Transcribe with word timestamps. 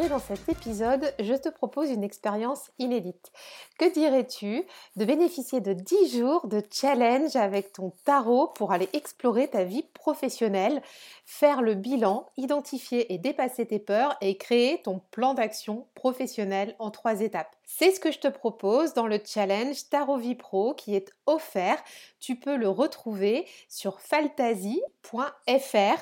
dans 0.00 0.18
cet 0.18 0.48
épisode, 0.48 1.12
je 1.20 1.34
te 1.34 1.50
propose 1.50 1.90
une 1.90 2.02
expérience 2.02 2.70
inédite. 2.78 3.30
Que 3.78 3.92
dirais-tu 3.92 4.64
de 4.96 5.04
bénéficier 5.04 5.60
de 5.60 5.74
10 5.74 6.18
jours 6.18 6.46
de 6.46 6.62
challenge 6.72 7.36
avec 7.36 7.74
ton 7.74 7.92
tarot 8.04 8.48
pour 8.48 8.72
aller 8.72 8.88
explorer 8.94 9.48
ta 9.48 9.64
vie 9.64 9.84
professionnelle, 9.92 10.80
faire 11.26 11.60
le 11.60 11.74
bilan, 11.74 12.26
identifier 12.38 13.12
et 13.12 13.18
dépasser 13.18 13.66
tes 13.66 13.78
peurs 13.78 14.16
et 14.22 14.38
créer 14.38 14.80
ton 14.82 15.02
plan 15.10 15.34
d'action 15.34 15.86
professionnel 15.94 16.74
en 16.78 16.90
trois 16.90 17.20
étapes? 17.20 17.54
C'est 17.66 17.90
ce 17.90 18.00
que 18.00 18.12
je 18.12 18.18
te 18.18 18.28
propose 18.28 18.94
dans 18.94 19.06
le 19.06 19.20
challenge 19.22 19.90
Tarot 19.90 20.16
Vie 20.16 20.36
Pro 20.36 20.72
qui 20.72 20.96
est 20.96 21.12
offert. 21.26 21.76
Tu 22.18 22.36
peux 22.36 22.56
le 22.56 22.68
retrouver 22.68 23.46
sur 23.68 24.00
fantasy.fr 24.00 25.98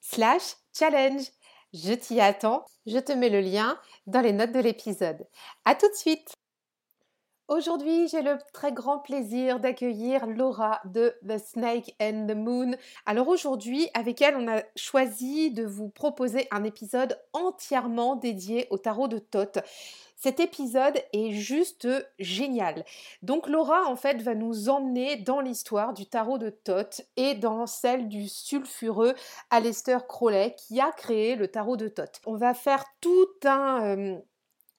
slash 0.00 0.56
challenge. 0.76 1.22
Je 1.74 1.92
t'y 1.92 2.20
attends, 2.20 2.64
je 2.86 2.98
te 2.98 3.12
mets 3.12 3.28
le 3.28 3.40
lien 3.40 3.78
dans 4.06 4.22
les 4.22 4.32
notes 4.32 4.52
de 4.52 4.60
l'épisode. 4.60 5.26
A 5.66 5.74
tout 5.74 5.88
de 5.88 5.94
suite 5.94 6.34
Aujourd'hui, 7.48 8.08
j'ai 8.08 8.20
le 8.20 8.36
très 8.52 8.72
grand 8.72 8.98
plaisir 8.98 9.58
d'accueillir 9.58 10.26
Laura 10.26 10.82
de 10.84 11.14
The 11.26 11.38
Snake 11.38 11.94
and 11.98 12.26
the 12.28 12.34
Moon. 12.34 12.76
Alors 13.06 13.28
aujourd'hui, 13.28 13.88
avec 13.94 14.20
elle, 14.20 14.36
on 14.36 14.48
a 14.48 14.62
choisi 14.76 15.50
de 15.50 15.64
vous 15.64 15.88
proposer 15.88 16.46
un 16.50 16.62
épisode 16.64 17.18
entièrement 17.32 18.16
dédié 18.16 18.66
au 18.68 18.76
tarot 18.76 19.08
de 19.08 19.18
Thoth. 19.18 19.60
Cet 20.20 20.40
épisode 20.40 21.00
est 21.12 21.30
juste 21.30 21.86
génial. 22.18 22.84
Donc 23.22 23.48
Laura 23.48 23.86
en 23.86 23.94
fait 23.94 24.20
va 24.20 24.34
nous 24.34 24.68
emmener 24.68 25.14
dans 25.14 25.40
l'histoire 25.40 25.94
du 25.94 26.06
tarot 26.06 26.38
de 26.38 26.50
Thoth 26.50 27.02
et 27.16 27.36
dans 27.36 27.66
celle 27.66 28.08
du 28.08 28.28
sulfureux 28.28 29.14
Aleister 29.50 29.98
Crowley 30.08 30.56
qui 30.56 30.80
a 30.80 30.90
créé 30.90 31.36
le 31.36 31.46
tarot 31.46 31.76
de 31.76 31.86
Thoth. 31.86 32.20
On 32.26 32.34
va 32.34 32.52
faire 32.54 32.84
tout 33.00 33.28
un 33.44 33.96
euh, 33.96 34.18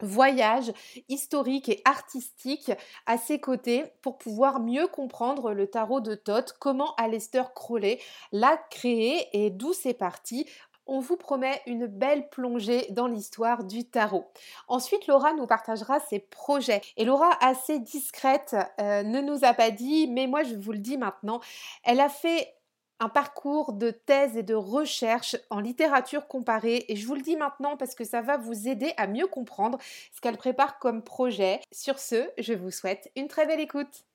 voyage 0.01 0.73
historique 1.07 1.69
et 1.69 1.81
artistique 1.85 2.71
à 3.05 3.17
ses 3.17 3.39
côtés 3.39 3.85
pour 4.01 4.17
pouvoir 4.17 4.59
mieux 4.59 4.87
comprendre 4.87 5.53
le 5.53 5.67
tarot 5.67 6.01
de 6.01 6.15
Thoth, 6.15 6.55
comment 6.59 6.95
Aleister 6.95 7.43
Crowley 7.55 7.99
l'a 8.31 8.57
créé 8.69 9.27
et 9.33 9.49
d'où 9.49 9.73
c'est 9.73 9.93
parti 9.93 10.45
on 10.89 10.99
vous 10.99 11.17
promet 11.17 11.61
une 11.67 11.85
belle 11.85 12.29
plongée 12.29 12.87
dans 12.89 13.07
l'histoire 13.07 13.63
du 13.63 13.85
tarot. 13.85 14.25
Ensuite, 14.67 15.07
Laura 15.07 15.33
nous 15.33 15.47
partagera 15.47 15.99
ses 15.99 16.19
projets. 16.19 16.81
Et 16.97 17.05
Laura, 17.05 17.29
assez 17.41 17.79
discrète, 17.79 18.55
euh, 18.81 19.03
ne 19.03 19.21
nous 19.21 19.45
a 19.45 19.53
pas 19.53 19.71
dit, 19.71 20.07
mais 20.07 20.27
moi 20.27 20.43
je 20.43 20.55
vous 20.55 20.71
le 20.71 20.79
dis 20.79 20.97
maintenant, 20.97 21.39
elle 21.83 21.99
a 21.99 22.09
fait 22.09 22.53
un 22.99 23.07
parcours 23.07 23.73
de 23.73 23.91
thèse 23.91 24.35
et 24.35 24.43
de 24.43 24.55
recherche 24.55 25.37
en 25.49 25.59
littérature 25.61 26.27
comparée 26.27 26.85
et 26.89 26.97
je 26.97 27.07
vous 27.07 27.15
le 27.15 27.21
dis 27.21 27.37
maintenant 27.37 27.77
parce 27.77 27.95
que 27.95 28.03
ça 28.03 28.21
va 28.21 28.35
vous 28.35 28.67
aider 28.67 28.93
à 28.97 29.07
mieux 29.07 29.27
comprendre 29.27 29.77
ce 30.13 30.19
qu'elle 30.19 30.37
prépare 30.37 30.79
comme 30.79 31.01
projet. 31.01 31.61
Sur 31.71 31.97
ce, 31.97 32.29
je 32.37 32.53
vous 32.53 32.71
souhaite 32.71 33.09
une 33.15 33.29
très 33.29 33.45
belle 33.45 33.61
écoute. 33.61 34.05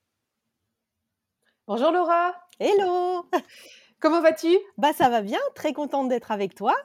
Bonjour 1.66 1.92
Laura 1.92 2.34
Hello 2.60 3.26
Comment 4.04 4.20
vas-tu? 4.20 4.54
Bah 4.76 4.92
ça 4.92 5.08
va 5.08 5.22
bien, 5.22 5.40
très 5.54 5.72
contente 5.72 6.10
d'être 6.10 6.30
avec 6.30 6.54
toi. 6.54 6.76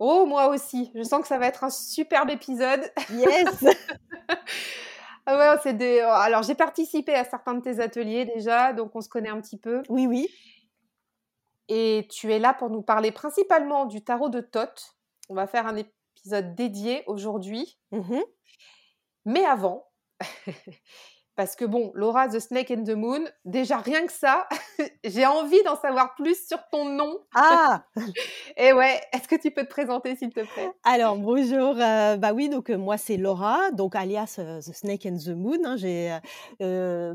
Oh, 0.00 0.26
moi 0.26 0.48
aussi. 0.48 0.90
Je 0.96 1.04
sens 1.04 1.22
que 1.22 1.28
ça 1.28 1.38
va 1.38 1.46
être 1.46 1.62
un 1.62 1.70
superbe 1.70 2.30
épisode. 2.30 2.80
Yes 3.12 3.64
ah 5.26 5.38
ouais, 5.38 5.60
c'est 5.62 5.74
des... 5.74 6.02
Oh, 6.04 6.10
alors, 6.10 6.42
j'ai 6.42 6.56
participé 6.56 7.14
à 7.14 7.22
certains 7.22 7.54
de 7.54 7.60
tes 7.60 7.78
ateliers 7.78 8.24
déjà, 8.24 8.72
donc 8.72 8.96
on 8.96 9.00
se 9.00 9.08
connaît 9.08 9.28
un 9.28 9.40
petit 9.40 9.56
peu. 9.56 9.84
Oui, 9.88 10.08
oui. 10.08 10.26
Et 11.68 12.08
tu 12.10 12.32
es 12.32 12.40
là 12.40 12.52
pour 12.52 12.70
nous 12.70 12.82
parler 12.82 13.12
principalement 13.12 13.84
du 13.84 14.02
tarot 14.02 14.28
de 14.28 14.40
Thoth. 14.40 14.96
On 15.28 15.34
va 15.36 15.46
faire 15.46 15.68
un 15.68 15.76
épisode 15.76 16.56
dédié 16.56 17.04
aujourd'hui. 17.06 17.78
Mmh 17.92 18.18
Mais 19.26 19.44
avant, 19.44 19.86
Parce 21.36 21.56
que 21.56 21.64
bon, 21.64 21.90
Laura 21.94 22.28
the 22.28 22.38
Snake 22.38 22.70
and 22.70 22.84
the 22.84 22.94
Moon, 22.96 23.24
déjà 23.44 23.78
rien 23.78 24.06
que 24.06 24.12
ça, 24.12 24.48
j'ai 25.04 25.26
envie 25.26 25.62
d'en 25.64 25.76
savoir 25.76 26.14
plus 26.14 26.46
sur 26.46 26.58
ton 26.70 26.88
nom. 26.88 27.18
Ah 27.34 27.82
Et 28.56 28.72
ouais, 28.72 29.00
est-ce 29.12 29.26
que 29.26 29.34
tu 29.34 29.50
peux 29.50 29.64
te 29.64 29.70
présenter 29.70 30.14
s'il 30.14 30.30
te 30.30 30.40
plaît? 30.40 30.70
Alors 30.84 31.16
bonjour, 31.16 31.76
euh, 31.78 32.16
bah 32.16 32.32
oui, 32.32 32.48
donc 32.48 32.70
euh, 32.70 32.76
moi 32.76 32.98
c'est 32.98 33.16
Laura, 33.16 33.72
donc 33.72 33.96
alias 33.96 34.36
euh, 34.38 34.60
the 34.60 34.72
Snake 34.72 35.06
and 35.06 35.16
the 35.16 35.30
Moon. 35.30 35.58
Hein. 35.64 35.76
j'ai 35.76 36.16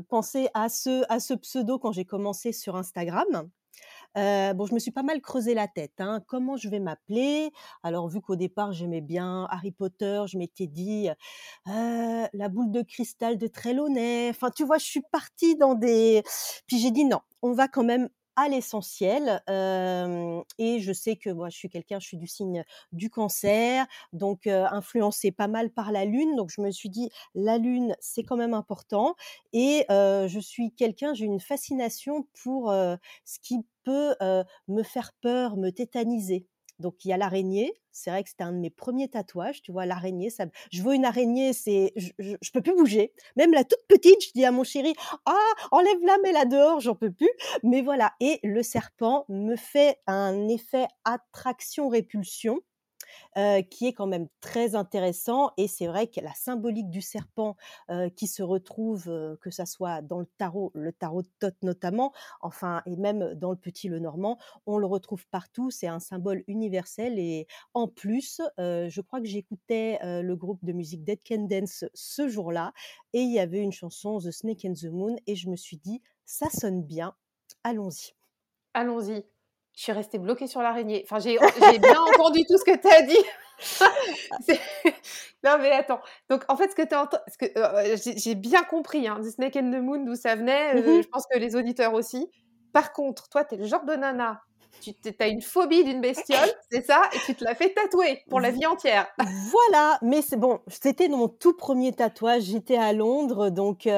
pensé 0.08 0.48
à 0.52 0.68
ce, 0.68 1.02
à 1.08 1.18
ce 1.18 1.34
pseudo 1.34 1.78
quand 1.78 1.92
j'ai 1.92 2.04
commencé 2.04 2.52
sur 2.52 2.76
Instagram. 2.76 3.48
Euh, 4.16 4.54
bon, 4.54 4.66
je 4.66 4.74
me 4.74 4.78
suis 4.78 4.90
pas 4.90 5.02
mal 5.02 5.20
creusé 5.20 5.54
la 5.54 5.68
tête. 5.68 6.00
Hein. 6.00 6.22
Comment 6.26 6.56
je 6.56 6.68
vais 6.68 6.80
m'appeler? 6.80 7.50
Alors, 7.82 8.08
vu 8.08 8.20
qu'au 8.20 8.36
départ, 8.36 8.72
j'aimais 8.72 9.00
bien 9.00 9.46
Harry 9.50 9.72
Potter, 9.72 10.22
je 10.26 10.38
m'étais 10.38 10.66
dit 10.66 11.08
euh, 11.68 12.26
la 12.32 12.48
boule 12.48 12.70
de 12.70 12.82
cristal 12.82 13.38
de 13.38 13.46
Trelawney. 13.46 14.30
Enfin, 14.30 14.50
tu 14.50 14.64
vois, 14.64 14.78
je 14.78 14.86
suis 14.86 15.02
partie 15.12 15.56
dans 15.56 15.74
des. 15.74 16.22
Puis 16.66 16.78
j'ai 16.78 16.90
dit 16.90 17.04
non, 17.04 17.20
on 17.42 17.52
va 17.52 17.68
quand 17.68 17.84
même 17.84 18.08
l'essentiel. 18.48 19.42
et 20.58 20.80
je 20.80 20.92
sais 20.92 21.16
que 21.16 21.30
moi, 21.30 21.48
je 21.50 21.56
suis 21.56 21.68
quelqu'un, 21.68 21.98
je 22.00 22.06
suis 22.06 22.16
du 22.16 22.26
signe 22.26 22.64
du 22.92 23.10
cancer, 23.10 23.86
donc 24.12 24.46
influencée 24.46 25.32
pas 25.32 25.48
mal 25.48 25.70
par 25.70 25.92
la 25.92 26.04
lune. 26.04 26.36
Donc 26.36 26.50
je 26.50 26.60
me 26.60 26.70
suis 26.70 26.88
dit, 26.90 27.10
la 27.34 27.58
lune, 27.58 27.94
c'est 28.00 28.22
quand 28.24 28.36
même 28.36 28.54
important. 28.54 29.14
Et 29.52 29.84
je 29.90 30.38
suis 30.40 30.72
quelqu'un, 30.72 31.14
j'ai 31.14 31.26
une 31.26 31.40
fascination 31.40 32.26
pour 32.42 32.70
ce 32.72 33.38
qui 33.42 33.58
peut 33.84 34.14
me 34.68 34.82
faire 34.82 35.12
peur, 35.22 35.56
me 35.56 35.70
tétaniser. 35.70 36.46
Donc 36.80 37.04
il 37.04 37.08
y 37.08 37.12
a 37.12 37.16
l'araignée. 37.16 37.72
C'est 37.92 38.10
vrai 38.10 38.22
que 38.22 38.30
c'était 38.30 38.44
un 38.44 38.52
de 38.52 38.58
mes 38.58 38.70
premiers 38.70 39.08
tatouages. 39.08 39.62
Tu 39.62 39.72
vois, 39.72 39.86
l'araignée. 39.86 40.30
Ça... 40.30 40.46
Je 40.72 40.82
vois 40.82 40.94
une 40.94 41.04
araignée, 41.04 41.52
c'est, 41.52 41.92
je, 41.96 42.10
je, 42.18 42.50
peux 42.52 42.62
plus 42.62 42.74
bouger. 42.74 43.12
Même 43.36 43.52
la 43.52 43.64
toute 43.64 43.84
petite, 43.88 44.24
je 44.24 44.30
dis 44.34 44.44
à 44.44 44.52
mon 44.52 44.64
chéri, 44.64 44.94
ah, 45.26 45.52
enlève-la, 45.70 46.18
mets-la 46.18 46.44
dehors, 46.44 46.80
j'en 46.80 46.94
peux 46.94 47.12
plus. 47.12 47.30
Mais 47.62 47.82
voilà. 47.82 48.12
Et 48.20 48.40
le 48.42 48.62
serpent 48.62 49.24
me 49.28 49.56
fait 49.56 49.98
un 50.06 50.48
effet 50.48 50.86
attraction-répulsion. 51.04 52.60
Euh, 53.36 53.62
qui 53.62 53.86
est 53.86 53.92
quand 53.92 54.06
même 54.06 54.28
très 54.40 54.74
intéressant. 54.74 55.52
Et 55.56 55.68
c'est 55.68 55.86
vrai 55.86 56.08
que 56.08 56.20
la 56.20 56.34
symbolique 56.34 56.90
du 56.90 57.00
serpent 57.00 57.56
euh, 57.90 58.08
qui 58.10 58.26
se 58.26 58.42
retrouve, 58.42 59.08
euh, 59.08 59.36
que 59.40 59.50
ça 59.50 59.66
soit 59.66 60.02
dans 60.02 60.18
le 60.18 60.26
tarot, 60.26 60.72
le 60.74 60.92
tarot 60.92 61.22
de 61.22 61.28
Thoth 61.38 61.56
notamment, 61.62 62.12
enfin, 62.40 62.82
et 62.86 62.96
même 62.96 63.34
dans 63.34 63.50
le 63.50 63.56
Petit 63.56 63.88
Le 63.88 63.98
Normand, 63.98 64.38
on 64.66 64.78
le 64.78 64.86
retrouve 64.86 65.26
partout. 65.28 65.70
C'est 65.70 65.86
un 65.86 66.00
symbole 66.00 66.42
universel. 66.48 67.18
Et 67.18 67.46
en 67.74 67.88
plus, 67.88 68.40
je 68.58 69.00
crois 69.00 69.20
que 69.20 69.26
j'écoutais 69.26 69.98
le 70.02 70.34
groupe 70.36 70.64
de 70.64 70.72
musique 70.72 71.04
Dead 71.04 71.20
Can 71.26 71.46
Dance 71.46 71.84
ce 71.94 72.28
jour-là, 72.28 72.72
et 73.12 73.20
il 73.20 73.32
y 73.32 73.38
avait 73.38 73.60
une 73.60 73.72
chanson 73.72 74.18
The 74.18 74.30
Snake 74.30 74.64
and 74.64 74.74
the 74.74 74.86
Moon, 74.86 75.16
et 75.26 75.36
je 75.36 75.48
me 75.48 75.56
suis 75.56 75.76
dit, 75.76 76.02
ça 76.24 76.48
sonne 76.50 76.82
bien, 76.82 77.14
allons-y. 77.64 78.14
Allons-y 78.74 79.24
je 79.76 79.82
suis 79.82 79.92
restée 79.92 80.18
bloquée 80.18 80.46
sur 80.46 80.62
l'araignée. 80.62 81.04
Enfin, 81.04 81.18
j'ai 81.18 81.38
bien 81.78 82.00
entendu 82.14 82.44
tout 82.46 82.58
ce 82.58 82.64
que 82.64 82.76
tu 82.76 82.88
as 82.88 83.02
dit. 83.02 84.58
non, 85.44 85.58
mais 85.60 85.70
attends. 85.72 86.00
Donc, 86.28 86.44
en 86.48 86.56
fait, 86.56 86.70
ce 86.70 86.74
que 86.74 86.86
tu 86.86 86.94
as 86.94 87.06
que 87.38 87.58
euh, 87.58 87.96
j'ai 88.16 88.34
bien 88.34 88.62
compris, 88.62 89.06
hein, 89.06 89.20
The 89.22 89.30
Snake 89.30 89.56
and 89.56 89.70
the 89.70 89.82
Moon, 89.82 90.04
d'où 90.04 90.14
ça 90.14 90.34
venait. 90.34 90.76
Euh, 90.76 90.98
mmh 90.98 91.02
je 91.02 91.08
pense 91.08 91.26
que 91.30 91.38
les 91.38 91.56
auditeurs 91.56 91.94
aussi. 91.94 92.28
Par 92.72 92.92
contre, 92.92 93.28
toi, 93.28 93.44
tu 93.44 93.54
es 93.54 93.58
le 93.58 93.64
genre 93.64 93.84
de 93.84 93.94
nana 93.94 94.42
tu 94.80 94.94
as 95.18 95.28
une 95.28 95.42
phobie 95.42 95.84
d'une 95.84 96.00
bestiole, 96.00 96.50
c'est 96.70 96.84
ça, 96.84 97.02
et 97.12 97.18
tu 97.26 97.34
te 97.34 97.44
l'as 97.44 97.54
fait 97.54 97.72
tatouer 97.74 98.22
pour 98.28 98.40
la 98.40 98.50
vie 98.50 98.66
entière. 98.66 99.06
Voilà, 99.18 99.98
mais 100.02 100.22
c'est 100.22 100.36
bon, 100.36 100.60
c'était 100.68 101.08
mon 101.08 101.28
tout 101.28 101.54
premier 101.54 101.92
tatouage, 101.92 102.44
j'étais 102.44 102.76
à 102.76 102.92
Londres, 102.92 103.50
donc 103.50 103.86
euh, 103.86 103.90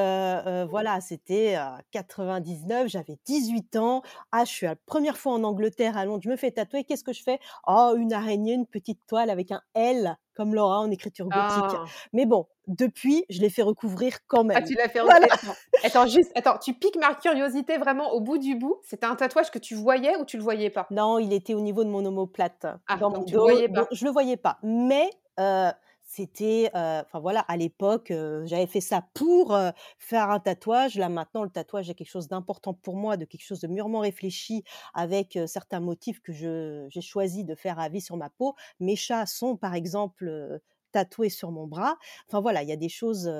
euh, 0.47 0.67
voilà, 0.69 1.01
c'était 1.01 1.57
99, 1.93 2.89
j'avais 2.89 3.19
18 3.25 3.77
ans, 3.77 4.03
ah, 4.33 4.45
je 4.45 4.51
suis 4.51 4.67
la 4.67 4.77
première 4.77 5.19
fois 5.19 5.33
en 5.33 5.45
Angleterre 5.45 5.97
à 5.97 6.05
Londres, 6.05 6.23
je 6.25 6.31
me 6.31 6.37
fais 6.37 6.51
tatouer, 6.51 6.85
qu'est-ce 6.85 7.05
que 7.05 7.13
je 7.13 7.23
fais? 7.23 7.39
Oh, 7.67 7.95
une 7.97 8.13
araignée, 8.13 8.55
une 8.55 8.67
petite 8.67 9.01
toile 9.07 9.31
avec 9.31 9.53
un 9.53 9.63
L 9.75 10.17
comme 10.35 10.55
Laura 10.55 10.81
en 10.81 10.91
écriture 10.91 11.31
gothique. 11.31 11.65
Ah. 11.75 11.85
Mais 12.13 12.27
bon, 12.27 12.47
depuis, 12.67 13.25
je 13.31 13.41
l'ai 13.41 13.51
fait 13.51 13.63
recouvrir 13.63 14.19
quand 14.27 14.45
Ah, 14.55 14.61
même. 14.61 14.65
tu 14.67 14.75
l'as 14.75 14.89
fait 14.89 15.01
Voilà. 15.05 15.27
attends, 15.31 15.57
attends, 15.83 16.07
juste, 16.07 16.31
attends, 16.35 16.59
tu 16.59 16.75
piques 16.75 16.97
ma 16.97 17.15
curiosité 17.15 17.79
vraiment 17.79 18.13
au 18.13 18.21
bout 18.21 18.39
du 18.39 18.55
bout? 18.57 18.79
C'était 18.83 19.07
un 19.07 19.17
tatouage 19.17 19.51
que 19.51 19.59
tu 19.59 19.75
voyais 19.75 20.17
ou 20.17 20.25
tu 20.25 20.37
le 20.37 20.43
voyais 20.43 20.71
pas? 20.71 20.87
Non, 20.91 21.19
il 21.19 21.33
était 21.33 21.55
au 21.55 21.61
niveau 21.61 21.85
de 21.85 21.89
mon 21.91 22.05
omoplate, 22.05 22.67
Ah, 22.87 22.97
dans 22.97 23.11
mon 23.11 23.25
le 23.25 23.39
voyais 23.39 23.69
pas? 23.69 23.87
je 23.93 24.05
le 24.05 24.11
voyais 24.11 24.37
pas. 24.37 24.59
Mais, 24.63 25.11
heu, 25.41 25.71
c'était, 26.15 26.67
heu, 26.75 27.01
enfin 27.07 27.21
voilà, 27.21 27.41
à 27.49 27.57
l'époque, 27.57 28.11
heu, 28.11 28.43
j'avais 28.47 28.67
fait 28.67 28.81
ça 28.83 29.03
pour, 29.15 29.55
heu, 29.55 29.71
faire 29.99 30.31
un 30.31 30.41
tatouage. 30.41 30.97
Là, 30.99 31.09
maintenant, 31.09 31.43
le 31.43 31.49
tatouage 31.51 31.89
est 31.91 31.95
quelque 31.95 32.11
chose 32.11 32.29
d'important 32.29 32.75
pour 32.75 32.97
moi, 32.97 33.17
de 33.17 33.25
quelque 33.25 33.45
chose 33.45 33.61
de 33.61 33.67
mûrement 33.69 34.01
réfléchi 34.01 34.63
avec, 34.95 35.39
certains 35.47 35.81
motifs 35.81 36.21
que 36.21 36.33
j'ai 36.33 37.01
choisi 37.01 37.45
de 37.45 37.55
faire 37.55 37.79
à 37.81 37.89
vie 37.89 38.01
sur 38.03 38.17
ma 38.19 38.29
peau. 38.31 38.55
Mes 38.81 38.97
chats 38.97 39.25
sont, 39.27 39.57
par 39.57 39.75
exemple, 39.75 40.61
tatoués 40.93 41.31
sur 41.31 41.51
mon 41.51 41.67
bras. 41.67 41.97
Enfin 42.29 42.41
voilà, 42.43 42.63
il 42.63 42.69
y 42.69 42.73
a 42.73 42.77
des 42.77 42.91
choses, 42.91 43.31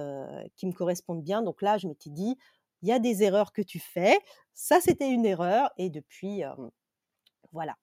qui 0.57 0.67
me 0.67 0.73
correspondent 0.73 1.23
bien. 1.23 1.43
Donc 1.43 1.61
là, 1.63 1.77
je 1.79 1.87
m'étais 1.89 2.11
dit: 2.11 2.39
«Il 2.83 2.89
y 2.89 2.93
a 2.93 2.99
des 2.99 3.23
erreurs 3.23 3.53
que 3.53 3.63
tu 3.63 3.79
fais, 3.81 4.19
ça, 4.55 4.81
c'était 4.81 5.11
une 5.11 5.27
erreur» 5.27 5.71
et 5.77 5.91
depuis, 5.91 6.43
voilà, 7.53 7.77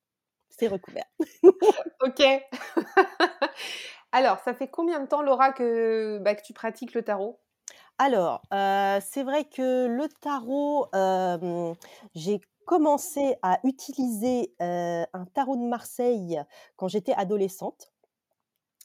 c'est 0.50 0.68
recouvert. 0.68 1.06
OK. 2.02 2.22
Alors, 4.12 4.38
ça 4.40 4.54
fait 4.54 4.68
combien 4.68 5.00
de 5.00 5.08
temps, 5.08 5.24
Laura, 5.24 5.52
que, 5.52 6.20
bah, 6.20 6.36
tu 6.36 6.54
pratiques 6.54 6.94
le 6.94 7.02
tarot? 7.04 7.40
Alors, 7.98 8.42
heu, 8.54 9.00
c'est 9.02 9.24
vrai 9.24 9.46
que 9.46 9.88
le 9.88 10.08
tarot, 10.22 10.88
hem, 10.94 11.76
j'ai 12.16 12.42
commencé 12.66 13.36
à 13.42 13.60
utiliser, 13.64 14.54
heu, 14.62 15.06
un 15.14 15.26
tarot 15.34 15.56
de 15.58 15.68
Marseille 15.68 16.40
quand 16.76 16.88
j'étais 16.88 17.14
adolescente. 17.14 17.92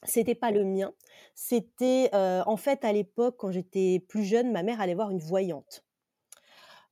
C'était 0.03 0.35
pas 0.35 0.51
le 0.51 0.63
mien, 0.65 0.93
c'était, 1.35 2.09
en 2.13 2.57
fait, 2.57 2.85
à 2.85 2.93
l'époque, 2.93 3.37
quand 3.39 3.51
j'étais 3.51 3.99
plus 4.07 4.23
jeune, 4.23 4.51
ma 4.51 4.63
mère 4.63 4.81
allait 4.81 4.95
voir 4.95 5.11
une 5.11 5.19
voyante 5.19 5.83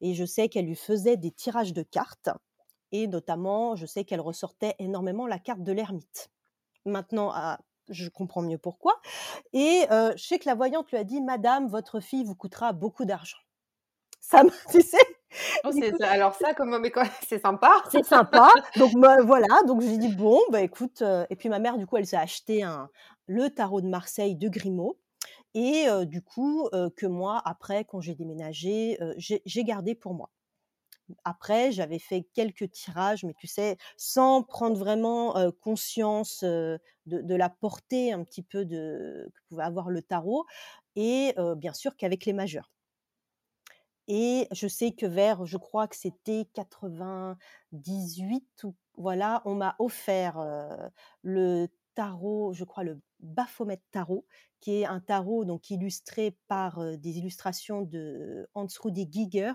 et 0.02 0.14
je 0.14 0.26
sais 0.26 0.50
qu'elle 0.50 0.66
lui 0.66 0.76
faisait 0.76 1.18
des 1.18 1.32
tirages 1.32 1.74
de 1.74 1.84
cartes 1.84 2.30
et 2.92 3.08
notamment, 3.08 3.76
je 3.76 3.86
sais 3.86 4.06
qu'elle 4.06 4.22
ressortait 4.22 4.76
énormément 4.80 5.26
la 5.26 5.40
carte 5.40 5.64
de 5.64 5.72
l'ermite. 5.72 6.32
Maintenant, 6.86 7.32
ah, 7.34 7.60
je 7.90 8.10
comprends 8.10 8.42
mieux 8.42 8.58
pourquoi 8.58 9.00
et 9.54 9.86
heu, 9.92 10.14
je 10.16 10.24
sais 10.24 10.40
que 10.40 10.48
la 10.48 10.56
voyante 10.56 10.92
lui 10.92 10.98
a 10.98 11.04
dit: 11.04 11.22
«Madame, 11.22 11.68
votre 11.68 12.00
fille 12.00 12.24
vous 12.24 12.36
coûtera 12.36 12.74
beaucoup 12.74 13.06
d'argent». 13.06 13.38
Ça 14.22 14.44
tu 14.72 14.82
sais? 14.82 14.98
Oh, 15.66 15.72
ça 15.72 16.10
alors 16.10 16.36
ça, 16.36 16.54
comment 16.54 16.80
mais 16.80 16.92
quoi 16.92 17.06
c'est 17.28 17.40
sympa. 17.42 17.84
c'est 17.92 18.06
sympa, 18.06 18.50
donc 18.78 18.92
voilà, 19.26 19.48
donc 19.68 19.82
j'ai 19.82 19.98
dit: 19.98 20.10
«Bon, 20.10 20.40
bah, 20.52 20.62
écoute», 20.62 21.04
et 21.30 21.36
puis 21.36 21.50
ma 21.50 21.60
mère, 21.60 21.78
du 21.78 21.88
coup, 21.88 21.98
elle 21.98 22.06
s'est 22.08 22.18
acheté 22.18 22.64
un 22.64 22.90
le 23.26 23.50
tarot 23.50 23.82
de 23.82 23.88
Marseille 23.88 24.36
de 24.36 24.50
Grimaud 24.50 25.00
et 25.54 25.86
du 26.06 26.22
coup, 26.22 26.70
que 26.96 27.06
moi, 27.06 27.42
après, 27.46 27.86
quand 27.86 28.02
j'ai 28.02 28.16
déménagé, 28.16 28.98
j'ai 29.18 29.64
gardé 29.64 29.96
pour 29.96 30.14
moi. 30.14 30.30
Après, 31.26 31.72
j'avais 31.72 32.00
fait 32.00 32.24
quelques 32.34 32.72
tirages, 32.72 33.24
mais 33.24 33.34
tu 33.34 33.48
sais, 33.48 33.78
sans 33.98 34.44
prendre 34.44 34.78
vraiment, 34.78 35.36
conscience, 35.62 36.44
de 36.44 36.80
la 37.36 37.50
portée 37.50 38.14
un 38.14 38.24
petit 38.24 38.44
peu 38.44 38.66
de 38.66 39.30
que 39.34 39.40
pouvait 39.50 39.64
avoir 39.64 39.90
le 39.90 40.02
tarot 40.02 40.46
et 40.96 41.36
bien 41.58 41.74
sûr 41.74 41.96
qu'avec 41.98 42.26
les 42.26 42.34
majeurs. 42.34 42.72
Et 44.08 44.48
je 44.52 44.68
sais 44.68 44.92
que 44.92 45.06
vers, 45.06 45.46
je 45.46 45.58
crois 45.58 45.88
que 45.88 45.96
c'était 45.96 46.46
98 46.54 48.64
ou 48.64 48.76
voilà, 48.98 49.42
on 49.46 49.56
m'a 49.56 49.76
offert, 49.80 50.38
le 51.22 51.68
tarot, 51.96 52.54
je 52.54 52.64
crois 52.66 52.84
le 52.84 53.00
Baphomet 53.24 53.82
tarot, 53.92 54.26
qui 54.60 54.82
est 54.82 54.86
un 54.86 55.00
tarot 55.00 55.46
donc 55.46 55.70
illustré 55.70 56.38
par, 56.48 56.98
des 56.98 57.18
illustrations 57.18 57.82
de 57.82 58.48
Hans 58.54 58.68
Rudi 58.82 59.08
Giger, 59.12 59.54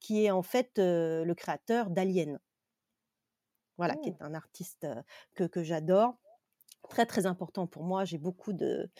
qui 0.00 0.24
est 0.24 0.30
en 0.30 0.42
fait, 0.42 0.72
le 0.78 1.32
créateur 1.34 1.90
d'Alien. 1.90 2.38
Voilà, 3.78 3.96
qui 3.96 4.10
Mmh. 4.10 4.10
est 4.10 4.22
un 4.22 4.34
artiste, 4.34 4.86
que 5.34 5.44
que 5.44 5.62
j'adore. 5.62 6.16
Très, 6.88 7.06
très 7.06 7.26
important 7.26 7.66
pour 7.66 7.84
moi, 7.84 8.04
j'ai 8.04 8.18
beaucoup 8.18 8.52
de 8.52 8.90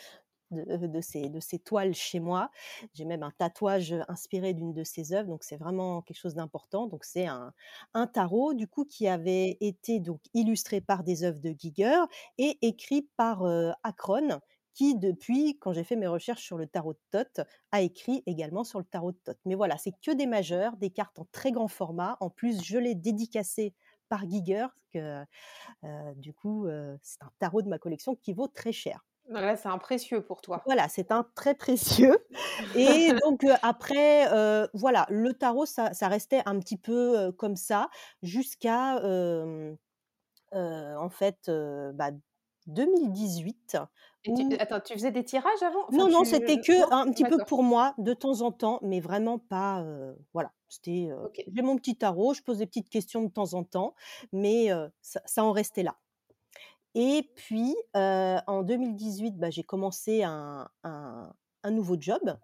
de 0.50 1.00
ses 1.40 1.58
toiles 1.58 1.94
chez 1.94 2.20
moi. 2.20 2.50
J'ai 2.94 3.04
même 3.04 3.22
un 3.22 3.32
tatouage, 3.32 3.94
inspiré 4.08 4.54
d'une 4.54 4.72
de 4.72 4.84
ses 4.84 5.12
œuvres, 5.12 5.28
donc 5.28 5.44
c'est 5.44 5.56
vraiment 5.56 6.02
quelque 6.02 6.18
chose 6.18 6.34
d'important. 6.34 6.86
Donc 6.86 7.04
c'est 7.04 7.26
un 7.26 8.06
tarot 8.06 8.54
du 8.54 8.66
coup 8.68 8.84
qui 8.84 9.08
avait 9.08 9.58
été 9.60 10.00
donc 10.00 10.20
illustré 10.34 10.80
par 10.80 11.04
des 11.04 11.24
œuvres 11.24 11.40
de 11.40 11.54
Giger 11.58 12.00
et 12.38 12.58
écrit 12.62 13.08
par, 13.16 13.44
Akron 13.82 14.40
qui 14.74 14.94
depuis, 14.94 15.58
quand 15.58 15.72
j'ai 15.72 15.82
fait 15.82 15.96
mes 15.96 16.06
recherches 16.06 16.44
sur 16.44 16.56
le 16.56 16.68
tarot 16.68 16.92
de 16.92 17.00
Thoth, 17.10 17.40
a 17.72 17.80
écrit 17.80 18.22
également 18.26 18.62
sur 18.62 18.78
le 18.78 18.84
tarot 18.84 19.10
de 19.10 19.18
Thoth. 19.24 19.40
Mais 19.44 19.56
voilà, 19.56 19.76
c'est 19.76 19.90
que 19.90 20.12
des 20.12 20.26
majeurs, 20.26 20.76
des 20.76 20.90
cartes 20.90 21.18
en 21.18 21.26
très 21.32 21.50
grand 21.50 21.66
format. 21.66 22.16
En 22.20 22.30
plus, 22.30 22.62
je 22.62 22.78
l'ai 22.78 22.94
dédicacé 22.94 23.74
par 24.08 24.28
Giger, 24.30 24.68
que, 24.92 25.24
du 26.14 26.32
coup, 26.32 26.68
c'est 27.02 27.22
un 27.24 27.30
tarot 27.40 27.62
de 27.62 27.68
ma 27.68 27.78
collection 27.80 28.14
qui 28.14 28.32
vaut 28.32 28.46
très 28.46 28.72
cher. 28.72 29.07
Ouais, 29.28 29.56
c'est 29.56 29.68
un 29.68 29.78
précieux 29.78 30.22
pour 30.24 30.40
toi. 30.42 30.66
Voilà, 30.66 30.88
c'est 30.88 31.12
un 31.12 31.24
très 31.34 31.54
précieux 31.54 32.18
et 32.74 33.12
donc 33.24 33.44
après, 33.62 34.26
voilà, 34.74 35.06
le 35.08 35.32
tarot 35.32 35.64
ça 35.66 35.94
ça 35.94 36.08
restait 36.08 36.42
un 36.46 36.58
petit 36.58 36.76
peu, 36.76 37.32
comme 37.32 37.56
ça 37.56 37.88
jusqu'à, 38.22 38.96
en 40.52 41.08
fait, 41.10 41.48
heu, 41.48 41.92
bah, 41.94 42.10
2018 42.66 43.76
Et 44.24 44.32
tu 44.32 44.42
où 44.42 44.58
attends, 44.58 44.80
tu 44.80 44.92
faisais 44.94 45.10
des 45.12 45.24
tirages 45.24 45.62
avant? 45.62 45.86
Enfin 45.88 46.04
non, 46.04 46.10
non, 46.10 46.24
c'était 46.24 46.58
non? 46.58 46.60
que 46.60 46.92
un 46.92 47.10
petit 47.10 47.24
peu 47.24 47.40
pour 47.40 47.62
moi, 47.62 47.94
de 47.98 48.12
temps 48.12 48.42
en 48.42 48.52
temps, 48.52 48.78
mais 48.82 49.00
vraiment 49.00 49.38
pas, 49.38 49.84
voilà, 50.34 50.52
c'était, 50.68 51.08
j'ai 51.54 51.62
mon 51.62 51.76
petit 51.76 51.96
tarot, 51.96 52.34
je 52.34 52.42
pose 52.42 52.58
des 52.58 52.66
petites 52.66 52.90
questions 52.90 53.22
de 53.22 53.30
temps 53.32 53.54
en 53.54 53.64
temps, 53.64 53.94
mais 54.32 54.68
ça 55.00 55.44
en 55.44 55.52
restait 55.52 55.82
là. 55.82 55.96
Et 56.94 57.30
puis, 57.36 57.76
en 57.94 58.62
2018, 58.62 59.38
bah, 59.38 59.50
j'ai 59.50 59.64
commencé 59.64 60.22
un 60.22 60.68
nouveau 61.70 61.96
job 61.98 62.38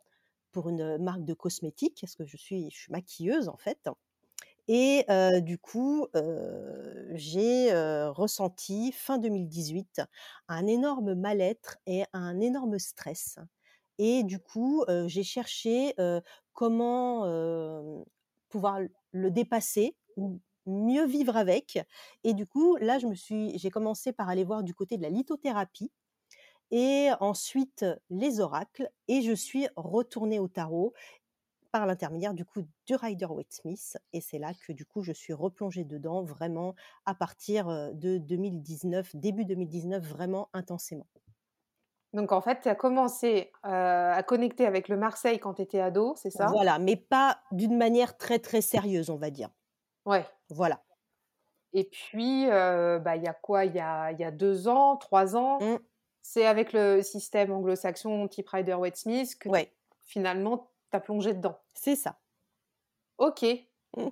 pour 0.53 0.69
une, 0.69 0.99
marque 0.99 1.25
de 1.25 1.35
cosmétiques 1.35 1.99
parce 2.01 2.15
que 2.15 2.25
je 2.25 2.37
suis 2.37 2.71
maquilleuse, 2.89 3.49
en 3.49 3.57
fait. 3.57 3.89
Et 4.69 5.05
du 5.43 5.59
coup, 5.59 6.07
j'ai, 7.13 7.73
ressenti 8.09 8.93
fin 8.93 9.19
2018 9.19 10.03
un 10.49 10.67
énorme 10.67 11.15
mal-être 11.15 11.77
et 11.87 12.05
un 12.13 12.41
énorme 12.41 12.79
stress. 12.79 13.39
Et 13.99 14.23
du 14.25 14.39
coup, 14.39 14.85
j'ai 15.07 15.23
cherché, 15.23 15.95
comment, 16.53 18.05
pouvoir 18.49 18.81
le 19.13 19.31
dépasser 19.31 19.97
mieux 20.67 21.07
vivre 21.07 21.37
avec 21.37 21.79
et 22.25 22.35
du 22.35 22.47
coup, 22.47 22.77
là, 22.77 22.99
je 22.99 23.07
me 23.07 23.15
suis 23.15 23.59
j'ai 23.59 23.71
commencé 23.71 24.13
par 24.13 24.29
aller 24.29 24.45
voir 24.45 24.63
du 24.63 24.75
côté 24.75 24.97
de 24.97 25.03
la 25.03 25.11
lithothérapie 25.11 25.93
et 26.71 27.11
ensuite 27.21 27.85
les 28.11 28.41
oracles 28.41 28.91
et 29.09 29.23
je 29.23 29.33
suis 29.33 29.69
retournée 29.77 30.39
au 30.41 30.49
tarot 30.49 30.95
par 31.73 31.87
l'intermédiaire 31.87 32.35
du 32.35 32.45
coup 32.47 32.63
de 32.89 32.95
Rider-Waite-Smith 32.97 33.99
et 34.15 34.21
c'est 34.23 34.39
là 34.39 34.55
que 34.55 34.73
du 34.73 34.87
coup 34.87 35.03
je 35.03 35.13
suis 35.13 35.33
replongée 35.35 35.85
dedans 35.85 36.23
vraiment 36.25 36.75
à 37.07 37.15
partir, 37.15 37.69
heu, 37.71 37.93
de 37.95 38.19
2019, 38.19 39.15
début 39.17 39.45
2019 39.45 40.05
vraiment 40.07 40.49
intensément. 40.55 41.09
Donc 42.15 42.33
en 42.33 42.41
fait, 42.41 42.61
tu 42.63 42.69
as 42.71 42.75
commencé, 42.75 43.53
heu, 43.67 43.69
à 43.69 44.23
connecter 44.23 44.65
avec 44.67 44.89
le 44.89 44.97
Marseille 44.97 45.39
quand 45.39 45.55
tu 45.55 45.63
étais 45.63 45.81
ado, 45.81 46.15
c'est 46.17 46.31
ça? 46.31 46.53
Voilà, 46.53 46.79
mais 46.79 46.95
pas 46.97 47.43
d'une 47.51 47.77
manière 47.77 48.17
très, 48.17 48.39
très 48.39 48.61
sérieuse, 48.61 49.11
on 49.11 49.17
va 49.17 49.31
dire. 49.31 49.51
Ouais. 50.07 50.27
Voilà. 50.49 50.83
Et 51.73 51.85
puis, 51.85 52.47
heu, 52.47 52.99
bah, 53.01 53.17
il 53.17 53.23
y 53.25 53.27
a 53.29 53.35
quoi? 53.35 53.65
Il 53.65 53.75
y 53.75 53.81
a 53.81 54.13
il 54.13 54.19
y 54.21 54.25
a 54.25 54.31
2 54.31 54.69
ans, 54.69 54.97
3 54.97 55.37
ans, 55.37 55.61
Mmh, 55.61 55.79
c'est 56.23 56.47
avec 56.47 56.73
le 56.73 57.03
système 57.03 57.53
anglo-saxon 57.53 58.29
type 58.29 58.49
Rider-Waite-Smith 58.51 59.39
que 59.39 59.49
ouais, 59.49 59.75
finalement 60.03 60.73
tu 60.91 60.97
as 60.97 61.01
plongé 61.01 61.35
dedans? 61.35 61.61
c'est 61.75 61.97
ça. 61.97 62.21
OK. 63.19 63.69
Mmh. 63.97 64.11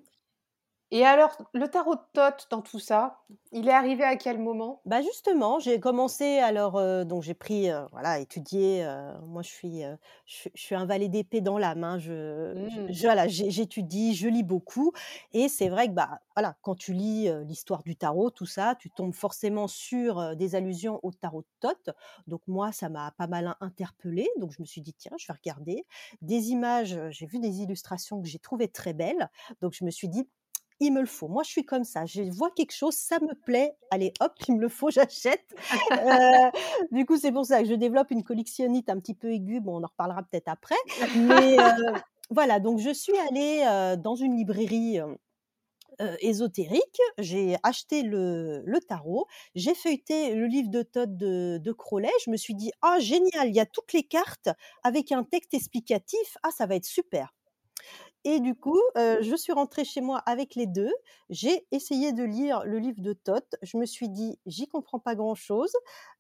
Et 0.93 1.05
alors, 1.05 1.37
le 1.55 1.67
tarot 1.67 1.97
de 1.97 2.01
Thoth 2.13 2.47
dans 2.53 2.63
tout 2.63 2.79
ça, 2.79 3.25
il 3.51 3.67
est 3.69 3.73
arrivé 3.73 4.05
à 4.05 4.15
quel 4.17 4.39
moment? 4.39 4.85
Bah, 4.85 5.01
justement, 5.01 5.61
j'ai 5.61 5.79
commencé 5.79 6.39
alors, 6.39 6.77
heu, 6.77 7.05
donc 7.05 7.23
j'ai 7.23 7.35
pris, 7.35 7.71
heu, 7.71 7.87
voilà, 7.93 8.19
étudier, 8.19 8.83
heu, 8.85 9.13
moi 9.25 9.43
je 9.43 9.49
suis, 9.49 9.83
je 10.27 10.35
suis 10.35 10.51
je 10.57 10.61
suis 10.61 10.75
un 10.75 10.87
valet 10.87 11.09
d'épée 11.09 11.41
dans 11.41 11.57
l'âme, 11.57 11.85
hein. 11.85 11.99
Je 12.01 12.67
je 12.67 12.81
Mmh. 12.81 12.93
je 12.93 13.07
voilà, 13.07 13.29
j'é 13.29 13.49
j'étudie, 13.53 14.13
je 14.17 14.27
lis 14.27 14.43
beaucoup 14.43 14.91
et 15.33 15.49
c'est 15.49 15.69
vrai 15.69 15.87
que, 15.87 15.93
bah, 15.93 16.19
voilà, 16.35 16.57
quand 16.63 16.75
tu 16.75 16.95
lis, 16.95 17.29
l'histoire 17.47 17.85
du 17.85 17.95
tarot, 17.95 18.31
tout 18.31 18.45
ça, 18.47 18.75
tu 18.77 18.91
tombes 18.91 19.15
forcément 19.15 19.69
sur, 19.69 20.35
des 20.35 20.57
allusions 20.57 20.99
au 21.05 21.13
tarot 21.13 21.43
de 21.43 21.47
Thoth. 21.61 21.91
Donc 22.27 22.41
moi, 22.49 22.73
ça 22.73 22.89
m'a 22.89 23.13
pas 23.13 23.29
mal 23.29 23.47
in 23.47 23.57
interpellée, 23.61 24.29
donc 24.41 24.51
je 24.51 24.61
me 24.61 24.67
suis 24.67 24.81
dit: 24.81 24.95
«Tiens, 24.95 25.13
je 25.17 25.29
vais 25.29 25.35
regarder». 25.35 25.85
Des 26.23 26.49
images, 26.51 26.99
j'ai 27.11 27.27
vu 27.27 27.39
des 27.39 27.61
illustrations 27.63 28.21
que 28.21 28.27
j'ai 28.27 28.41
trouvées 28.41 28.67
très 28.69 28.95
belles, 28.95 29.29
donc 29.61 29.75
je 29.75 29.85
me 29.85 29.91
suis 29.93 30.09
dit: 30.09 30.29
il 30.83 30.93
me 30.93 31.01
le 31.01 31.07
faut. 31.07 31.29
Moi, 31.29 31.43
je 31.45 31.51
suis 31.51 31.65
comme 31.65 31.85
ça. 31.85 32.05
Je 32.07 32.23
vois 32.23 32.51
quelque 32.51 32.75
chose, 32.75 32.95
ça 32.95 33.19
me 33.21 33.35
plaît. 33.35 33.77
Allez, 33.91 34.13
hop, 34.21 34.33
il 34.49 34.57
me 34.57 34.61
le 34.61 34.69
faut, 34.69 34.91
j'achète. 34.91 35.47
Euh, 35.93 36.51
du 36.91 37.07
coup, 37.07 37.17
c'est 37.17 37.33
pour 37.33 37.47
ça 37.47 37.63
que 37.63 37.69
je 37.69 37.75
développe 37.75 38.11
une 38.11 38.25
collectionnite 38.25 38.89
un 38.89 38.99
petit 38.99 39.15
peu 39.15 39.33
aiguë. 39.33 39.61
Bon, 39.61 39.79
on 39.79 39.85
en 39.85 39.87
reparlera 39.87 40.23
peut-être 40.25 40.49
après. 40.49 40.77
Mais 41.17 41.59
euh, 41.59 41.99
voilà, 42.31 42.59
donc 42.59 42.79
je 42.81 42.93
suis 42.93 43.17
allée 43.31 43.65
euh, 43.67 43.97
dans 43.97 44.17
une 44.17 44.37
librairie 44.37 44.99
ésotérique. 46.21 47.01
J'ai 47.19 47.57
acheté 47.63 48.03
le, 48.03 48.65
tarot, 48.89 49.27
j'ai 49.55 49.75
feuilleté 49.75 50.35
le 50.35 50.47
livre 50.47 50.69
de 50.69 50.83
Todd 50.83 51.17
de, 51.17 51.59
de 51.63 51.73
Crowley. 51.73 52.11
Je 52.25 52.31
me 52.31 52.37
suis 52.37 52.57
dit, 52.57 52.73
ah, 52.83 52.99
génial, 52.99 53.49
il 53.49 53.55
y 53.55 53.61
a 53.61 53.67
toutes 53.67 53.93
les 53.93 54.03
cartes 54.03 54.49
avec 54.83 55.13
un 55.13 55.23
texte 55.23 55.55
explicatif. 55.55 56.37
Ah, 56.43 56.49
ça 56.51 56.67
va 56.67 56.75
être 56.75 56.87
super. 56.87 57.33
Et 58.25 58.39
du 58.41 58.55
coup, 58.55 58.81
je 58.97 59.35
suis 59.37 59.53
rentrée 59.53 59.85
chez 59.85 60.01
moi 60.01 60.19
avec 60.19 60.55
les 60.55 60.67
deux. 60.67 60.93
J'ai 61.29 61.67
essayé 61.73 62.13
de 62.13 62.23
lire 62.23 62.63
le 62.65 62.79
livre 62.79 63.01
de 63.01 63.13
Todd. 63.13 63.45
Je 63.63 63.77
me 63.77 63.87
suis 63.87 64.09
dit, 64.09 64.39
j'y 64.47 64.69
comprends 64.69 65.01
pas 65.01 65.15
grand-chose. 65.15 65.73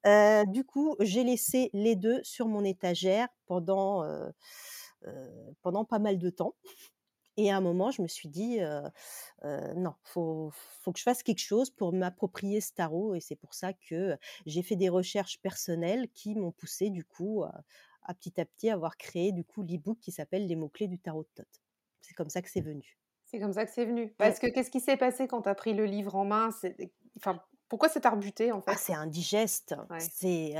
du 0.05 0.65
coup, 0.65 0.97
j'ai 1.01 1.23
laissé 1.25 1.71
les 1.73 1.95
deux 1.97 2.21
sur 2.25 2.49
mon 2.49 2.65
étagère 2.65 3.29
pendant, 3.47 4.05
pendant 5.63 5.85
pas 5.85 6.01
mal 6.01 6.19
de 6.19 6.31
temps. 6.31 6.55
Et 7.39 7.51
à 7.51 7.57
un 7.57 7.61
moment, 7.61 7.91
je 7.91 8.03
me 8.03 8.09
suis 8.09 8.29
dit, 8.29 8.59
non, 9.45 9.95
faut, 10.03 10.51
faut 10.81 10.93
que 10.93 10.99
je 10.99 11.05
fasse 11.05 11.23
quelque 11.23 11.39
chose 11.39 11.71
pour 11.71 11.93
m'approprier 11.93 12.61
ce 12.61 12.73
tarot. 12.73 13.15
Et 13.15 13.21
c'est 13.21 13.37
pour 13.37 13.55
ça 13.55 13.73
que 13.73 14.17
j'ai 14.47 14.63
fait 14.63 14.77
des 14.77 14.89
recherches 14.89 15.41
personnelles 15.41 16.09
qui 16.15 16.35
m'ont 16.35 16.53
poussé, 16.53 16.91
du 16.91 17.05
coup, 17.05 17.45
à, 17.45 18.15
petit 18.15 18.41
à 18.41 18.45
petit 18.45 18.71
avoir 18.71 18.97
créé, 18.97 19.33
du 19.33 19.45
coup, 19.45 19.63
l'e-book 19.63 19.99
qui 20.01 20.13
s'appelle 20.13 20.47
Les 20.47 20.57
mots-clés 20.57 20.89
du 20.89 20.99
tarot 20.99 21.23
de 21.23 21.43
Tot. 21.43 21.62
C'est 22.03 22.15
comme 22.15 22.29
ça 22.29 22.43
que 22.43 22.51
c'est 22.51 22.61
venu. 22.61 22.99
C'est 23.25 23.41
comme 23.41 23.53
ça 23.53 23.65
que 23.65 23.73
c'est 23.73 23.87
venu. 23.87 24.13
Parce 24.19 24.39
que 24.39 24.47
qu'est-ce 24.49 24.71
qui 24.71 24.81
s'est 24.81 24.99
passé 24.99 25.27
quand 25.27 25.43
tu 25.43 25.49
as 25.49 25.55
pris 25.55 25.73
le 25.73 25.87
livre 25.87 26.15
en 26.15 26.25
main? 26.25 26.51
Enfin, 27.17 27.43
pourquoi 27.73 27.89
ça 27.89 28.01
t'a 28.01 28.11
rebuté 28.11 28.53
en 28.53 28.63
ah, 28.67 28.73
fait? 28.73 28.79
C'est 28.79 28.93
indigeste, 28.93 29.75
c'est 29.99 30.57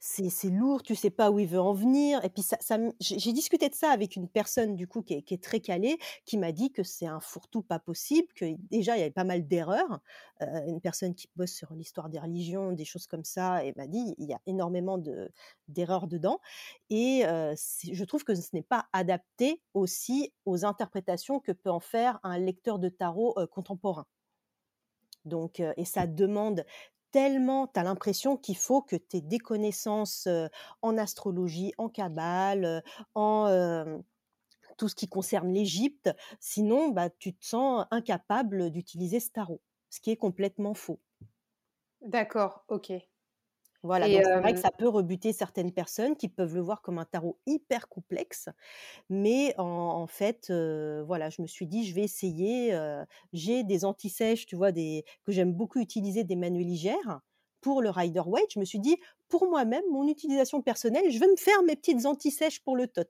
c'est 0.00 0.48
lourd, 0.48 0.82
tu 0.82 0.94
sais 0.94 1.10
pas 1.10 1.30
où 1.30 1.38
il 1.38 1.46
veut 1.46 1.60
en 1.60 1.74
venir. 1.74 2.24
Et 2.24 2.30
puis 2.30 2.40
ça, 2.40 2.56
j'ai 3.00 3.34
discuté 3.34 3.68
de 3.68 3.74
ça 3.74 3.90
avec 3.90 4.16
une 4.16 4.30
personne 4.30 4.74
du 4.74 4.88
coup 4.88 5.02
qui 5.02 5.12
est, 5.12 5.42
très 5.42 5.60
calée, 5.60 5.98
qui 6.24 6.38
m'a 6.38 6.52
dit 6.52 6.72
que 6.72 6.82
c'est 6.82 7.04
un 7.04 7.20
fourre-tout 7.20 7.60
pas 7.60 7.78
possible, 7.78 8.28
que 8.34 8.46
déjà 8.70 8.96
il 8.96 9.00
y 9.00 9.02
avait 9.02 9.10
pas 9.10 9.24
mal 9.24 9.46
d'erreurs. 9.46 10.00
une 10.40 10.80
personne 10.80 11.14
qui 11.14 11.28
bosse 11.36 11.52
sur 11.52 11.74
l'histoire 11.74 12.08
des 12.08 12.18
religions, 12.18 12.72
des 12.72 12.86
choses 12.86 13.06
comme 13.06 13.24
ça, 13.24 13.62
et 13.62 13.74
m'a 13.76 13.86
dit 13.86 14.14
il 14.16 14.26
y 14.26 14.32
a 14.32 14.40
énormément 14.46 14.96
d'erreurs 15.68 16.06
dedans. 16.06 16.40
Et 16.88 17.24
je 17.26 18.04
trouve 18.04 18.24
que 18.24 18.34
ce 18.34 18.48
n'est 18.54 18.62
pas 18.62 18.86
adapté 18.94 19.60
aussi 19.74 20.32
aux 20.46 20.64
interprétations 20.64 21.40
que 21.40 21.52
peut 21.52 21.70
en 21.70 21.80
faire 21.80 22.20
un 22.22 22.38
lecteur 22.38 22.78
de 22.78 22.88
tarot 22.88 23.34
contemporain. 23.52 24.06
Donc, 25.24 25.60
et 25.60 25.84
ça 25.84 26.06
demande 26.06 26.64
tellement, 27.10 27.66
tu 27.68 27.78
as 27.80 27.84
l'impression 27.84 28.36
qu'il 28.36 28.56
faut 28.56 28.82
que 28.82 28.96
tu 28.96 29.18
aies 29.18 29.20
des 29.20 29.38
connaissances 29.38 30.28
en 30.82 30.98
astrologie, 30.98 31.72
en 31.78 31.88
cabale, 31.88 32.82
en 33.14 33.46
tout 34.78 34.88
ce 34.88 34.94
qui 34.94 35.08
concerne 35.08 35.52
l'Égypte. 35.52 36.10
Sinon, 36.40 36.90
bah, 36.90 37.10
tu 37.10 37.34
te 37.34 37.44
sens 37.44 37.86
incapable 37.90 38.70
d'utiliser 38.70 39.20
ce 39.20 39.30
tarot, 39.30 39.62
ce 39.90 40.00
qui 40.00 40.10
est 40.10 40.16
complètement 40.16 40.74
faux. 40.74 41.00
D'accord, 42.02 42.64
ok. 42.68 42.92
Voilà, 43.84 44.08
donc 44.08 44.22
c'est 44.24 44.40
vrai 44.40 44.54
que 44.54 44.60
ça 44.60 44.70
peut 44.70 44.88
rebuter 44.88 45.34
certaines 45.34 45.70
personnes 45.70 46.16
qui 46.16 46.28
peuvent 46.28 46.54
le 46.54 46.62
voir 46.62 46.80
comme 46.80 46.98
un 46.98 47.04
tarot 47.04 47.38
hyper 47.46 47.88
complexe, 47.88 48.48
mais 49.10 49.54
en, 49.58 50.06
fait, 50.06 50.50
voilà, 51.06 51.28
je 51.28 51.42
me 51.42 51.46
suis 51.46 51.66
dit, 51.66 51.86
je 51.86 51.94
vais 51.94 52.02
essayer. 52.02 52.76
J'ai 53.34 53.62
des 53.62 53.84
anti-sèches, 53.84 54.46
tu 54.46 54.56
vois, 54.56 54.72
des, 54.72 55.04
que 55.24 55.32
j'aime 55.32 55.52
beaucoup 55.52 55.80
utiliser, 55.80 56.24
des 56.24 56.34
manuels 56.34 56.66
légères 56.66 57.20
pour 57.60 57.82
le 57.82 57.90
Rider 57.90 58.22
Waite. 58.26 58.52
Je 58.54 58.58
me 58.58 58.64
suis 58.64 58.80
dit, 58.80 58.96
pour 59.28 59.48
moi-même, 59.48 59.84
mon 59.92 60.08
utilisation 60.08 60.62
personnelle, 60.62 61.10
je 61.10 61.18
vais 61.18 61.28
me 61.28 61.36
faire 61.36 61.62
mes 61.62 61.76
petites 61.76 62.06
anti-sèches 62.06 62.60
pour 62.60 62.76
le 62.76 62.88
tot 62.88 63.02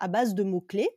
à 0.00 0.08
base 0.08 0.34
de 0.34 0.42
mots-clés. 0.42 0.90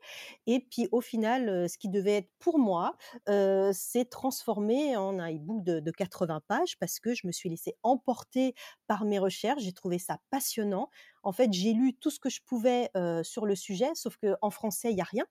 Et 0.48 0.60
puis 0.60 0.88
au 0.91 1.01
final, 1.01 1.70
ce 1.70 1.77
qui 1.77 1.89
devait 1.89 2.17
être 2.17 2.31
pour 2.39 2.60
moi, 2.60 2.96
s'est 3.27 4.05
transformé 4.05 4.96
en 4.98 5.20
un 5.20 5.34
e-book 5.34 5.63
de, 5.63 5.91
80 5.91 6.41
pages 6.48 6.77
parce 6.79 7.00
que 7.00 7.13
je 7.13 7.27
me 7.27 7.31
suis 7.31 7.50
laissée 7.50 7.75
emporter 7.84 8.53
par 8.88 9.05
mes 9.05 9.20
recherches. 9.20 9.63
J'ai 9.63 9.74
trouvé 9.74 10.00
ça 10.00 10.20
passionnant. 10.29 10.89
En 11.24 11.31
fait, 11.31 11.51
j'ai 11.53 11.74
lu 11.74 11.93
tout 11.96 12.10
ce 12.10 12.20
que 12.20 12.29
je 12.29 12.41
pouvais 12.46 12.89
sur 13.24 13.46
le 13.46 13.55
sujet, 13.55 13.89
sauf 13.93 14.17
qu'en 14.17 14.50
français, 14.50 14.91
il 14.91 14.96
n'y 14.96 15.01
a 15.01 15.05
rien 15.05 15.25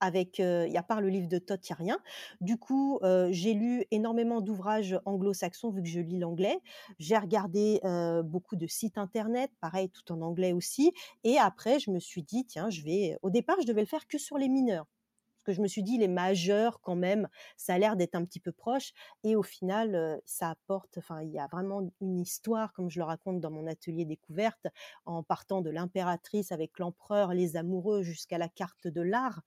avec, 0.00 0.38
y 0.38 0.76
a 0.76 0.82
part 0.82 1.00
le 1.00 1.08
livre 1.08 1.28
de 1.28 1.38
Todd, 1.38 1.60
il 1.62 1.72
n'y 1.72 1.74
a 1.74 1.76
rien. 1.76 1.98
Du 2.40 2.56
coup, 2.58 2.98
j'ai 3.30 3.54
lu 3.54 3.84
énormément 3.90 4.40
d'ouvrages 4.40 4.98
anglo-saxons 5.04 5.70
vu 5.70 5.82
que 5.82 5.88
je 5.88 6.00
lis 6.00 6.18
l'anglais. 6.18 6.60
J'ai 6.98 7.16
regardé 7.16 7.80
beaucoup 8.24 8.56
de 8.56 8.66
sites 8.66 8.98
internet, 8.98 9.50
pareil, 9.60 9.90
tout 9.90 10.12
en 10.12 10.20
anglais 10.22 10.52
aussi. 10.52 10.92
Et 11.24 11.38
après, 11.38 11.78
je 11.78 11.90
me 11.90 11.98
suis 11.98 12.22
dit, 12.22 12.44
tiens, 12.46 12.70
je 12.70 12.82
vais. 12.82 13.16
Au 13.22 13.30
départ, 13.30 13.56
je 13.60 13.66
devais 13.66 13.82
le 13.82 13.86
faire 13.86 14.06
que 14.06 14.18
sur 14.18 14.38
les 14.38 14.48
mineurs. 14.48 14.86
Parce 15.36 15.56
que 15.56 15.56
je 15.56 15.62
me 15.62 15.68
suis 15.68 15.82
dit, 15.82 15.96
les 15.96 16.06
majeurs, 16.06 16.82
quand 16.82 16.96
même, 16.96 17.26
ça 17.56 17.72
a 17.72 17.78
l'air 17.78 17.96
d'être 17.96 18.14
un 18.14 18.26
petit 18.26 18.40
peu 18.40 18.52
proche. 18.52 18.92
Et 19.24 19.36
au 19.36 19.42
final, 19.42 20.20
ça 20.26 20.50
apporte, 20.50 20.98
enfin, 20.98 21.22
il 21.22 21.30
y 21.30 21.38
a 21.38 21.46
vraiment 21.46 21.90
une 22.02 22.20
histoire, 22.20 22.74
comme 22.74 22.90
je 22.90 22.98
le 22.98 23.04
raconte 23.04 23.40
dans 23.40 23.50
mon 23.50 23.66
atelier 23.66 24.04
découverte, 24.04 24.66
en 25.06 25.22
partant 25.22 25.62
de 25.62 25.70
l'impératrice 25.70 26.52
avec 26.52 26.78
l'empereur, 26.78 27.32
les 27.32 27.56
amoureux, 27.56 28.02
jusqu'à 28.02 28.36
la 28.36 28.48
carte 28.50 28.86
de 28.86 29.00
l'art 29.00 29.40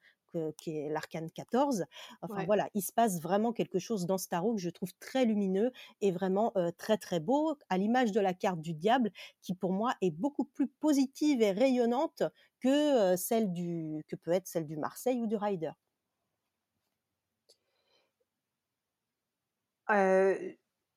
qui 0.58 0.78
est 0.78 0.90
l'arcane 0.90 1.32
14. 1.32 1.86
Enfin 2.22 2.44
voilà, 2.44 2.70
il 2.74 2.82
se 2.82 2.92
passe 2.92 3.22
vraiment 3.22 3.54
quelque 3.54 3.80
chose 3.80 4.06
dans 4.06 4.18
ce 4.18 4.28
tarot 4.28 4.56
que 4.56 4.62
je 4.62 4.70
trouve 4.70 4.92
très 5.00 5.26
lumineux 5.26 5.72
et 6.02 6.12
vraiment 6.12 6.54
très 6.78 6.98
très 6.98 7.20
beau, 7.20 7.56
à 7.70 7.78
l'image 7.78 8.12
de 8.12 8.20
la 8.20 8.34
carte 8.34 8.62
du 8.62 8.74
diable, 8.74 9.12
qui 9.42 9.54
pour 9.56 9.74
moi 9.74 9.94
est 10.02 10.12
beaucoup 10.12 10.46
plus 10.46 10.68
positive 10.68 11.42
et 11.42 11.52
rayonnante 11.52 12.24
que 12.60 13.16
celle 13.18 13.52
du 13.54 14.04
que 14.08 14.16
peut 14.16 14.32
être 14.32 14.48
celle 14.48 14.66
du 14.66 14.78
Marseille 14.78 15.22
ou 15.22 15.28
du 15.28 15.36
Rider. 15.36 15.72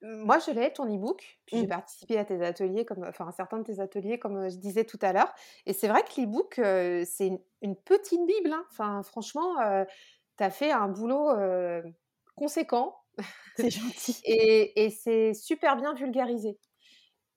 Moi, 0.03 0.39
je 0.39 0.51
l'ai, 0.51 0.73
ton 0.73 0.85
e-book. 0.85 1.39
Puis 1.47 1.57
j'ai 1.57 1.67
mmh. 1.67 1.69
participé 1.69 2.19
à 2.19 2.25
tes 2.25 2.43
ateliers, 2.45 2.85
comme, 2.85 3.05
enfin, 3.05 3.29
à 3.29 3.33
certains 3.33 3.59
de 3.59 3.65
tes 3.65 3.81
ateliers, 3.81 4.19
comme 4.19 4.49
je 4.49 4.57
disais 4.57 4.85
tout 4.85 4.99
à 5.03 5.13
l'heure. 5.13 5.33
Et 5.65 5.73
c'est 5.73 5.89
vrai 5.89 6.03
que 6.03 6.21
l'e-book, 6.21 6.55
c'est 7.07 7.41
une, 7.63 7.77
petite 7.77 8.27
Bible. 8.27 8.53
Hein. 8.53 8.65
Enfin, 8.71 9.03
franchement, 9.03 9.55
tu 10.37 10.45
as 10.45 10.51
fait 10.51 10.71
un 10.71 10.89
boulot 10.89 11.31
conséquent. 12.35 12.97
C'est 13.57 13.71
gentil. 13.71 14.21
et, 14.25 14.85
et 14.85 14.91
c'est 14.91 15.33
super 15.33 15.77
bien 15.77 15.95
vulgarisé. 15.95 16.59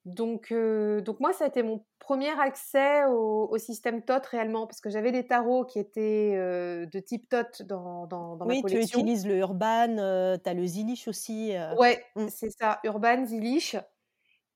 Donc, 0.06 0.54
donc 0.54 1.20
moi, 1.20 1.34
ça 1.34 1.46
a 1.46 1.48
été 1.48 1.62
mon 1.62 1.86
premier 2.00 2.30
accès 2.40 3.06
au, 3.06 3.58
système 3.58 4.04
TOT 4.04 4.22
réellement, 4.32 4.66
parce 4.66 4.82
que 4.82 4.90
j'avais 4.90 5.12
des 5.12 5.28
tarots 5.28 5.66
qui 5.66 5.80
étaient 5.80 6.36
de 6.36 7.00
type 7.00 7.30
TOT 7.30 7.64
dans, 7.66 8.08
dans, 8.08 8.36
dans 8.36 8.46
ma 8.46 8.62
collection. 8.62 8.80
Oui, 8.80 8.86
tu 8.88 9.00
utilises 9.00 9.28
le 9.28 9.38
Urban, 9.38 9.96
tu 10.44 10.50
as 10.50 10.54
le 10.54 10.66
Zilich 10.66 11.08
aussi. 11.08 11.54
Ouais, 11.78 12.04
mmh. 12.16 12.28
c'est 12.30 12.50
ça, 12.50 12.80
Urban, 12.84 13.26
Zilich. 13.26 13.76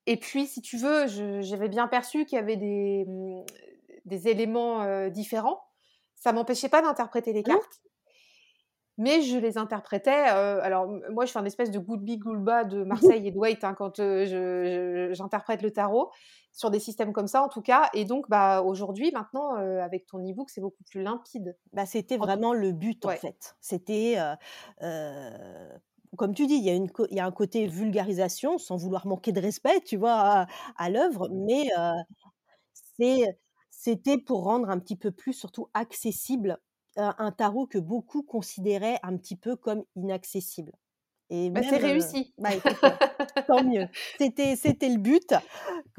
Et 0.05 0.17
puis, 0.17 0.47
si 0.47 0.61
tu 0.61 0.77
veux, 0.77 1.07
j'avais 1.41 1.69
bien 1.69 1.87
perçu 1.87 2.25
qu'il 2.25 2.37
y 2.37 2.41
avait 2.41 2.57
des, 2.57 3.05
mmh, 3.07 3.43
des 4.05 4.27
éléments 4.29 5.07
différents. 5.09 5.61
Ça 6.15 6.31
m'empêchait 6.31 6.69
pas 6.69 6.81
d'interpréter 6.81 7.33
les 7.33 7.41
mmh. 7.41 7.43
cartes 7.43 7.81
mais 8.97 9.21
je 9.21 9.37
les 9.37 9.57
interprétais. 9.57 10.11
alors, 10.11 10.87
moi, 11.11 11.25
je 11.25 11.31
fais 11.31 11.39
un 11.39 11.45
espèce 11.45 11.71
de 11.71 11.79
Goodby 11.79 12.17
Goulba 12.17 12.63
de 12.63 12.83
Marseille 13.17 13.27
et 13.27 13.31
de 13.31 13.37
Wait 13.37 13.63
hein, 13.63 13.73
quand 13.73 13.97
j'interprète 13.97 15.61
le 15.61 15.71
tarot, 15.71 16.11
sur 16.51 16.69
des 16.69 16.79
systèmes 16.79 17.13
comme 17.13 17.27
ça, 17.27 17.43
en 17.43 17.49
tout 17.49 17.61
cas. 17.61 17.89
Et 17.93 18.05
donc, 18.05 18.29
bah, 18.29 18.61
aujourd'hui, 18.61 19.11
maintenant, 19.11 19.55
avec 19.55 20.05
ton 20.05 20.19
e-book, 20.19 20.49
c'est 20.49 20.61
beaucoup 20.61 20.83
plus 20.83 21.01
limpide. 21.01 21.57
Bah, 21.73 21.85
C'était 21.85 22.17
vraiment 22.17 22.53
le 22.53 22.71
but, 22.71 23.05
en 23.05 23.11
fait. 23.11 23.55
C'était. 23.59 24.17
comme 26.15 26.35
tu 26.35 26.45
dis, 26.45 26.55
il 26.55 26.63
y, 26.63 26.69
a 26.69 26.75
une, 26.75 26.89
il 27.09 27.17
y 27.17 27.19
a 27.19 27.25
un 27.25 27.31
côté 27.31 27.65
vulgarisation, 27.65 28.59
sans 28.59 28.77
vouloir 28.77 29.07
manquer 29.07 29.31
de 29.31 29.41
respect, 29.41 29.81
tu 29.81 29.97
vois, 29.97 30.13
à, 30.13 30.47
à 30.77 30.89
l'œuvre, 30.91 31.27
mais 31.31 31.69
c'était 33.69 34.17
pour 34.17 34.43
rendre 34.43 34.69
un 34.69 34.79
petit 34.79 34.95
peu 34.95 35.11
plus, 35.11 35.33
surtout, 35.33 35.67
accessible 35.73 36.59
un 36.97 37.31
tarot 37.31 37.67
que 37.67 37.79
beaucoup 37.79 38.23
considéraient 38.23 38.99
un 39.03 39.17
petit 39.17 39.35
peu 39.35 39.55
comme 39.55 39.83
inaccessible. 39.95 40.73
Et 41.35 41.49
bah, 41.49 41.61
c'est 41.67 41.77
réussi. 41.77 42.33
Bah, 42.37 42.49
tant 43.47 43.63
mieux. 43.63 43.87
C'était, 44.19 44.55
c'était 44.55 44.89
le 44.89 44.97
but. 44.97 45.33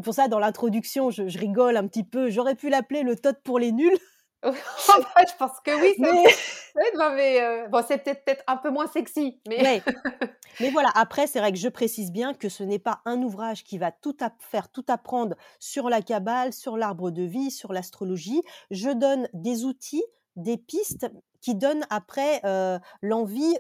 Pour 0.05 0.15
ça, 0.15 0.29
dans 0.29 0.39
l'introduction, 0.39 1.11
je, 1.11 1.23
rigole 1.39 1.77
un 1.77 1.89
petit 1.89 2.05
peu. 2.05 2.31
J'aurais 2.31 2.55
pu 2.55 2.69
l'appeler 2.69 3.03
le 3.03 3.17
tot 3.17 3.37
pour 3.43 3.59
les 3.59 3.73
nuls. 3.73 3.99
je 4.45 5.37
pense 5.39 5.59
que 5.65 5.81
oui. 5.81 5.95
Mais... 5.99 7.69
bon, 7.69 7.83
c'est 7.89 7.99
peut-être, 7.99 8.25
peut-être 8.25 8.45
un 8.47 8.59
peu 8.59 8.71
moins 8.71 8.87
sexy. 8.87 9.41
Mais... 9.49 9.83
mais 10.61 10.71
voilà, 10.71 10.91
après, 10.95 11.27
c'est 11.27 11.41
vrai 11.41 11.51
que 11.51 11.59
je 11.59 11.69
précise 11.69 12.13
bien 12.13 12.35
que 12.35 12.49
ce 12.49 12.63
n'est 12.63 12.79
pas 12.79 13.01
un 13.05 13.21
ouvrage 13.23 13.65
qui 13.65 13.79
va 13.79 13.91
tout 13.91 14.17
faire, 14.39 14.71
tout 14.71 14.85
apprendre 14.89 15.35
sur 15.59 15.89
la 15.89 16.01
cabale, 16.01 16.53
sur 16.53 16.77
l'arbre 16.77 17.11
de 17.11 17.23
vie, 17.23 17.51
sur 17.51 17.73
l'astrologie. 17.73 18.43
Je 18.71 18.91
donne 18.91 19.29
des 19.33 19.65
outils 19.65 20.05
des 20.37 20.57
pistes 20.57 21.07
qui 21.41 21.55
donnent 21.55 21.87
après, 21.91 22.41
l'envie, 23.03 23.57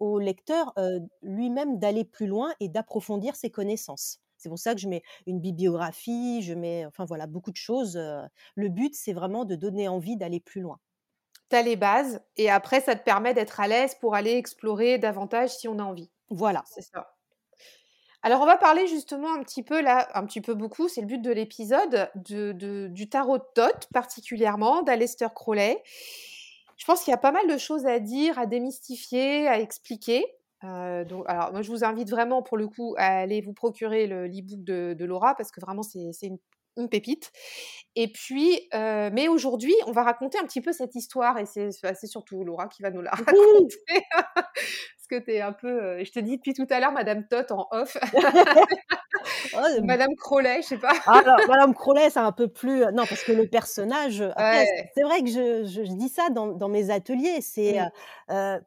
au 0.00 0.18
lecteur, 0.18 0.74
lui-même 1.22 1.78
d'aller 1.78 2.04
plus 2.04 2.26
loin 2.26 2.52
et 2.60 2.68
d'approfondir 2.68 3.36
ses 3.36 3.50
connaissances. 3.50 4.20
C'est 4.38 4.48
pour 4.50 4.58
ça 4.58 4.74
que 4.74 4.80
je 4.80 4.88
mets 4.88 5.02
une 5.26 5.40
bibliographie, 5.40 6.42
je 6.42 6.52
mets 6.54 6.84
enfin 6.86 7.04
voilà, 7.04 7.26
beaucoup 7.26 7.50
de 7.50 7.56
choses. 7.56 7.96
Le 7.96 8.68
but, 8.68 8.94
c'est 8.94 9.12
vraiment 9.14 9.44
de 9.44 9.56
donner 9.56 9.88
envie 9.88 10.16
d'aller 10.16 10.40
plus 10.40 10.60
loin. 10.60 10.78
Tu 11.50 11.56
as 11.56 11.62
les 11.62 11.76
bases 11.76 12.20
et 12.36 12.50
après 12.50 12.80
ça 12.80 12.96
te 12.96 13.04
permet 13.04 13.32
d'être 13.32 13.60
à 13.60 13.68
l'aise 13.68 13.94
pour 13.94 14.14
aller 14.14 14.32
explorer 14.32 14.98
davantage 14.98 15.50
si 15.50 15.68
on 15.68 15.78
a 15.78 15.82
envie. 15.84 16.10
Voilà. 16.28 16.64
C'est 16.66 16.82
ça. 16.82 17.15
Alors 18.26 18.40
on 18.42 18.46
va 18.46 18.56
parler 18.56 18.88
justement 18.88 19.32
un 19.32 19.40
petit 19.44 19.62
peu 19.62 19.80
là, 19.80 20.08
un 20.14 20.26
petit 20.26 20.40
peu 20.40 20.54
beaucoup, 20.54 20.88
c'est 20.88 21.00
le 21.00 21.06
but 21.06 21.22
de 21.22 21.30
l'épisode, 21.30 22.10
de 22.16 22.50
de 22.50 22.88
du 22.88 23.08
tarot 23.08 23.38
de 23.38 23.44
Thoth 23.54 23.86
particulièrement, 23.94 24.82
d'Aleister 24.82 25.28
Crowley. 25.32 25.80
Je 26.76 26.84
pense 26.86 27.04
qu'il 27.04 27.12
y 27.12 27.14
a 27.14 27.18
pas 27.18 27.30
mal 27.30 27.46
de 27.46 27.56
choses 27.56 27.86
à 27.86 28.00
dire, 28.00 28.36
à 28.36 28.46
démystifier, 28.46 29.46
à 29.46 29.60
expliquer. 29.60 30.26
Heu, 30.64 31.04
donc 31.04 31.22
alors 31.28 31.52
moi 31.52 31.62
je 31.62 31.70
vous 31.70 31.84
invite 31.84 32.10
vraiment 32.10 32.42
pour 32.42 32.56
le 32.56 32.66
coup 32.66 32.96
à 32.98 33.18
aller 33.20 33.40
vous 33.42 33.52
procurer 33.52 34.08
le 34.08 34.26
l'e-book 34.26 34.64
de 34.64 34.96
de 34.98 35.04
Laura 35.04 35.36
parce 35.36 35.52
que 35.52 35.60
vraiment 35.60 35.84
c'est 35.84 36.26
une 36.26 36.38
une 36.78 36.88
pépite 36.88 37.30
et 37.98 38.08
puis, 38.08 38.68
heu, 38.74 39.10
mais 39.10 39.26
aujourd'hui, 39.26 39.74
on 39.86 39.92
va 39.92 40.02
raconter 40.02 40.38
un 40.38 40.44
petit 40.44 40.60
peu 40.60 40.72
cette 40.72 40.94
histoire 40.94 41.38
et 41.38 41.46
c'est 41.46 41.70
surtout 42.06 42.44
Laura 42.44 42.68
qui 42.68 42.82
va 42.82 42.90
nous 42.90 43.00
la 43.00 43.10
raconter 43.10 43.76
parce 45.08 45.20
que 45.22 45.24
tu 45.24 45.32
es 45.32 45.40
un 45.40 45.52
peu, 45.52 46.00
heu, 46.00 46.04
je 46.04 46.12
te 46.12 46.18
dis 46.20 46.36
depuis 46.36 46.54
tout 46.54 46.66
à 46.70 46.80
l'heure 46.80 46.92
madame 46.92 47.26
Thoth 47.28 47.52
en 47.52 47.68
off. 47.72 47.96
Oh, 49.52 49.80
Madame 49.84 50.14
Crowley, 50.16 50.62
je 50.62 50.68
sais 50.68 50.78
pas. 50.78 50.94
Alors 51.06 51.42
madame 51.46 51.72
Crowley, 51.74 52.10
c'est 52.10 52.18
un 52.18 52.32
peu 52.32 52.48
plus, 52.48 52.82
heu 52.84 52.90
non 52.92 53.06
parce 53.06 53.22
que 53.22 53.30
le 53.32 53.46
personnage, 53.46 54.24
Ouais. 54.36 54.96
c'est 54.96 55.02
vrai 55.04 55.22
que 55.22 55.28
je 55.30 55.64
je 55.64 55.84
je 55.84 55.92
dis 55.92 56.08
ça 56.08 56.30
dans 56.30 56.48
dans 56.48 56.68
mes 56.68 56.90
ateliers, 56.90 57.40
c'est, 57.42 57.78
Mmh. 57.78 57.90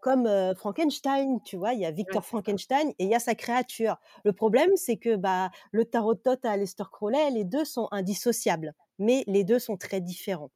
comme, 0.01 0.27
Frankenstein, 0.55 1.41
tu 1.43 1.57
vois? 1.57 1.73
Il 1.73 1.81
y 1.81 1.85
a 1.85 1.91
Victor. 1.91 2.23
Frankenstein 2.23 2.89
et 2.99 3.03
il 3.05 3.09
y 3.09 3.15
a 3.15 3.19
sa 3.19 3.35
créature. 3.35 3.97
Le 4.23 4.33
problème, 4.33 4.69
c'est 4.77 4.97
que, 4.97 5.15
bah, 5.17 5.49
le 5.71 5.85
tarot 5.85 6.13
de 6.15 6.19
Thoth 6.19 6.45
à 6.45 6.51
Aleister 6.51 6.83
Crowley, 6.91 7.29
les 7.31 7.43
2 7.43 7.65
sont 7.65 7.87
indissociables, 7.91 8.73
mais 8.99 9.23
les 9.27 9.43
2 9.43 9.59
sont 9.59 9.75
très 9.77 9.99
différents 10.01 10.51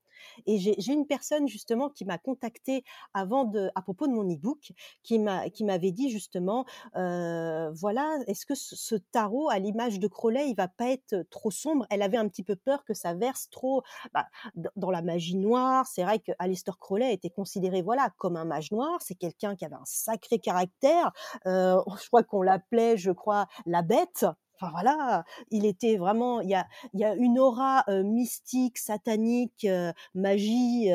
et 0.45 0.57
j'ai 0.59 0.93
une 0.93 1.07
personne 1.07 1.47
justement 1.47 1.89
qui 1.89 2.05
m'a 2.05 2.17
contactée 2.17 2.83
avant 3.13 3.43
de 3.45 3.69
à 3.75 3.81
propos 3.81 4.07
de 4.07 4.13
mon 4.13 4.23
e-book, 4.31 4.71
qui 5.03 5.19
m'a 5.19 5.49
qui 5.49 5.63
m'avait 5.63 5.91
dit 5.91 6.09
justement, 6.09 6.65
heu, 6.95 7.71
voilà: 7.75 8.17
«Est-ce 8.27 8.45
que 8.45 8.55
ce 8.55 8.95
tarot 8.95 9.49
à 9.49 9.59
l'image 9.59 9.99
de 9.99 10.07
Crowley, 10.07 10.49
il 10.49 10.55
va 10.55 10.67
pas 10.67 10.89
être 10.89 11.23
trop 11.29 11.51
sombre?» 11.51 11.85
elle 11.89 12.01
avait 12.01 12.17
un 12.17 12.27
petit 12.27 12.43
peu 12.43 12.55
peur 12.55 12.83
que 12.85 12.93
ça 12.93 13.13
verse 13.13 13.49
trop, 13.49 13.83
bah, 14.13 14.27
dans 14.75 14.91
la 14.91 15.01
magie 15.01 15.35
noire. 15.35 15.87
C'est 15.87 16.03
vrai 16.03 16.19
qu'Aleister 16.19 16.71
Crowley 16.79 17.13
était 17.13 17.29
considéré, 17.29 17.81
voilà, 17.81 18.09
comme 18.17 18.35
un 18.37 18.45
mage 18.45 18.71
noir. 18.71 18.99
C'est 19.01 19.15
quelqu'un 19.15 19.55
qui 19.55 19.65
avait 19.65 19.75
un 19.75 19.85
sacré 19.85 20.39
caractère, 20.39 21.11
heu, 21.47 21.77
je 22.03 22.07
crois 22.07 22.23
qu'on 22.23 22.41
l'appelait, 22.41 22.97
je 22.97 23.11
crois, 23.11 23.47
la 23.65 23.81
bête. 23.81 24.25
Enfin 24.59 24.71
voilà, 24.71 25.23
il 25.51 25.65
était 25.65 25.97
vraiment 25.97 26.39
il 26.41 26.49
y 26.49 26.55
a 26.55 26.67
il 26.93 26.99
y 26.99 27.03
a 27.05 27.15
une 27.15 27.39
aura, 27.39 27.83
mystique, 28.03 28.77
satanique, 28.77 29.67
magie, 30.13 30.89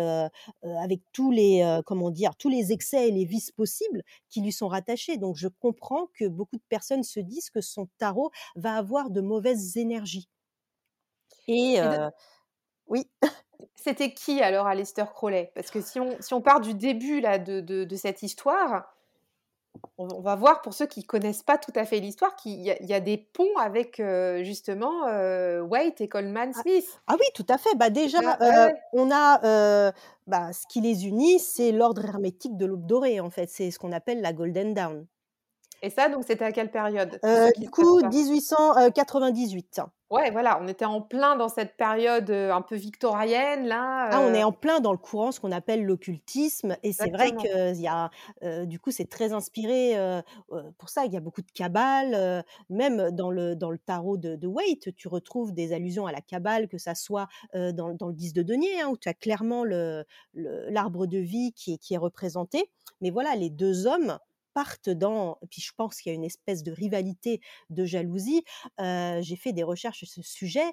avec 0.63 1.01
tous 1.13 1.31
les, 1.31 1.81
comment 1.87 2.11
dire? 2.11 2.37
Tous 2.37 2.49
les 2.49 2.73
excès 2.73 3.09
et 3.09 3.11
les 3.13 3.25
vices 3.25 3.51
possibles 3.53 4.03
qui 4.31 4.41
lui 4.43 4.53
sont 4.53 4.69
rattachés. 4.69 5.17
Donc 5.19 5.37
je 5.37 5.49
comprends 5.49 6.07
que 6.15 6.27
beaucoup 6.29 6.57
de 6.57 6.63
personnes 6.69 7.03
se 7.03 7.21
disent 7.21 7.51
que 7.51 7.61
son 7.61 7.89
tarot 7.99 8.31
va 8.57 8.75
avoir 8.77 9.11
de 9.11 9.21
mauvaises 9.21 9.77
énergies. 9.77 10.27
Et 11.47 11.81
Et 11.83 11.89
de 11.89 11.99
heu 11.99 12.11
oui. 12.89 13.11
C'était 13.77 14.15
qui 14.15 14.43
alors 14.43 14.67
Aleister 14.69 15.05
Crowley? 15.15 15.53
Parce 15.55 15.71
que 15.71 15.81
si 15.83 16.01
on 16.01 16.17
si 16.21 16.35
on 16.35 16.43
part 16.43 16.61
du 16.61 16.75
début 16.75 17.21
là 17.21 17.39
de 17.39 17.61
de 17.61 17.85
de 17.85 17.97
cette 17.97 18.23
histoire, 18.23 18.98
on 19.99 20.21
va 20.21 20.37
voir 20.37 20.61
pour 20.63 20.75
ceux 20.75 20.87
qui 20.87 21.05
connaissent 21.05 21.43
pas 21.43 21.59
tout 21.59 21.73
à 21.75 21.85
fait 21.85 22.01
l'histoire 22.01 22.37
qu'il 22.37 22.61
y 22.61 22.71
a 22.71 22.81
il 22.83 22.87
y 22.89 22.95
a 22.95 23.01
des 23.01 23.19
ponts 23.19 23.57
avec, 23.59 24.01
heu, 24.01 24.43
justement, 24.45 25.09
heu, 25.09 25.61
Waite 25.63 26.01
et 26.01 26.09
Coleman 26.09 26.53
Ah 26.55 26.63
Smith. 26.63 27.01
ah 27.07 27.15
oui, 27.19 27.27
tout 27.35 27.47
à 27.49 27.59
fait. 27.59 27.75
Bah, 27.77 27.91
déjà, 27.91 28.19
heu, 28.41 28.71
ouais. 28.71 28.89
on 28.93 29.11
a, 29.11 29.41
heu, 29.91 29.93
bah, 30.27 30.53
ce 30.53 30.67
qui 30.69 30.81
les 30.81 31.07
unit, 31.07 31.39
c'est 31.39 31.73
l'ordre 31.73 32.05
hermétique 32.05 32.57
de 32.57 32.67
l'Aube 32.67 32.87
dorée, 32.87 33.21
en 33.21 33.31
fait. 33.31 33.49
C'est 33.51 33.71
ce 33.71 33.79
qu'on 33.79 33.93
appelle 33.93 34.21
la 34.21 34.33
Golden 34.33 34.75
Dawn. 34.75 35.07
Et 35.83 35.91
ça 35.91 36.09
donc 36.09 36.25
c'était 36.27 36.45
à 36.45 36.53
quelle 36.53 36.71
période? 36.71 37.21
Qui 37.53 37.63
du 37.63 37.71
coup, 37.71 37.97
pas. 38.01 38.11
1898. 38.11 39.81
Ouais, 40.11 40.31
voilà, 40.31 40.59
on 40.63 40.69
était 40.69 40.87
en 40.87 41.03
plein 41.03 41.37
dans 41.37 41.51
cette 41.51 41.77
période, 41.77 42.31
heu, 42.31 42.51
un 42.51 42.63
peu 42.63 42.77
victorienne 42.77 43.67
Ah, 44.11 44.23
on 44.23 44.33
là, 44.33 44.33
est 44.33 44.43
en 44.43 44.53
plein 44.53 44.81
dans 44.81 44.93
le 44.93 44.99
courant, 44.99 45.33
ce 45.33 45.41
qu'on 45.41 45.53
appelle 45.53 45.85
l'occultisme 45.85 46.79
et 46.83 46.95
c'est 46.95 47.11
vrai 47.11 47.33
qu'il 47.33 47.77
y 47.79 47.87
a, 47.89 48.11
du 48.65 48.81
coup, 48.81 48.91
c'est 48.91 49.05
très 49.11 49.35
inspiré, 49.35 49.95
pour 50.79 50.89
ça, 50.89 51.05
il 51.05 51.13
y 51.13 51.17
a 51.17 51.21
beaucoup 51.21 51.43
de 51.43 51.51
kabbale, 51.53 52.15
heu, 52.15 52.43
même 52.71 53.11
dans 53.11 53.31
le 53.31 53.55
dans 53.55 53.71
le 53.71 53.77
tarot 53.79 54.17
de 54.17 54.35
de 54.37 54.47
Waite, 54.47 54.95
tu 54.97 55.09
retrouves 55.09 55.53
des 55.53 55.75
allusions 55.75 56.07
à 56.07 56.13
la 56.13 56.23
kabbale, 56.23 56.69
que 56.69 56.79
ça 56.79 56.95
soit, 56.95 57.29
dans 57.55 57.93
dans 57.93 58.09
le 58.09 58.15
10 58.15 58.33
de 58.33 58.43
denier, 58.43 58.81
hein, 58.81 58.89
où 58.89 58.97
tu 58.97 59.11
as 59.11 59.15
clairement 59.15 59.63
le 59.63 60.05
le 60.33 60.71
l'arbre 60.71 61.07
de 61.07 61.19
vie 61.19 61.53
qui 61.53 61.75
est 61.75 61.79
qui 61.79 61.93
est 61.95 61.99
représenté. 61.99 62.71
Mais 63.03 63.11
voilà, 63.11 63.37
les 63.37 63.51
2 63.51 63.87
hommes 63.87 64.19
partent 64.59 64.91
dans 64.91 65.39
puis 65.51 65.63
je 65.63 65.73
pense 65.77 66.01
qu'il 66.01 66.11
y 66.11 66.13
a 66.13 66.17
une 66.17 66.25
espèce 66.25 66.65
de 66.65 66.73
rivalité, 66.73 67.41
de 67.71 67.85
jalousie. 67.85 68.43
J'ai 68.79 69.37
fait 69.37 69.53
des 69.53 69.63
recherches 69.63 69.99
sur 70.05 70.09
ce 70.09 70.23
sujet, 70.23 70.73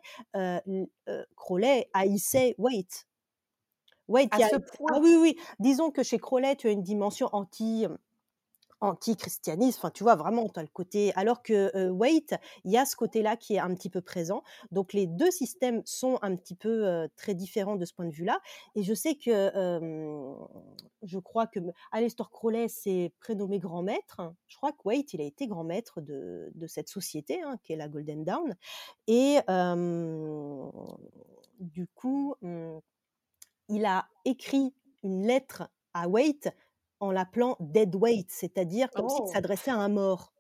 Crowley 1.36 1.88
haïssait 1.94 2.56
Waite. 2.58 3.06
Ouais, 4.08 4.28
À 4.32 4.40
a 4.40 4.50
ce 4.50 4.56
ah 4.56 4.60
point? 4.78 5.00
oui, 5.00 5.16
oui, 5.20 5.38
disons 5.60 5.92
que 5.92 6.02
chez 6.04 6.18
Crowley, 6.18 6.56
tu 6.56 6.68
as 6.68 6.72
une 6.72 6.84
dimension 6.84 7.30
anti, 7.32 7.86
anti-christianisme, 8.86 9.80
enfin, 9.80 9.92
tu 9.92 10.04
vois? 10.04 10.16
Vraiment, 10.16 10.48
tu 10.50 10.60
as 10.60 10.64
le 10.64 10.70
côté 10.70 11.12
alors 11.16 11.44
que, 11.44 11.72
heu, 11.76 11.90
Waite, 11.92 12.36
il 12.64 12.72
y 12.72 12.78
a 12.78 12.86
ce 12.86 12.96
côté-là 12.96 13.36
qui 13.38 13.56
est 13.56 13.60
un 13.60 13.74
petit 13.76 13.90
peu 13.90 14.02
présent. 14.02 14.44
Donc 14.72 14.94
les 14.94 15.08
2 15.08 15.32
systèmes 15.32 15.82
sont 15.86 16.20
un 16.22 16.36
petit 16.36 16.56
peu, 16.56 16.86
heu, 16.88 17.10
très 17.18 17.34
différents 17.36 17.76
de 17.76 17.86
ce 17.86 17.94
point 17.94 18.06
de 18.06 18.12
vue-là 18.14 18.40
et 18.76 18.84
je 18.84 18.94
sais 18.94 19.16
que, 19.16 19.52
je 21.04 21.20
crois 21.20 21.48
que 21.48 21.60
Aleister 21.92 22.24
Crowley 22.32 22.68
s'est 22.68 23.14
prénommé 23.20 23.60
grand 23.60 23.84
maître. 23.84 24.34
Je 24.48 24.58
crois 24.58 24.72
que 24.72 24.78
Waite, 24.86 25.14
il 25.14 25.22
a 25.22 25.26
été 25.26 25.48
grand 25.48 25.64
maître 25.64 26.02
de 26.02 26.52
cette 26.68 26.90
société, 26.90 27.42
hein, 27.42 27.58
qui 27.64 27.74
est 27.74 27.76
la 27.76 27.88
Golden 27.90 28.24
Dawn 28.24 28.56
et 29.08 29.40
du 31.60 31.88
coup, 31.88 32.36
mmh 32.42 32.78
il 33.70 33.86
a 33.86 34.08
écrit 34.26 34.74
une 35.04 35.26
lettre 35.28 35.70
à 35.94 36.08
Waite 36.08 36.50
en 37.00 37.12
l'appelant 37.12 37.58
Dead 37.60 37.96
Waite, 37.96 38.32
c'est-à-dire 38.32 38.94
comme 38.94 39.10
s'il 39.10 39.24
Oh! 39.24 39.34
s'adressait 39.34 39.72
à 39.72 39.78
un 39.78 39.90
mort. 39.90 40.34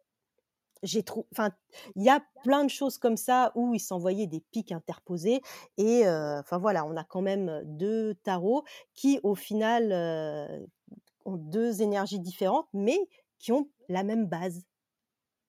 J'ai 0.84 1.04
enfin, 1.34 1.52
il 1.96 2.04
y 2.04 2.10
a 2.10 2.22
plein 2.44 2.64
de 2.66 2.70
choses 2.70 2.98
comme 3.00 3.18
ça 3.18 3.52
où 3.56 3.74
il 3.76 3.80
s'envoyait 3.80 4.28
des 4.28 4.42
piques 4.52 4.72
interposées 4.74 5.42
et 5.78 6.04
enfin 6.08 6.58
voilà, 6.60 6.86
on 6.86 6.98
a 6.98 7.04
quand 7.06 7.22
même 7.22 7.64
2 7.66 8.16
tarots 8.24 8.64
qui 8.96 9.20
au 9.24 9.36
final, 9.36 10.68
ont 11.26 11.38
2 11.38 11.82
énergies 11.84 12.20
différentes, 12.20 12.68
mais 12.74 13.00
qui 13.40 13.52
ont 13.54 13.70
la 13.90 14.04
même 14.04 14.28
base. 14.28 14.64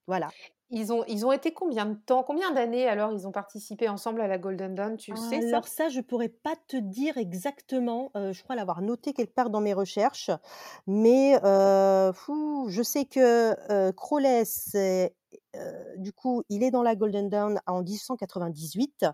Voilà. 0.09 0.35
Ils 0.71 0.93
ont 0.93 1.05
ils 1.07 1.27
ont 1.27 1.33
été 1.33 1.53
combien 1.53 1.87
de 1.87 1.95
temps? 1.95 2.23
Combien 2.23 2.53
d'années 2.53 2.87
alors 2.89 3.13
ils 3.13 3.27
ont 3.27 3.33
participé 3.33 3.89
ensemble 3.89 4.21
à 4.21 4.29
la 4.29 4.39
Golden 4.39 4.75
Dawn, 4.77 4.97
tu 4.97 5.11
le 5.13 5.17
sais 5.17 5.41
ça? 5.43 5.61
Alors 5.61 5.69
ça, 5.69 5.89
je 5.89 6.01
pourrais 6.01 6.29
pas 6.29 6.55
te 6.69 6.77
dire 6.77 7.17
exactement, 7.19 8.11
heu, 8.17 8.33
je 8.33 8.43
crois 8.43 8.57
l'avoir 8.57 8.83
noté 8.83 9.13
quelque 9.13 9.35
part 9.35 9.51
dans 9.51 9.61
mes 9.61 9.75
recherches, 9.75 10.31
mais 10.87 11.35
fou, 12.15 12.67
je 12.69 12.83
sais 12.83 13.05
que, 13.07 13.55
heu, 13.89 13.93
Crowley, 13.93 14.45
heu, 15.57 15.95
du 15.99 16.13
coup, 16.13 16.43
il 16.49 16.63
est 16.63 16.71
dans 16.71 16.83
la 16.83 16.97
Golden 16.97 17.29
Dawn 17.29 17.61
en 17.67 17.83
1898, 17.83 19.05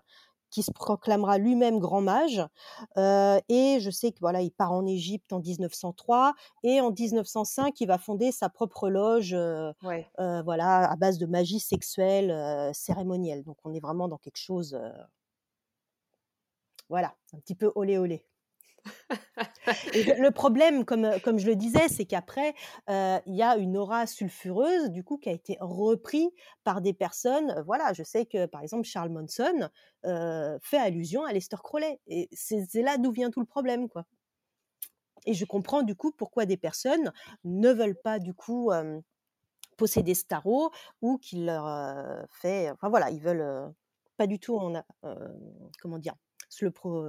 qui 0.53 0.61
se 0.63 0.71
proclamera 0.71 1.37
lui-même 1.39 1.79
grand 1.79 2.01
mage, 2.01 2.41
et 2.97 3.79
je 3.81 3.89
sais 3.89 4.11
que 4.11 4.19
voilà, 4.21 4.41
il 4.41 4.51
part 4.51 4.71
en 4.71 4.85
Égypte 4.85 5.33
en 5.33 5.39
1903 5.39 6.33
et 6.63 6.79
en 6.79 6.91
1905, 6.91 7.81
il 7.81 7.87
va 7.87 7.97
fonder 7.97 8.31
sa 8.31 8.49
propre 8.49 8.89
loge, 8.89 9.35
Ouais. 9.83 10.07
voilà, 10.17 10.89
à 10.91 10.95
base 10.95 11.17
de 11.17 11.25
magie 11.25 11.59
sexuelle, 11.59 12.71
cérémonielle. 12.73 13.43
Donc 13.43 13.57
on 13.63 13.73
est 13.73 13.79
vraiment 13.79 14.07
dans 14.07 14.17
quelque 14.17 14.37
chose, 14.37 14.79
voilà, 16.89 17.15
un 17.33 17.39
petit 17.39 17.55
peu 17.55 17.71
olé 17.75 17.97
olé. 17.97 18.23
Le 19.95 20.29
problème, 20.31 20.85
comme, 20.85 21.19
comme 21.21 21.39
je 21.39 21.47
le 21.47 21.55
disais, 21.55 21.87
c'est 21.89 22.05
qu'après, 22.05 22.53
heu, 22.89 23.19
il 23.25 23.35
y 23.35 23.41
a 23.43 23.57
une 23.57 23.77
aura 23.77 24.05
sulfureuse, 24.07 24.89
du 24.89 25.03
coup, 25.03 25.17
qui 25.17 25.29
a 25.29 25.31
été 25.31 25.57
repris 25.59 26.29
par 26.63 26.81
des 26.81 26.93
personnes, 26.93 27.51
heu, 27.57 27.61
voilà, 27.65 27.93
je 27.93 28.03
sais 28.03 28.25
que, 28.25 28.45
par 28.45 28.61
exemple, 28.61 28.83
Charles 28.87 29.09
Manson, 29.09 29.69
heu, 30.05 30.57
fait 30.61 30.77
allusion 30.77 31.23
à 31.25 31.29
Aleister 31.29 31.57
Crowley 31.63 31.99
et 32.07 32.29
c'est 32.33 32.81
là 32.81 32.97
d'où 32.97 33.11
vient 33.11 33.29
tout 33.31 33.39
le 33.39 33.45
problème, 33.45 33.89
quoi. 33.89 34.05
Et 35.25 35.33
je 35.33 35.45
comprends, 35.45 35.83
du 35.83 35.95
coup, 35.95 36.11
pourquoi 36.11 36.45
des 36.45 36.57
personnes 36.57 37.11
ne 37.43 37.69
veulent 37.71 37.99
pas, 38.01 38.19
du 38.19 38.33
coup, 38.33 38.71
hem, 38.71 39.01
posséder 39.77 40.15
ce 40.15 40.25
tarot 40.25 40.71
ou 41.01 41.17
qu'il 41.19 41.45
leur, 41.47 42.27
fait 42.31 42.71
enfin 42.71 42.89
voilà, 42.89 43.11
ils 43.11 43.21
veulent, 43.21 43.73
pas 44.17 44.27
du 44.27 44.39
tout 44.39 44.57
en 44.57 44.73
comment 45.79 45.99
dire? 45.99 46.15
Se 46.49 46.65
le 46.65 46.71
pro 46.71 47.05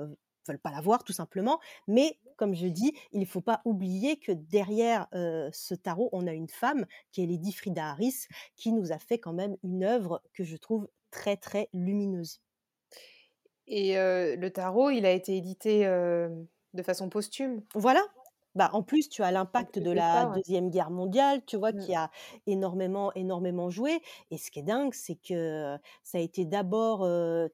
veulent 0.46 0.58
pas 0.60 0.70
la 0.70 0.80
voir 0.80 1.04
tout 1.04 1.12
simplement. 1.12 1.60
Mais 1.88 2.18
comme 2.36 2.54
je 2.54 2.66
dis, 2.66 2.92
il 3.12 3.20
ne 3.20 3.24
faut 3.26 3.40
pas 3.40 3.60
oublier 3.64 4.18
que 4.18 4.32
derrière 4.32 5.06
ce 5.12 5.74
tarot, 5.74 6.08
on 6.12 6.26
a 6.26 6.32
une 6.32 6.48
femme 6.48 6.86
qui 7.12 7.22
est 7.22 7.26
Lady 7.26 7.52
Frida 7.52 7.90
Harris, 7.90 8.26
qui 8.56 8.72
nous 8.72 8.92
a 8.92 8.98
fait 8.98 9.18
quand 9.18 9.32
même 9.32 9.56
une 9.62 9.84
œuvre 9.84 10.22
que 10.32 10.44
je 10.44 10.56
trouve 10.56 10.88
très 11.10 11.36
très 11.36 11.68
lumineuse. 11.72 12.40
Et 13.66 13.94
le 13.96 14.48
tarot, 14.48 14.90
il 14.90 15.06
a 15.06 15.10
été 15.12 15.36
édité 15.36 15.84
de 15.84 16.82
façon 16.82 17.08
posthume. 17.08 17.62
Voilà. 17.74 18.02
Bah, 18.54 18.70
en 18.72 18.84
plus, 18.84 19.08
tu 19.08 19.22
as 19.24 19.32
l'impact 19.32 19.80
de 19.80 19.90
la 19.90 20.26
Deuxième 20.26 20.70
Guerre 20.70 20.90
mondiale, 20.92 21.44
tu 21.44 21.56
vois, 21.56 21.72
qui 21.72 21.92
Mmh. 21.92 21.96
a 21.96 22.10
énormément, 22.46 23.12
énormément 23.14 23.68
joué. 23.68 24.00
Et 24.30 24.38
ce 24.38 24.50
qui 24.52 24.60
est 24.60 24.62
dingue, 24.62 24.94
c'est 24.94 25.16
que 25.16 25.76
ça 26.04 26.18
a 26.18 26.20
été 26.20 26.44
d'abord, 26.44 27.00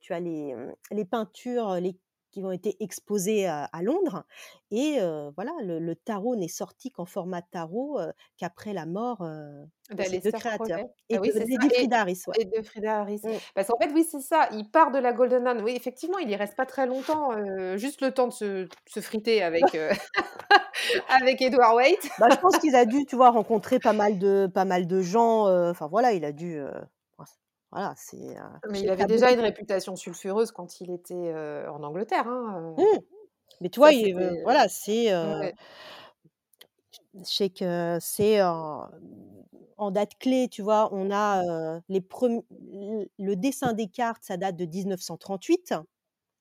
tu 0.00 0.12
as 0.12 0.20
les, 0.20 0.55
les 0.90 1.05
peintures, 1.07 1.74
les 1.76 1.96
qui 2.30 2.42
ont 2.44 2.52
été 2.52 2.76
exposées 2.82 3.46
à, 3.46 3.64
à 3.64 3.82
Londres. 3.82 4.24
Et 4.70 4.98
voilà, 5.34 5.52
le, 5.62 5.78
le 5.78 5.96
tarot 5.96 6.36
n'est 6.36 6.48
sorti 6.48 6.90
qu'en 6.90 7.04
format 7.04 7.42
tarot 7.42 7.98
qu'après 8.36 8.72
la 8.72 8.86
mort 8.86 9.18
de 9.20 9.66
D'Aleister 9.96 10.30
créateurs. 10.32 10.66
Crowley. 10.66 10.86
Et 11.08 11.16
Ah 11.16 11.18
de 11.18 11.22
oui, 11.22 11.32
Lady 11.34 11.66
et 11.66 11.74
Frida 11.74 12.00
Harris, 12.00 12.22
ouais. 12.28 12.34
et 12.38 12.44
de 12.44 12.62
Frida 12.62 13.00
Harris. 13.00 13.20
Mmh. 13.24 13.30
Parce 13.54 13.66
qu'en 13.66 13.78
fait, 13.78 13.90
oui, 13.92 14.06
c'est 14.08 14.20
ça, 14.20 14.48
il 14.52 14.70
part 14.70 14.92
de 14.92 14.98
la 14.98 15.12
Golden 15.12 15.42
Dawn. 15.44 15.60
Oui, 15.62 15.72
effectivement, 15.74 16.18
il 16.18 16.30
y 16.30 16.36
reste 16.36 16.56
pas 16.56 16.66
très 16.66 16.86
longtemps, 16.86 17.32
heu, 17.36 17.76
juste 17.76 18.00
le 18.00 18.12
temps 18.12 18.28
de 18.28 18.32
se 18.32 18.68
se 18.86 19.00
friter 19.00 19.42
avec, 19.42 19.64
avec 21.08 21.42
Edward 21.42 21.74
Waite. 21.76 22.08
Bah, 22.18 22.28
je 22.30 22.36
pense 22.36 22.58
qu'il 22.58 22.74
a 22.76 22.84
dû, 22.84 23.04
tu 23.06 23.16
vois, 23.16 23.30
rencontrer 23.30 23.78
pas 23.80 23.92
mal 23.92 24.18
de 24.18 24.48
pas 24.52 24.64
mal 24.64 24.86
de 24.86 25.00
gens, 25.00 25.46
enfin 25.70 25.88
voilà, 25.88 26.12
il 26.12 26.24
a 26.24 26.32
dû, 26.32 26.60
voilà, 27.72 27.94
c'est, 27.96 28.37
Mais 28.70 28.80
il 28.80 28.90
avait 28.90 29.06
déjà 29.06 29.28
beaucoup 29.28 29.38
une 29.38 29.40
réputation 29.40 29.96
sulfureuse 29.96 30.50
quand 30.52 30.80
il 30.80 30.90
était, 30.90 31.35
en 31.68 31.83
Angleterre, 31.83 32.26
hein, 32.26 32.74
Mmh. 32.76 33.00
Mais 33.61 33.68
tu 33.68 33.78
ça 33.78 33.92
il, 33.92 34.14
voilà, 34.42 34.68
c'est, 34.68 35.14
ouais. 35.14 35.54
que 37.50 37.98
c'est 38.00 38.40
en 38.42 39.90
date 39.90 40.18
clé, 40.18 40.48
tu 40.50 40.62
vois, 40.62 40.88
on 40.92 41.11
a, 41.11 41.80
les 41.88 42.00
le 43.18 43.35
dessin 43.35 43.72
des 43.72 43.88
cartes, 43.88 44.22
ça 44.24 44.37
date 44.37 44.56
de 44.56 44.66
1938. 44.66 45.74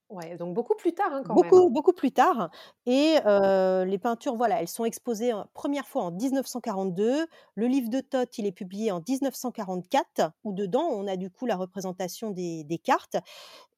Ouais, 0.09 0.37
donc 0.37 0.55
beaucoup 0.55 0.75
plus 0.75 0.93
tard, 0.95 1.13
hein, 1.13 1.23
quand 1.23 1.37
même, 1.37 1.57
Beaucoup, 1.57 1.69
hein. 1.69 1.69
beaucoup 1.69 1.91
plus 1.93 2.11
tard 2.11 2.49
et 2.85 3.17
heu, 3.25 3.83
les 3.83 3.97
peintures, 3.99 4.35
voilà, 4.35 4.61
elles 4.61 4.69
sont 4.69 4.85
exposées 4.85 5.33
en 5.33 5.45
1 5.53 5.83
fois 5.83 6.03
en 6.05 6.11
1942. 6.11 7.27
Le 7.55 7.67
livre 7.67 7.89
de 7.89 7.99
Thoth, 7.99 8.37
il 8.37 8.45
est 8.45 8.53
publié 8.53 8.89
en 8.91 9.01
1944 9.07 10.31
où 10.45 10.53
dedans, 10.53 10.87
on 10.91 11.05
a 11.07 11.17
du 11.17 11.29
coup 11.29 11.45
la 11.45 11.57
représentation 11.57 12.31
des 12.31 12.63
des 12.63 12.77
cartes 12.79 13.17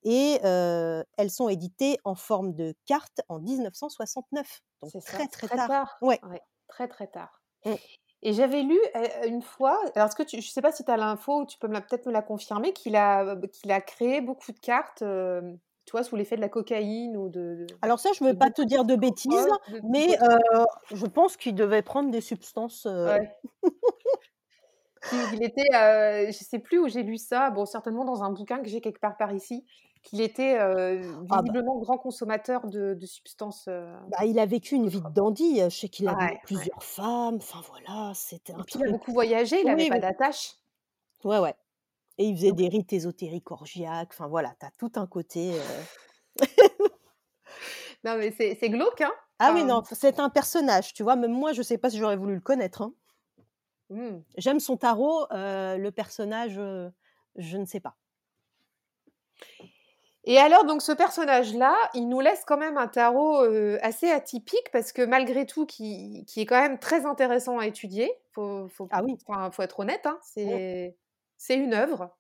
et 0.04 0.40
elles 0.44 1.32
sont 1.32 1.50
éditées 1.50 2.00
en 2.06 2.16
forme 2.16 2.54
de 2.56 2.76
cartes 2.86 3.22
en 3.30 3.40
1969, 3.40 4.62
donc 4.84 4.94
C'est 4.94 5.02
ça, 5.02 5.20
très, 5.20 5.28
très 5.28 5.50
très 5.50 5.60
tard. 5.60 5.70
tard. 5.70 5.98
Ouais. 6.02 6.22
Ouais, 6.24 6.42
très, 6.68 6.88
très 6.88 7.08
tard. 7.08 7.42
Mmh. 7.66 7.76
Et 8.24 8.34
j'avais 8.34 8.64
lu, 8.64 8.80
une 9.26 9.42
fois, 9.44 9.82
alors 9.96 10.08
est-ce 10.10 10.16
que 10.18 10.24
tu 10.24 10.42
je 10.42 10.50
sais 10.52 10.62
pas 10.62 10.72
si 10.74 10.86
tu 10.86 10.92
as 10.92 10.98
l'info 10.98 11.42
ou 11.42 11.46
tu 11.48 11.60
peux 11.60 11.68
me 11.68 11.74
la 11.74 11.82
peut-être 11.82 12.08
me 12.08 12.12
la 12.14 12.22
confirmer, 12.24 12.74
qu'il 12.74 12.96
a 12.98 13.36
qu'il 13.54 13.72
a 13.72 13.82
créé 13.82 14.22
beaucoup 14.22 14.52
de 14.54 14.60
cartes, 14.60 15.04
tu 15.92 15.98
vois, 15.98 16.04
sous 16.04 16.16
l'effet 16.16 16.38
de 16.38 16.42
la 16.42 16.50
cocaïne 16.50 17.18
ou 17.18 17.30
de 17.30 17.80
Alors 17.82 18.00
ça, 18.00 18.10
je 18.18 18.24
ne 18.24 18.30
veux 18.30 18.36
pas 18.36 18.50
te 18.52 18.62
dire 18.62 18.86
de 18.86 18.96
bêtises, 18.96 19.48
de 19.68 19.82
mais 19.82 20.18
heu, 20.22 20.66
je 20.94 21.06
pense 21.08 21.38
qu'il 21.38 21.56
devait 21.56 21.82
prendre 21.82 22.12
des 22.12 22.22
substances, 22.22 22.88
Ouais. 23.04 23.32
Qu'il 25.04 25.44
était, 25.44 25.64
heu, 25.74 26.28
je 26.28 26.32
sais 26.44 26.60
plus 26.60 26.80
où 26.80 26.88
j'ai 26.88 27.04
lu 27.04 27.18
ça, 27.18 27.50
bon 27.50 27.66
certainement 27.66 28.06
dans 28.06 28.24
un 28.24 28.32
bouquin 28.32 28.62
que 28.62 28.70
j'ai 28.70 28.82
quelque 28.82 29.00
part 29.00 29.18
par 29.18 29.34
ici, 29.34 29.66
qu'il 30.04 30.22
était, 30.22 30.58
ah 31.30 31.42
bah 31.42 31.54
visiblement 31.54 31.78
grand 31.80 31.98
consommateur 31.98 32.68
de 32.68 32.94
de 32.94 33.06
substances, 33.06 33.68
bah, 34.08 34.26
il 34.26 34.40
a 34.40 34.46
vécu 34.46 34.76
une 34.76 34.88
vie 34.88 35.02
de 35.02 35.10
dandy, 35.10 35.60
je 35.60 35.70
sais 35.70 35.90
qu'il 35.90 36.08
Ouais, 36.08 36.42
ouais. 36.56 36.68
plusieurs 36.68 36.84
femmes, 36.84 37.36
enfin 37.36 37.62
voilà, 37.68 38.14
c'était 38.16 38.54
Et 38.58 38.64
un 38.64 38.64
puis 38.64 38.76
il 38.80 38.84
a 38.86 38.88
truc 38.88 38.98
beaucoup 38.98 39.12
voyagé, 39.12 39.60
il 39.62 39.68
avait 39.70 39.84
oui, 39.84 39.90
pas 39.90 40.00
oui, 40.00 40.00
d'attache. 40.00 40.56
ouais, 41.24 41.40
ouais 41.40 41.56
et 42.22 42.26
il 42.28 42.36
faisait 42.38 42.52
Donc 42.52 42.54
des 42.54 42.68
rites 42.70 42.94
ésotériques 42.94 43.52
orgiaques, 43.52 44.10
enfin 44.14 44.28
voilà, 44.28 44.56
tu 44.60 44.66
as 44.66 44.72
tout 44.78 44.92
un 44.96 45.08
côté, 45.08 45.60
heu 45.62 45.88
non 48.04 48.18
mais 48.18 48.32
c'est 48.32 48.56
c'est 48.60 48.70
glauque, 48.70 49.02
hein? 49.02 49.14
ah 49.40 49.52
oui, 49.54 49.66
non, 49.66 49.82
Enfin, 49.82 49.96
c'est 49.96 50.20
un 50.22 50.30
personnage, 50.30 50.94
tu 50.94 51.04
vois? 51.04 51.16
Même 51.18 51.34
moi, 51.34 51.52
je 51.54 51.62
sais 51.62 51.78
pas 51.78 51.90
si 51.90 51.98
j'aurais 51.98 52.16
voulu 52.16 52.36
le 52.36 52.40
connaître, 52.42 52.82
hein. 52.82 52.94
mmh. 53.90 54.24
J'aime 54.38 54.60
son 54.60 54.76
tarot, 54.78 55.26
heu, 55.32 55.78
le 55.78 55.90
personnage, 55.92 56.58
heu, 56.58 56.92
je 57.36 57.58
ne 57.58 57.66
sais 57.66 57.80
pas. 57.80 57.98
Et 60.24 60.38
alors 60.38 60.66
donc 60.66 60.82
ce 60.84 60.92
personnage-là, 60.92 61.76
il 61.96 62.08
nous 62.08 62.20
laisse 62.20 62.44
quand 62.46 62.58
même 62.58 62.78
un 62.78 62.88
tarot, 62.88 63.40
assez 63.82 64.10
atypique 64.12 64.70
parce 64.72 64.92
que 64.92 65.02
malgré 65.04 65.46
tout 65.48 65.66
qui 65.66 66.26
qui 66.28 66.42
est 66.42 66.46
quand 66.46 66.62
même 66.62 66.78
très 66.80 67.06
intéressant 67.06 67.58
à 67.60 67.66
étudier. 67.68 68.12
Faut 68.34 68.68
faut 68.70 68.90
Ah 68.90 69.02
oui. 69.04 69.18
enfin, 69.28 69.50
faut 69.52 69.64
être 69.64 69.80
honnête, 69.80 70.06
hein, 70.06 70.20
Mmh. 70.44 70.62
c'est 70.62 70.96
c'est 71.42 71.58
une 71.58 71.74
œuvre 71.74 72.12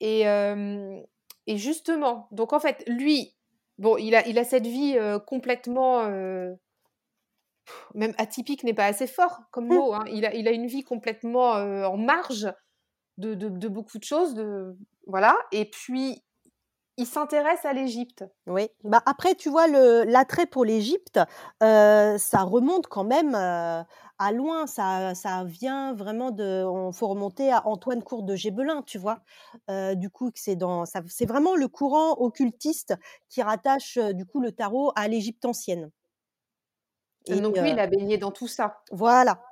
et 0.00 0.22
et 1.48 1.58
justement, 1.58 2.26
donc 2.32 2.52
en 2.52 2.58
fait, 2.60 2.82
lui, 2.88 3.36
bon, 3.78 3.96
il 3.98 4.14
a 4.16 4.26
il 4.26 4.38
a 4.38 4.44
cette 4.44 4.66
vie, 4.66 4.96
complètement, 5.26 6.04
même 7.94 8.14
atypique 8.18 8.64
n'est 8.64 8.74
pas 8.74 8.86
assez 8.86 9.06
fort 9.06 9.40
comme 9.50 9.66
Mmh. 9.68 9.74
mot, 9.74 9.92
hein. 9.94 10.04
Il 10.12 10.24
a 10.26 10.34
il 10.34 10.48
a 10.48 10.52
une 10.52 10.66
vie 10.66 10.82
complètement, 10.82 11.52
en 11.52 11.96
marge 11.96 12.52
de 13.18 13.34
de 13.34 13.48
de 13.48 13.68
beaucoup 13.68 13.98
de 13.98 14.04
choses, 14.04 14.34
de 14.34 14.76
voilà 15.06 15.36
et 15.52 15.66
puis 15.70 16.22
il 16.98 17.06
s'intéresse 17.06 17.64
à 17.64 17.72
l'Égypte. 17.72 18.24
Oui, 18.46 18.68
bah, 18.84 19.02
après 19.06 19.34
tu 19.34 19.48
vois 19.50 19.66
l'attrait 19.66 20.46
pour 20.46 20.64
l'Égypte, 20.64 21.18
ça 21.60 22.42
remonte 22.42 22.86
quand 22.86 23.02
même, 23.04 23.34
à 24.18 24.32
loin. 24.32 24.66
Ça 24.66 25.14
ça 25.14 25.44
vient 25.44 25.94
vraiment 25.94 26.30
de 26.30 26.64
on 26.66 26.92
faut 26.92 27.08
remonter 27.08 27.52
à 27.52 27.66
Antoine 27.66 28.02
Court 28.02 28.22
de 28.22 28.34
Gébelin, 28.36 28.82
tu 28.82 28.98
vois? 28.98 29.20
Heu, 29.70 29.96
du 29.96 30.10
coup 30.10 30.30
c'est 30.34 30.56
dans 30.56 30.84
ça 30.84 31.02
c'est 31.08 31.26
vraiment 31.26 31.56
le 31.56 31.68
courant 31.68 32.12
occultiste 32.18 32.94
qui 33.28 33.42
rattache, 33.42 33.96
heu, 33.98 34.14
du 34.14 34.26
coup 34.26 34.40
le 34.40 34.52
tarot 34.52 34.92
à 34.96 35.08
l'Égypte 35.08 35.44
ancienne 35.44 35.90
et 37.26 37.40
Donc 37.40 37.56
lui, 37.58 37.70
heu 37.70 37.72
il 37.72 37.80
a 37.80 37.86
baigné 37.86 38.18
dans 38.18 38.30
tout 38.30 38.48
ça? 38.48 38.82
Voilà 38.92 39.42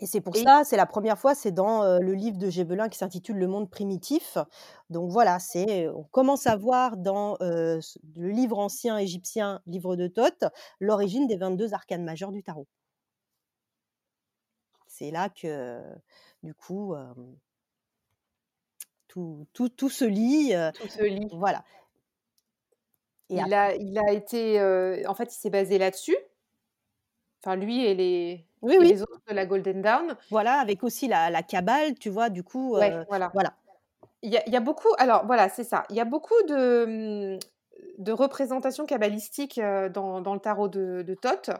et 0.00 0.06
c'est 0.06 0.20
pour 0.20 0.34
et 0.34 0.42
ça, 0.42 0.62
c'est 0.64 0.76
la 0.76 0.86
première 0.86 1.18
fois, 1.18 1.34
c'est 1.34 1.52
dans, 1.52 1.98
le 2.00 2.14
livre 2.14 2.36
de 2.36 2.50
Gébelin 2.50 2.88
qui 2.88 2.98
s'intitule 2.98 3.36
«Le 3.36 3.46
monde 3.46 3.70
primitif». 3.70 4.38
Donc 4.90 5.10
voilà, 5.10 5.38
c'est, 5.38 5.88
on 5.88 6.02
commence 6.02 6.46
à 6.46 6.56
voir 6.56 6.96
dans, 6.96 7.36
le 7.40 7.80
livre 8.16 8.58
ancien 8.58 8.98
égyptien, 8.98 9.60
livre 9.66 9.94
de 9.94 10.08
Thoth, 10.08 10.44
l'origine 10.80 11.26
des 11.26 11.36
22 11.36 11.74
arcanes 11.74 12.04
majeures 12.04 12.32
du 12.32 12.42
tarot. 12.42 12.66
C'est 14.96 15.10
là 15.10 15.28
que, 15.28 15.82
du 16.44 16.54
coup, 16.54 16.94
tout 19.08 19.46
tout 19.52 19.68
tout 19.70 19.88
se 19.90 20.04
lie, 20.04 20.52
tout 20.72 20.88
se 20.88 21.02
lie. 21.04 21.30
voilà 21.30 21.64
et 23.30 23.40
Il 23.40 23.52
a 23.52 23.74
il 23.74 23.98
a 23.98 24.12
été, 24.12 24.58
en 25.06 25.14
fait, 25.14 25.34
il 25.34 25.38
s'est 25.38 25.50
basé 25.50 25.76
là-dessus. 25.78 26.16
Enfin, 27.42 27.56
lui 27.56 27.84
et 27.84 27.94
les 27.94 28.46
oui, 28.62 28.76
et 28.78 28.84
oui, 28.84 28.92
les 28.92 29.02
autres 29.02 29.20
de 29.28 29.34
la 29.34 29.46
Golden 29.46 29.82
Dawn. 29.82 30.16
voilà, 30.30 30.60
avec 30.60 30.82
aussi 30.84 31.08
la 31.08 31.30
la 31.30 31.42
kabbale, 31.42 31.94
tu 31.98 32.10
vois? 32.10 32.28
Du 32.30 32.42
coup, 32.42 32.76
Ouais, 32.76 33.00
voilà. 33.06 33.32
voilà. 33.32 33.54
Il 34.22 34.32
y 34.32 34.38
a 34.38 34.44
il 34.46 34.52
y 34.54 34.56
a 34.56 34.60
beaucoup 34.60 34.88
alors 34.98 35.26
voilà, 35.26 35.48
c'est 35.48 35.64
ça. 35.64 35.84
Il 35.90 35.96
y 35.96 36.00
a 36.00 36.06
beaucoup 36.06 36.40
de, 36.48 37.36
mmh, 37.36 37.40
de 37.98 38.12
représentations 38.12 38.86
kabbalistiques, 38.86 39.58
heu, 39.58 39.90
dans 39.90 40.20
dans 40.22 40.34
le 40.34 40.40
tarot 40.40 40.68
de 40.68 41.02
de 41.06 41.14
Thoth. 41.14 41.50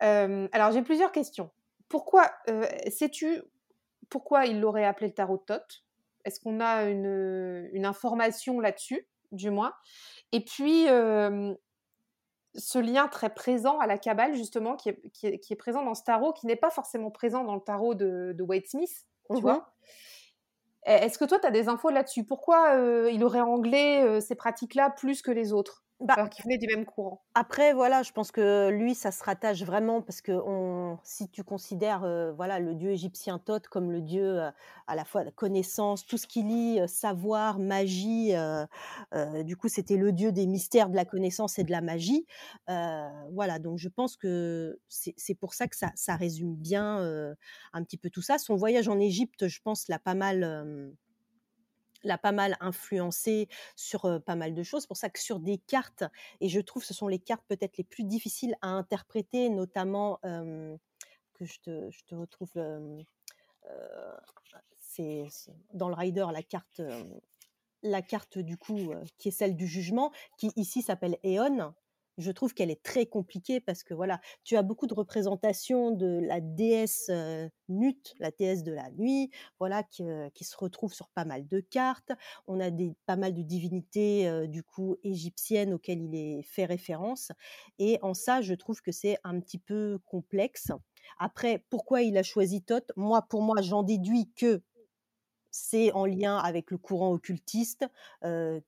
Hem, 0.00 0.48
alors 0.52 0.72
j'ai 0.72 0.82
plusieurs 0.82 1.12
questions. 1.12 1.50
Pourquoi, 1.88 2.30
heu, 2.48 2.64
sais-tu 2.90 3.42
pourquoi 4.10 4.46
il 4.46 4.60
l'aurait 4.60 4.84
appelé 4.84 5.08
le 5.08 5.14
tarot 5.14 5.38
de 5.38 5.42
Thoth? 5.44 5.84
Est-ce 6.24 6.40
qu'on 6.40 6.60
a 6.60 6.84
une, 6.84 7.68
une 7.72 7.86
information 7.86 8.60
là-dessus, 8.60 9.08
du 9.32 9.50
moins? 9.50 9.74
Et 10.32 10.44
puis, 10.44 10.86
ce 12.54 12.78
lien 12.78 13.08
très 13.08 13.34
présent 13.34 13.78
à 13.78 13.86
la 13.86 13.98
Kabbale 13.98 14.34
justement 14.34 14.76
qui 14.76 14.90
est 14.90 15.10
qui 15.10 15.26
est 15.26 15.38
qui 15.38 15.52
est 15.52 15.56
présent 15.56 15.84
dans 15.84 15.94
ce 15.94 16.04
tarot, 16.04 16.32
qui 16.32 16.46
n'est 16.46 16.56
pas 16.56 16.70
forcément 16.70 17.10
présent 17.10 17.44
dans 17.44 17.54
le 17.54 17.60
tarot 17.60 17.94
de 17.94 18.32
de 18.36 18.42
Wade 18.42 18.66
Smith, 18.66 19.06
tu 19.34 19.40
Mmh 19.40 19.40
vois? 19.40 19.74
E 20.86 20.90
est-ce 20.90 21.18
que 21.18 21.24
toi 21.26 21.38
tu 21.38 21.46
as 21.46 21.50
des 21.50 21.68
infos 21.68 21.90
là-dessus? 21.90 22.24
Pourquoi, 22.24 22.76
il 23.10 23.22
aurait 23.24 23.40
anglais, 23.40 24.20
ces 24.20 24.34
pratiques-là 24.34 24.90
plus 24.90 25.20
que 25.22 25.30
les 25.30 25.52
autres? 25.52 25.83
Bah 26.00 26.16
Alors 26.16 26.28
qu'ils 26.30 26.44
venaient 26.44 26.58
du 26.58 26.66
même 26.66 26.84
courant? 26.86 27.24
Après 27.36 27.72
voilà, 27.72 28.04
je 28.04 28.12
pense 28.12 28.30
que 28.30 28.70
lui, 28.70 28.94
ça 28.94 29.10
se 29.10 29.24
rattache 29.24 29.64
vraiment 29.64 30.00
parce 30.02 30.20
que 30.22 30.30
on 30.30 30.98
si 31.02 31.28
tu 31.28 31.42
considères, 31.42 32.04
heu, 32.04 32.30
voilà, 32.30 32.60
le 32.60 32.76
dieu 32.76 32.90
égyptien 32.92 33.40
Thoth 33.40 33.66
comme 33.66 33.90
le 33.90 34.00
dieu, 34.02 34.22
heu, 34.38 34.50
à 34.86 34.94
la 34.94 35.04
fois 35.04 35.24
de 35.24 35.30
connaissance, 35.30 36.06
tout 36.06 36.16
ce 36.16 36.28
qui 36.28 36.44
lie, 36.44 36.78
heu, 36.80 36.86
savoir, 36.86 37.58
magie, 37.58 38.34
du 39.44 39.56
coup, 39.56 39.68
c'était 39.68 39.96
le 39.96 40.12
dieu 40.12 40.30
des 40.32 40.46
mystères, 40.46 40.88
de 40.90 40.96
la 40.96 41.04
connaissance 41.04 41.58
et 41.58 41.64
de 41.64 41.70
la 41.72 41.80
magie. 41.80 42.26
Voilà, 42.68 43.58
donc 43.58 43.78
je 43.78 43.88
pense 43.88 44.16
que 44.16 44.78
c'est 44.88 45.34
pour 45.34 45.54
ça 45.54 45.66
que 45.66 45.76
ça 45.76 45.90
ça 45.96 46.14
résume 46.16 46.54
bien, 46.54 46.98
un 47.72 47.82
petit 47.84 47.96
peu 47.98 48.10
tout 48.10 48.22
ça. 48.22 48.38
Son 48.38 48.54
voyage 48.56 48.88
en 48.88 49.00
Égypte, 49.00 49.48
je 49.48 49.60
pense, 49.60 49.88
l'a 49.88 49.98
pas 49.98 50.14
mal, 50.14 50.94
l'a 52.04 52.18
pas 52.18 52.32
mal 52.32 52.56
influencé 52.60 53.48
sur 53.76 54.22
pas 54.24 54.36
mal 54.36 54.54
de 54.54 54.62
choses. 54.62 54.82
C'est 54.82 54.88
pour 54.88 54.96
ça 54.96 55.10
que 55.10 55.20
sur 55.20 55.40
des 55.40 55.58
cartes, 55.58 56.04
et 56.40 56.48
je 56.48 56.60
trouve 56.60 56.82
que 56.82 56.88
ce 56.88 56.94
sont 56.94 57.08
les 57.08 57.18
cartes 57.18 57.44
peut-être 57.48 57.76
les 57.76 57.84
plus 57.84 58.04
difficiles 58.04 58.54
à 58.62 58.68
interpréter, 58.68 59.48
notamment 59.48 60.18
que 60.22 61.44
je 61.44 61.60
te, 61.60 62.14
retrouve. 62.14 62.52
c'est 64.76 65.26
dans 65.72 65.88
le 65.88 65.94
rider 65.94 66.26
la 66.32 66.42
carte, 66.42 66.82
la 67.82 68.02
carte 68.02 68.38
du 68.38 68.56
coup 68.56 68.92
qui 69.18 69.28
est 69.28 69.32
celle 69.32 69.56
du 69.56 69.66
jugement, 69.66 70.12
qui 70.38 70.50
ici 70.56 70.82
s'appelle 70.82 71.18
Eon 71.24 71.74
je 72.18 72.30
trouve 72.30 72.54
qu'elle 72.54 72.70
est 72.70 72.82
très 72.82 73.06
compliquée 73.06 73.60
parce 73.60 73.82
que 73.82 73.94
voilà, 73.94 74.20
tu 74.44 74.56
as 74.56 74.62
beaucoup 74.62 74.86
de 74.86 74.94
représentations 74.94 75.90
de 75.90 76.20
la 76.22 76.40
déesse 76.40 77.10
Nut, 77.68 78.14
la 78.18 78.30
déesse 78.30 78.62
de 78.62 78.72
la 78.72 78.90
nuit, 78.90 79.30
voilà, 79.58 79.82
qui, 79.84 80.04
se 80.44 80.56
retrouve 80.56 80.92
sur 80.92 81.08
pas 81.08 81.24
mal 81.24 81.48
de 81.48 81.60
cartes. 81.60 82.12
On 82.46 82.60
a 82.60 82.70
des, 82.70 82.94
pas 83.06 83.16
mal 83.16 83.34
de 83.34 83.42
divinités 83.42 84.46
du 84.48 84.62
coup 84.62 84.96
égyptiennes 85.02 85.72
auxquelles 85.72 86.02
il 86.02 86.14
est 86.14 86.42
fait 86.42 86.66
référence. 86.66 87.32
Et 87.78 87.98
en 88.02 88.14
ça, 88.14 88.42
je 88.42 88.54
trouve 88.54 88.82
que 88.82 88.92
c'est 88.92 89.18
un 89.24 89.40
petit 89.40 89.58
peu 89.58 89.98
complexe. 90.04 90.72
Après, 91.18 91.64
pourquoi 91.70 92.02
il 92.02 92.16
a 92.18 92.22
choisi 92.22 92.62
Thoth? 92.62 92.92
Moi, 92.96 93.22
pour 93.22 93.42
moi, 93.42 93.62
j'en 93.62 93.82
déduis 93.82 94.30
que 94.36 94.62
c'est 95.50 95.92
en 95.92 96.04
lien 96.04 96.36
avec 96.36 96.70
le 96.70 96.78
courant 96.78 97.12
occultiste 97.12 97.86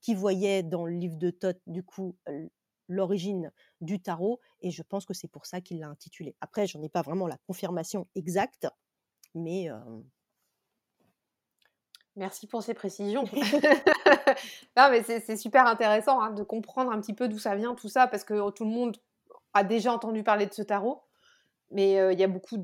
qui 0.00 0.14
voyait 0.14 0.62
dans 0.62 0.86
le 0.86 0.94
livre 0.94 1.16
de 1.16 1.30
Thoth, 1.30 1.60
du 1.66 1.82
coup, 1.82 2.16
l'origine 2.88 3.52
du 3.80 4.00
tarot 4.00 4.40
et 4.60 4.70
je 4.70 4.82
pense 4.82 5.06
que 5.06 5.14
c'est 5.14 5.28
pour 5.28 5.46
ça 5.46 5.60
qu'il 5.60 5.80
l'a 5.80 5.88
intitulé. 5.88 6.34
Après, 6.40 6.66
j'en 6.66 6.82
ai 6.82 6.88
pas 6.88 7.02
vraiment 7.02 7.26
la 7.26 7.38
confirmation 7.46 8.06
exacte, 8.14 8.66
mais 9.34 9.68
Merci 12.16 12.46
pour 12.46 12.62
ces 12.62 12.72
précisions. 12.74 13.24
non, 14.76 14.88
mais 14.90 15.02
c'est 15.02 15.36
super 15.36 15.66
intéressant 15.66 16.20
hein, 16.20 16.30
de 16.32 16.42
comprendre 16.42 16.90
un 16.90 16.98
petit 17.00 17.12
peu 17.12 17.28
d'où 17.28 17.38
ça 17.38 17.54
vient, 17.54 17.74
tout 17.74 17.90
ça, 17.90 18.06
parce 18.06 18.24
que 18.24 18.50
tout 18.50 18.64
le 18.64 18.70
monde 18.70 18.96
a 19.52 19.62
déjà 19.64 19.92
entendu 19.92 20.22
parler 20.22 20.46
de 20.46 20.54
ce 20.54 20.62
tarot, 20.62 21.02
mais 21.70 22.12
il 22.12 22.18
y 22.18 22.24
a 22.24 22.28
beaucoup 22.28 22.56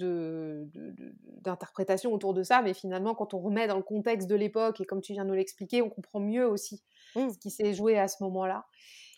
d'interprétations 1.42 2.14
autour 2.14 2.32
de 2.32 2.42
ça. 2.42 2.62
Mais 2.62 2.72
finalement, 2.72 3.14
quand 3.14 3.34
on 3.34 3.40
remet 3.40 3.66
dans 3.66 3.76
le 3.76 3.82
contexte 3.82 4.26
de 4.28 4.34
l'époque, 4.34 4.80
et 4.80 4.86
comme 4.86 5.02
tu 5.02 5.12
viens 5.12 5.24
de 5.24 5.28
nous 5.28 5.34
l'expliquer, 5.34 5.82
on 5.82 5.90
comprend 5.90 6.20
mieux 6.20 6.46
aussi 6.46 6.82
mmh. 7.14 7.30
ce 7.30 7.38
qui 7.38 7.50
s'est 7.50 7.74
joué 7.74 7.98
à 7.98 8.08
ce 8.08 8.22
moment-là. 8.22 8.64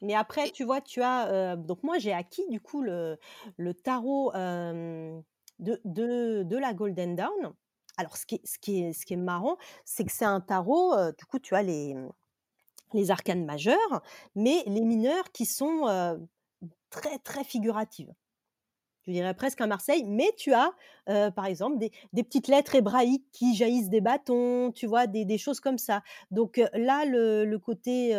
Mais 0.05 0.15
après, 0.15 0.51
tu 0.51 0.65
vois, 0.65 0.81
tu 0.81 1.03
as. 1.03 1.57
donc, 1.57 1.83
moi, 1.83 1.99
j'ai 1.99 2.13
acquis 2.13 2.47
du 2.49 2.61
coup 2.61 2.83
le, 2.83 3.19
le 3.57 3.75
tarot 3.75 4.33
de, 4.35 5.23
de, 5.85 6.43
de, 6.43 6.57
la 6.57 6.75
Golden 6.75 7.17
Dawn. 7.17 7.55
Alors, 7.97 8.17
ce 8.17 8.27
qui 8.27 8.37
est, 8.37 8.47
ce 8.47 8.59
qui 8.59 8.83
est, 8.83 8.93
ce 8.93 9.07
qui 9.07 9.15
est 9.15 9.19
marrant, 9.19 9.57
c'est 9.85 10.05
que 10.05 10.13
c'est 10.13 10.25
un 10.25 10.41
tarot, 10.41 10.95
du 11.19 11.25
coup, 11.27 11.39
tu 11.39 11.55
as 11.55 11.63
les, 11.63 11.95
les 12.93 13.11
arcanes 13.11 13.45
majeures, 13.45 14.03
mais 14.35 14.63
les 14.67 14.83
mineurs 14.83 15.31
qui 15.33 15.47
sont 15.47 16.19
très, 16.91 17.19
très 17.19 17.45
figuratives 17.45 18.13
je 19.07 19.13
dirais 19.13 19.35
presque 19.35 19.61
un 19.61 19.67
Marseille, 19.67 20.05
mais 20.05 20.33
tu 20.37 20.53
as, 20.55 20.73
par 21.33 21.47
exemple, 21.47 21.79
des, 21.79 21.93
des, 22.13 22.23
petites 22.23 22.49
lettres 22.49 22.75
hébraïques 22.75 23.27
qui 23.33 23.55
jaillissent 23.55 23.91
des 23.91 24.01
bâtons, 24.01 24.73
tu 24.73 24.87
vois, 24.87 25.07
des, 25.07 25.25
des 25.25 25.39
choses 25.39 25.61
comme 25.61 25.79
ça. 25.79 26.03
Donc 26.31 26.61
là, 26.73 27.05
le, 27.05 27.45
le 27.45 27.59
côté, 27.59 28.11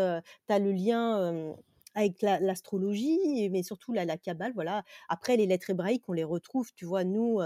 tu 0.48 0.54
as 0.54 0.60
le 0.60 0.72
lien 0.72 1.56
avec 1.96 2.22
l'astrologie, 2.22 3.50
mais 3.50 3.64
surtout 3.64 3.94
la, 3.94 4.06
la 4.06 4.18
Kabbale, 4.18 4.54
voilà. 4.54 4.84
Après, 5.10 5.38
les 5.38 5.48
lettres 5.48 5.72
hébraïques, 5.72 6.08
on 6.08 6.14
les 6.14 6.24
retrouve, 6.24 6.72
tu 6.76 6.86
vois, 6.86 7.04
nous, 7.04 7.40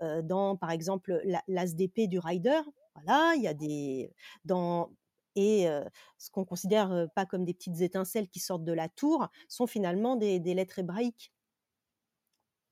dans, 0.00 0.56
par 0.56 0.70
exemple, 0.70 1.22
l'ASDP 1.48 2.08
du 2.08 2.18
Rider, 2.18 2.60
voilà, 2.94 3.34
il 3.36 3.42
y 3.42 3.48
a 3.48 3.54
des... 3.54 4.12
Dans, 4.44 4.90
et 5.34 5.66
ce 6.18 6.30
qu'on 6.30 6.44
considère 6.44 7.06
pas 7.14 7.24
comme 7.24 7.44
des 7.44 7.54
petites 7.54 7.80
étincelles 7.80 8.28
qui 8.28 8.38
sortent 8.38 8.64
de 8.64 8.72
la 8.72 8.90
tour 8.90 9.28
sont 9.48 9.66
finalement 9.66 10.16
des, 10.16 10.40
des 10.40 10.52
lettres 10.52 10.80
hébraïques. 10.80 11.32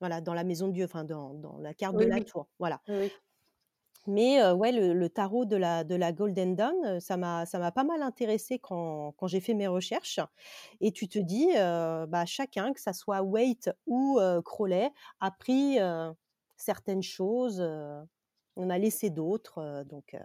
Voilà, 0.01 0.21
dans 0.21 0.35
la 0.35 0.45
maison 0.45 0.69
de 0.69 0.73
Dieu, 0.73 0.85
enfin 0.85 1.05
dans, 1.05 1.35
dans 1.35 1.59
la 1.59 1.75
carte 1.75 1.97
de 1.97 2.05
la 2.05 2.21
tour. 2.23 2.49
Voilà. 2.59 2.83
Mais 4.11 4.45
ouais, 4.53 4.73
le, 4.73 5.09
tarot 5.09 5.45
de 5.45 5.57
la, 5.57 5.85
de 5.85 5.95
la 5.95 6.13
Golden 6.13 6.57
Dawn, 6.57 7.01
ça 7.01 7.17
m'a, 7.17 7.47
pas 7.47 7.85
mal 7.85 8.03
intéressé 8.03 8.59
quand, 8.59 9.15
j'ai 9.27 9.41
fait 9.41 9.55
mes 9.55 9.69
recherches. 9.69 10.21
Et 10.81 10.91
tu 10.91 11.09
te 11.09 11.19
dis, 11.19 11.49
bah, 11.55 12.27
chacun, 12.27 12.73
que 12.73 12.81
ça 12.81 12.93
soit 12.93 13.23
Waite 13.23 13.71
ou 13.87 14.19
Crowley, 14.45 14.91
a 15.21 15.31
pris 15.31 15.79
certaines 16.57 17.03
choses, 17.03 17.65
on 18.57 18.71
a 18.71 18.79
laissé 18.79 19.11
d'autres. 19.11 19.85
donc, 19.89 20.17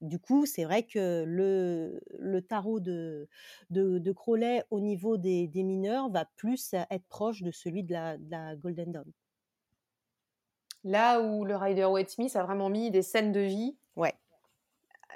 du 0.00 0.20
coup, 0.20 0.46
c'est 0.46 0.64
vrai 0.64 0.84
que 0.84 1.24
le, 1.26 2.40
tarot 2.40 2.78
de, 2.78 3.28
Crowley 4.14 4.62
au 4.70 4.80
niveau 4.80 5.16
des, 5.16 5.50
mineurs 5.54 6.08
va 6.08 6.24
plus 6.36 6.74
être 6.90 7.06
proche 7.08 7.42
de 7.42 7.50
celui 7.50 7.82
de 7.82 7.92
la 7.92 8.56
Golden 8.56 8.92
Dawn. 8.92 9.12
Là 10.84 11.20
où 11.20 11.44
le 11.44 11.56
Rider 11.56 11.86
Waite 11.86 12.10
Smith 12.10 12.36
a 12.36 12.42
vraiment 12.44 12.68
mis 12.68 12.90
des 12.90 13.02
scènes 13.02 13.32
de 13.32 13.40
vie. 13.40 13.76
Ouais. 13.96 14.14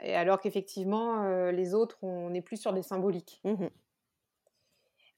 Et 0.03 0.15
alors 0.15 0.41
qu'effectivement, 0.41 1.25
euh, 1.25 1.53
les 1.53 1.75
autres, 1.75 1.99
on 2.03 2.33
est 2.35 2.41
plus 2.41 2.57
sur 2.57 2.73
des 2.73 2.83
symboliques. 2.83 3.41
Mmh 3.45 3.67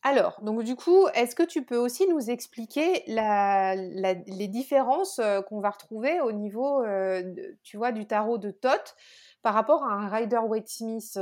alors, 0.02 0.40
donc 0.40 0.62
du 0.62 0.76
coup, 0.76 1.08
est-ce 1.08 1.34
que 1.34 1.42
tu 1.42 1.62
peux 1.62 1.76
aussi 1.76 2.08
nous 2.08 2.30
expliquer 2.30 3.04
les 3.06 4.48
différences 4.48 5.18
euh, 5.18 5.42
qu'on 5.42 5.60
va 5.60 5.68
retrouver 5.68 6.22
au 6.22 6.32
niveau, 6.32 6.82
euh, 6.82 7.34
tu 7.62 7.76
vois, 7.76 7.92
du 7.92 8.06
tarot 8.06 8.38
de 8.38 8.50
Thoth 8.50 8.96
par 9.42 9.52
rapport 9.52 9.84
à 9.84 9.92
un 9.92 10.08
Rider 10.08 10.38
Waite 10.38 10.70
Smith 10.70 11.18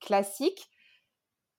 classique? 0.00 0.70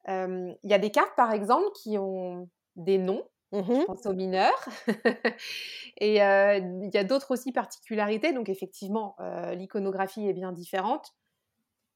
Il 0.08 0.58
y 0.64 0.74
a 0.74 0.80
des 0.80 0.90
cartes, 0.90 1.16
par 1.16 1.32
exemple, 1.32 1.70
qui 1.76 2.00
ont 2.00 2.50
des 2.76 2.98
noms 2.98 3.24
Mmh 3.54 3.82
je 3.82 3.86
pense 3.86 4.06
aux 4.08 4.14
mineurs. 4.14 4.68
et 5.98 6.16
il 6.16 6.90
y 6.94 6.98
a 6.98 7.04
d'autres 7.04 7.32
aussi 7.32 7.52
particularités. 7.52 8.34
Donc 8.34 8.50
effectivement, 8.50 9.16
l'iconographie 9.54 10.28
est 10.28 10.34
bien 10.34 10.52
différente. 10.52 11.14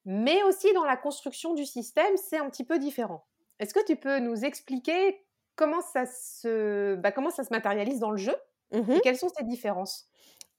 Mais 0.06 0.42
aussi 0.44 0.72
dans 0.74 0.86
la 0.86 0.96
construction 0.96 1.54
du 1.54 1.66
système, 1.66 2.16
c'est 2.16 2.38
un 2.38 2.50
petit 2.50 2.64
peu 2.64 2.80
différent. 2.80 3.26
Est-ce 3.60 3.74
que 3.74 3.84
tu 3.84 3.96
peux 3.98 4.20
nous 4.20 4.46
expliquer 4.46 5.26
comment 5.56 5.82
ça 5.82 6.06
se, 6.06 6.96
bah, 6.96 7.12
comment 7.12 7.32
ça 7.32 7.44
se 7.44 7.52
matérialise 7.52 8.00
dans 8.00 8.12
le 8.12 8.18
jeu 8.18 8.36
mmh 8.72 8.92
et 8.92 9.00
quelles 9.02 9.18
sont 9.18 9.30
ces 9.36 9.44
différences? 9.44 10.08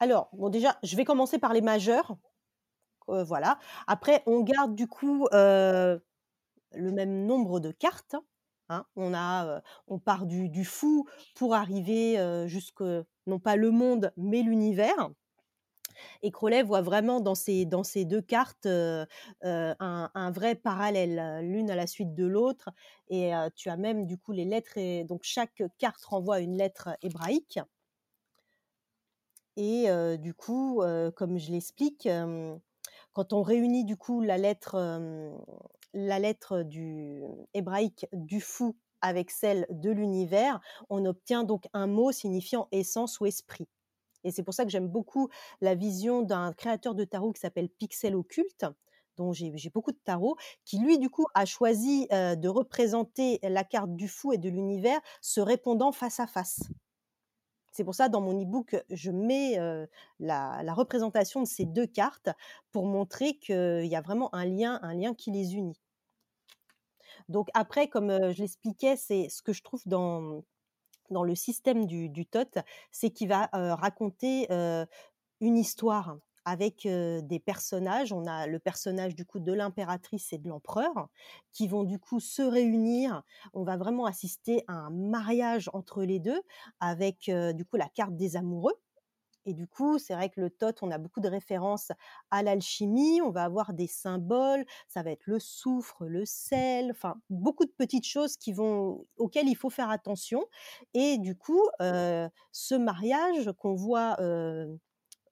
Alors, 0.01 0.29
bon, 0.33 0.49
déjà, 0.49 0.77
je 0.83 0.97
vais 0.97 1.05
commencer 1.05 1.39
par 1.39 1.53
les 1.53 1.61
majeurs. 1.61 2.17
voilà. 3.07 3.59
Après, 3.87 4.23
on 4.27 4.41
garde 4.41 4.75
du 4.75 4.89
coup 4.89 5.29
le 5.33 6.01
même 6.93 7.25
nombre 7.25 7.61
de 7.61 7.71
cartes. 7.71 8.17
Hein. 8.69 8.85
on, 8.97 9.15
a, 9.15 9.63
on 9.87 9.99
part 9.99 10.27
du, 10.27 10.65
fou 10.65 11.07
pour 11.35 11.55
arriver 11.55 12.17
jusque, 12.47 12.83
non 13.27 13.39
pas 13.39 13.57
le 13.57 13.71
monde, 13.71 14.13
mais 14.17 14.43
l'univers. 14.43 15.11
Et 16.23 16.31
Crowley 16.31 16.63
voit 16.63 16.83
vraiment 16.83 17.21
dans 17.21 17.35
ces, 17.35 17.65
dans 17.65 17.83
ces 17.83 18.05
deux 18.05 18.23
cartes 18.23 18.67
un, 18.67 20.31
vrai 20.31 20.55
parallèle, 20.55 21.41
l'une 21.43 21.71
à 21.71 21.77
la 21.77 21.87
suite 21.87 22.15
de 22.15 22.27
l'autre. 22.27 22.71
Et 23.09 23.33
tu 23.57 23.69
as 23.69 23.77
même 23.77 24.07
du 24.07 24.19
coup 24.19 24.33
les 24.33 24.45
lettres, 24.45 24.77
et 24.77 25.05
donc 25.05 25.23
chaque 25.25 25.63
carte 25.79 26.05
renvoie 26.05 26.41
une 26.41 26.57
lettre 26.57 26.91
hébraïque. 27.03 27.59
Et 29.57 29.89
du 30.19 30.35
coup, 30.35 30.83
comme 31.17 31.39
je 31.39 31.51
l'explique, 31.51 32.09
quand 33.13 33.33
on 33.33 33.43
réunit 33.43 33.85
du 33.85 33.97
coup 33.97 34.21
la 34.21 34.39
lettre, 34.39 34.77
la 36.07 36.19
lettre 36.19 36.63
du 36.63 37.23
hébraïque 37.55 38.07
du 38.13 38.41
fou 38.41 38.77
avec 39.01 39.31
celle 39.31 39.67
de 39.71 39.91
l'univers, 39.91 40.61
on 40.91 41.05
obtient 41.05 41.45
donc 41.45 41.67
un 41.73 41.87
mot 41.87 42.13
signifiant 42.13 42.69
essence 42.73 43.21
ou 43.21 43.27
esprit. 43.27 43.69
Et 44.25 44.31
c'est 44.31 44.43
pour 44.43 44.55
ça 44.55 44.65
que 44.65 44.71
j'aime 44.71 44.89
beaucoup 44.89 45.29
la 45.61 45.75
vision 45.75 46.23
d'un 46.23 46.53
créateur 46.53 46.95
de 46.95 47.05
tarot 47.05 47.33
qui 47.33 47.41
s'appelle 47.41 47.69
Pixel 47.69 48.17
Occulte, 48.17 48.67
dont 49.17 49.33
j'ai 49.33 49.71
beaucoup 49.73 49.93
de 49.93 49.99
tarot, 50.05 50.37
qui 50.65 50.79
lui, 50.79 50.99
du 50.99 51.11
coup, 51.11 51.27
a 51.35 51.45
choisi 51.45 52.07
de 52.11 52.49
représenter 52.49 53.39
la 53.43 53.65
carte 53.65 53.95
du 53.95 54.09
fou 54.09 54.33
et 54.33 54.39
de 54.39 54.49
l'univers 54.49 55.01
se 55.21 55.41
répondant 55.41 55.93
face 55.93 56.21
à 56.21 56.27
face. 56.27 56.61
C'est 57.73 57.85
pour 57.85 57.95
ça, 57.95 58.09
dans 58.09 58.21
mon 58.21 58.41
e-book, 58.41 58.77
je 58.91 59.11
mets 59.11 59.57
la, 60.19 60.75
représentation 60.75 61.43
de 61.43 61.47
ces 61.47 61.65
deux 61.65 61.87
cartes 61.87 62.31
pour 62.73 62.87
montrer 62.87 63.35
qu'il 63.39 63.87
y 63.87 63.97
a 63.97 64.01
vraiment 64.01 64.35
un 64.35 64.45
lien, 64.45 64.81
un 64.83 64.95
lien 64.95 65.15
qui 65.15 65.31
les 65.31 65.55
unit. 65.55 65.81
Donc 67.29 67.49
après, 67.55 67.89
comme 67.89 68.11
je 68.33 68.41
l'expliquais, 68.41 68.97
c'est 68.97 69.29
ce 69.29 69.43
que 69.43 69.53
je 69.53 69.63
trouve 69.63 69.83
dans, 69.87 70.43
le 71.11 71.35
système 71.35 71.87
du, 71.87 72.09
du 72.09 72.27
TOT, 72.27 72.61
c'est 72.91 73.11
qu'il 73.11 73.29
va 73.29 73.49
raconter 73.53 74.49
une 75.41 75.57
histoire 75.57 76.19
avec 76.45 76.87
des 76.87 77.41
personnages. 77.45 78.13
On 78.13 78.27
a 78.27 78.47
le 78.47 78.59
personnage 78.59 79.15
du 79.15 79.27
coup 79.27 79.39
de 79.41 79.53
l'impératrice 79.53 80.33
et 80.33 80.39
de 80.39 80.49
l'empereur 80.49 81.09
qui 81.53 81.69
vont 81.69 81.85
du 81.85 81.99
coup 81.99 82.21
se 82.21 82.43
réunir. 82.43 83.23
On 83.53 83.65
va 83.65 83.77
vraiment 83.77 84.07
assister 84.07 84.65
à 84.67 84.73
un 84.73 84.91
mariage 84.91 85.69
entre 85.75 86.03
les 86.05 86.21
deux 86.21 86.41
avec 86.81 87.31
du 87.31 87.65
coup 87.65 87.77
la 87.77 87.89
carte 87.89 88.17
des 88.17 88.37
amoureux. 88.37 88.75
Et 89.49 89.55
du 89.55 89.67
coup, 89.67 89.99
c'est 89.99 90.13
vrai 90.13 90.29
que 90.29 90.43
le 90.43 90.51
tot, 90.51 90.75
on 90.83 90.91
a 90.91 90.99
beaucoup 90.99 91.21
de 91.21 91.29
références 91.29 91.91
à 92.31 92.43
l'alchimie. 92.43 93.23
On 93.23 93.31
va 93.31 93.45
avoir 93.45 93.73
des 93.73 93.87
symboles. 93.87 94.67
Ça 94.89 95.03
va 95.03 95.11
être 95.11 95.27
le 95.27 95.39
soufre, 95.39 96.05
le 96.05 96.27
sel, 96.27 96.91
enfin 96.91 97.15
beaucoup 97.31 97.65
de 97.65 97.71
petites 97.71 98.07
choses 98.07 98.37
qui 98.37 98.53
vont 98.53 99.07
auxquelles 99.17 99.49
il 99.49 99.57
faut 99.57 99.71
faire 99.71 99.89
attention. 99.89 100.45
Et 100.93 101.17
du 101.17 101.35
coup, 101.35 101.63
ce 101.81 102.75
mariage 102.75 103.51
qu'on 103.57 103.75
voit 103.75 104.19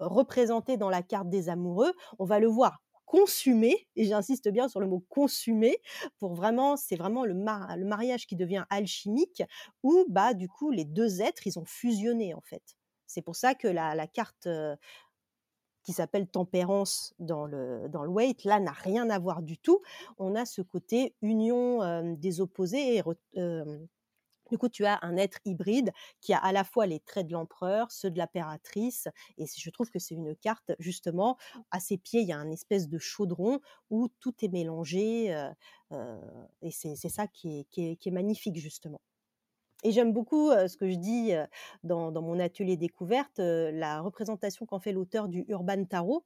représenté 0.00 0.78
dans 0.78 0.88
la 0.88 1.02
carte 1.02 1.28
des 1.28 1.50
amoureux, 1.50 1.92
on 2.18 2.24
va 2.24 2.38
le 2.38 2.48
voir 2.48 2.82
consumé, 3.04 3.86
et 3.96 4.04
j'insiste 4.04 4.48
bien 4.48 4.66
sur 4.66 4.80
le 4.80 4.88
mot 4.88 5.04
consumé, 5.10 5.76
pour 6.18 6.34
vraiment, 6.34 6.76
c'est 6.76 6.96
vraiment 6.96 7.24
le, 7.24 7.34
le, 7.34 7.84
mariage 7.84 8.26
qui 8.26 8.34
devient 8.34 8.64
alchimique, 8.70 9.42
où 9.82 10.06
bah 10.08 10.34
du 10.34 10.48
coup 10.48 10.70
les 10.70 10.84
deux 10.86 11.20
êtres, 11.20 11.46
ils 11.46 11.58
ont 11.58 11.66
fusionné 11.66 12.34
en 12.34 12.40
fait. 12.40 12.76
C'est 13.06 13.22
pour 13.22 13.36
ça 13.36 13.54
que 13.54 13.68
la, 13.68 14.06
carte 14.06 14.48
qui 15.82 15.92
s'appelle 15.92 16.26
tempérance 16.26 17.14
dans 17.18 17.46
le, 17.46 17.88
dans 17.88 18.06
weight, 18.06 18.44
là, 18.44 18.58
n'a 18.60 18.72
rien 18.72 19.08
à 19.10 19.18
voir 19.18 19.42
du 19.42 19.58
tout. 19.58 19.82
On 20.18 20.34
a 20.34 20.44
ce 20.44 20.62
côté 20.62 21.14
union 21.22 22.14
des 22.14 22.40
opposés 22.40 22.96
et 22.96 23.02
du 24.50 24.58
coup, 24.58 24.68
tu 24.68 24.84
as 24.84 24.98
un 25.02 25.16
être 25.16 25.38
hybride 25.44 25.92
qui 26.20 26.32
a 26.32 26.38
à 26.38 26.52
la 26.52 26.64
fois 26.64 26.86
les 26.86 27.00
traits 27.00 27.26
de 27.26 27.32
l'empereur, 27.32 27.90
ceux 27.90 28.10
de 28.10 28.18
l'impératrice, 28.18 29.08
et 29.38 29.46
je 29.46 29.70
trouve 29.70 29.90
que 29.90 29.98
c'est 29.98 30.14
une 30.14 30.36
carte, 30.36 30.72
justement, 30.78 31.36
à 31.70 31.80
ses 31.80 31.98
pieds, 31.98 32.20
il 32.20 32.28
y 32.28 32.32
a 32.32 32.38
un 32.38 32.50
espèce 32.50 32.88
de 32.88 32.98
chaudron 32.98 33.60
où 33.90 34.08
tout 34.20 34.34
est 34.42 34.48
mélangé, 34.48 35.28
et 36.62 36.70
c'est 36.70 37.08
ça 37.08 37.26
qui 37.26 37.66
est, 37.76 38.10
magnifique, 38.10 38.56
justement. 38.56 39.00
Et 39.84 39.92
j'aime 39.92 40.12
beaucoup 40.12 40.50
ce 40.50 40.76
que 40.76 40.90
je 40.90 40.96
dis 40.96 41.32
dans, 41.84 42.10
dans, 42.10 42.22
mon 42.22 42.40
atelier 42.40 42.76
découverte, 42.76 43.38
la 43.38 44.00
représentation 44.00 44.66
qu'en 44.66 44.80
fait 44.80 44.92
l'auteur 44.92 45.28
du 45.28 45.44
Urban 45.48 45.84
Tarot, 45.84 46.24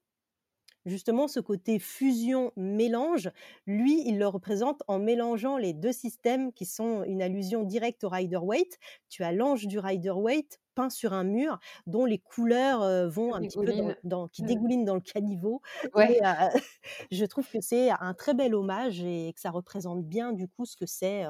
justement 0.87 1.29
ce 1.29 1.41
côté 1.41 1.79
fusion-mélange, 1.79 3.31
lui, 3.67 4.03
il 4.07 4.19
le 4.19 4.27
représente 4.27 4.83
en 4.89 4.99
mélangeant 4.99 5.57
les 5.57 5.73
deux 5.73 5.93
systèmes 5.93 6.53
qui 6.53 6.65
sont 6.65 7.05
une 7.05 7.23
allusion 7.23 7.65
directe 7.65 8.05
au 8.05 8.09
Rider-Waite. 8.09 8.79
Tu 9.09 9.23
as 9.23 9.33
l'ange 9.33 9.67
du 9.67 9.79
Rider-Waite 9.79 10.61
peint 10.75 10.91
sur 10.91 11.13
un 11.13 11.25
mur 11.25 11.59
dont 11.87 12.05
les 12.05 12.19
couleurs 12.19 13.09
vont 13.09 13.35
un 13.35 13.43
petit 13.43 13.59
peu 13.59 13.95
dans, 14.05 14.29
qui 14.29 14.43
mmh. 14.43 14.47
dégoulinent 14.47 14.85
dans 14.85 14.95
le 14.95 15.01
caniveau. 15.01 15.61
je 17.11 17.25
trouve 17.25 17.49
que 17.49 17.61
c'est 17.61 17.91
un 17.91 18.15
très 18.15 18.35
bel 18.35 18.55
hommage 18.55 19.03
et 19.03 19.33
que 19.35 19.41
ça 19.41 19.51
représente 19.51 20.05
bien 20.05 20.33
du 20.33 20.49
coup 20.49 20.65
ce 20.65 20.77
que 20.77 20.87
c'est. 20.87 21.25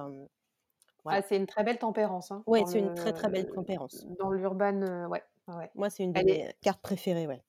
Ah, 1.06 1.22
c'est 1.22 1.36
une 1.36 1.46
très 1.46 1.64
belle 1.64 1.78
tempérance. 1.78 2.30
Hein, 2.30 2.42
oui, 2.46 2.62
c'est 2.66 2.78
une 2.78 2.94
très 2.94 3.12
très 3.12 3.28
belle 3.28 3.50
tempérance. 3.50 4.06
Dans 4.18 4.30
l'urban, 4.30 5.08
ouais, 5.08 5.22
Moi, 5.74 5.90
c'est 5.90 6.02
une 6.02 6.12
de 6.12 6.22
mes 6.22 6.54
cartes 6.60 6.80
préférées, 6.80 7.26
ouais. 7.26 7.42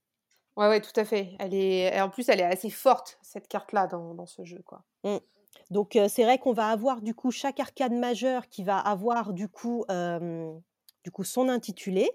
Ouais, 0.57 0.67
ouais, 0.67 0.81
tout 0.81 0.97
à 0.99 1.05
fait. 1.05 1.35
Elle 1.39 1.53
est, 1.53 1.99
en 2.01 2.09
plus, 2.09 2.27
elle 2.29 2.41
est 2.41 2.45
assez 2.45 2.69
forte 2.69 3.17
cette 3.21 3.47
carte-là 3.47 3.87
dans, 3.87 4.13
dans, 4.13 4.25
ce 4.25 4.43
jeu, 4.43 4.61
quoi. 4.65 4.83
Mmh. 5.03 5.17
Donc 5.69 5.97
c'est 6.07 6.23
vrai 6.23 6.37
qu'on 6.37 6.53
va 6.53 6.67
avoir 6.67 7.01
du 7.01 7.13
coup 7.13 7.31
chaque 7.31 7.59
arcade 7.59 7.93
majeur 7.93 8.47
qui 8.47 8.63
va 8.63 8.77
avoir 8.77 9.33
du 9.33 9.47
coup, 9.47 9.85
du 9.89 11.11
coup 11.11 11.23
son 11.23 11.49
intitulé 11.49 12.09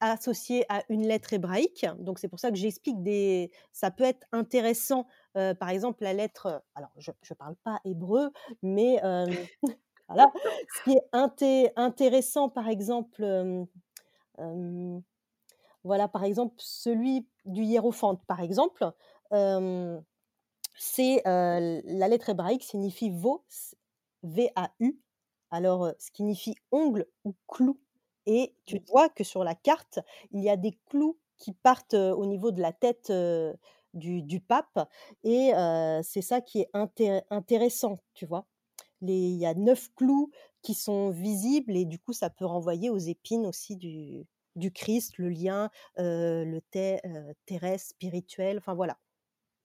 associé 0.00 0.64
à 0.68 0.82
une 0.88 1.06
lettre 1.06 1.32
hébraïque. 1.32 1.86
Donc 1.98 2.18
c'est 2.18 2.28
pour 2.28 2.40
ça 2.40 2.50
que 2.50 2.56
j'explique 2.56 3.02
des. 3.02 3.50
Ça 3.72 3.90
peut 3.90 4.04
être 4.04 4.26
intéressant. 4.32 5.06
par 5.34 5.68
exemple 5.68 6.02
la 6.02 6.12
lettre. 6.12 6.62
Alors 6.74 6.90
je 6.98 7.10
ne 7.10 7.34
parle 7.34 7.56
pas 7.64 7.80
hébreu, 7.84 8.30
mais 8.62 9.00
voilà. 10.14 10.32
Ce 10.74 10.82
qui 10.84 10.92
est 10.92 11.72
intéressant 11.76 12.48
par 12.48 12.68
exemple. 12.68 13.24
Voilà, 15.84 16.06
par 16.06 16.22
exemple, 16.22 16.54
celui 16.58 17.26
du 17.44 17.64
hiérophante, 17.64 18.24
par 18.26 18.40
exemple, 18.40 18.92
c'est 20.74 21.22
la 21.24 22.08
lettre 22.08 22.30
hébraïque 22.30 22.62
signifie 22.62 23.10
vos, 23.10 23.44
V-A-U, 24.22 25.00
alors 25.50 25.92
ce 25.98 26.10
qui 26.12 26.18
signifie 26.18 26.54
ongle 26.70 27.06
ou 27.24 27.34
clou. 27.48 27.80
Et 28.26 28.54
tu 28.64 28.80
vois 28.88 29.08
que 29.08 29.24
sur 29.24 29.42
la 29.42 29.56
carte, 29.56 29.98
il 30.30 30.40
y 30.40 30.48
a 30.48 30.56
des 30.56 30.78
clous 30.86 31.18
qui 31.36 31.52
partent 31.52 31.94
au 31.94 32.24
niveau 32.26 32.52
de 32.52 32.60
la 32.60 32.72
tête 32.72 33.12
du, 33.92 34.40
pape, 34.40 34.88
et 35.24 35.50
c'est 36.04 36.22
ça 36.22 36.40
qui 36.40 36.60
est 36.60 36.70
intéressant, 37.30 37.98
tu 38.14 38.26
vois. 38.26 38.46
Il 39.02 39.36
y 39.36 39.46
a 39.46 39.54
neuf 39.54 39.88
clous 39.96 40.30
qui 40.62 40.74
sont 40.74 41.10
visibles 41.10 41.76
et 41.76 41.84
du 41.84 41.98
coup 41.98 42.12
ça 42.12 42.30
peut 42.30 42.44
renvoyer 42.46 42.90
aux 42.90 42.98
épines 42.98 43.46
aussi 43.46 43.76
du, 43.76 44.26
Christ, 44.72 45.18
le 45.18 45.28
lien, 45.28 45.70
le 45.96 46.60
terrestre, 47.46 47.90
spirituel, 47.90 48.58
enfin 48.58 48.74
voilà. 48.74 48.98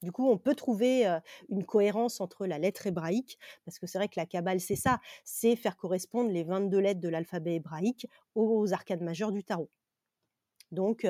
Du 0.03 0.11
coup, 0.11 0.29
on 0.29 0.37
peut 0.37 0.53
trouver 0.53 1.07
une 1.49 1.65
cohérence 1.65 2.21
entre 2.21 2.45
la 2.45 2.59
lettre 2.59 2.85
hébraïque, 2.85 3.39
parce 3.65 3.79
que 3.79 3.87
c'est 3.87 3.97
vrai 3.97 4.07
que 4.07 4.19
la 4.19 4.27
Kabbale, 4.27 4.59
c'est 4.59 4.75
ça, 4.75 4.99
c'est 5.23 5.55
faire 5.55 5.75
correspondre 5.75 6.29
les 6.29 6.43
22 6.43 6.77
lettres 6.77 7.01
de 7.01 7.09
l'alphabet 7.09 7.55
hébraïque 7.55 8.07
aux 8.35 8.73
arcades 8.73 9.01
majeures 9.01 9.31
du 9.31 9.43
tarot. 9.43 9.69
Donc, 10.71 11.07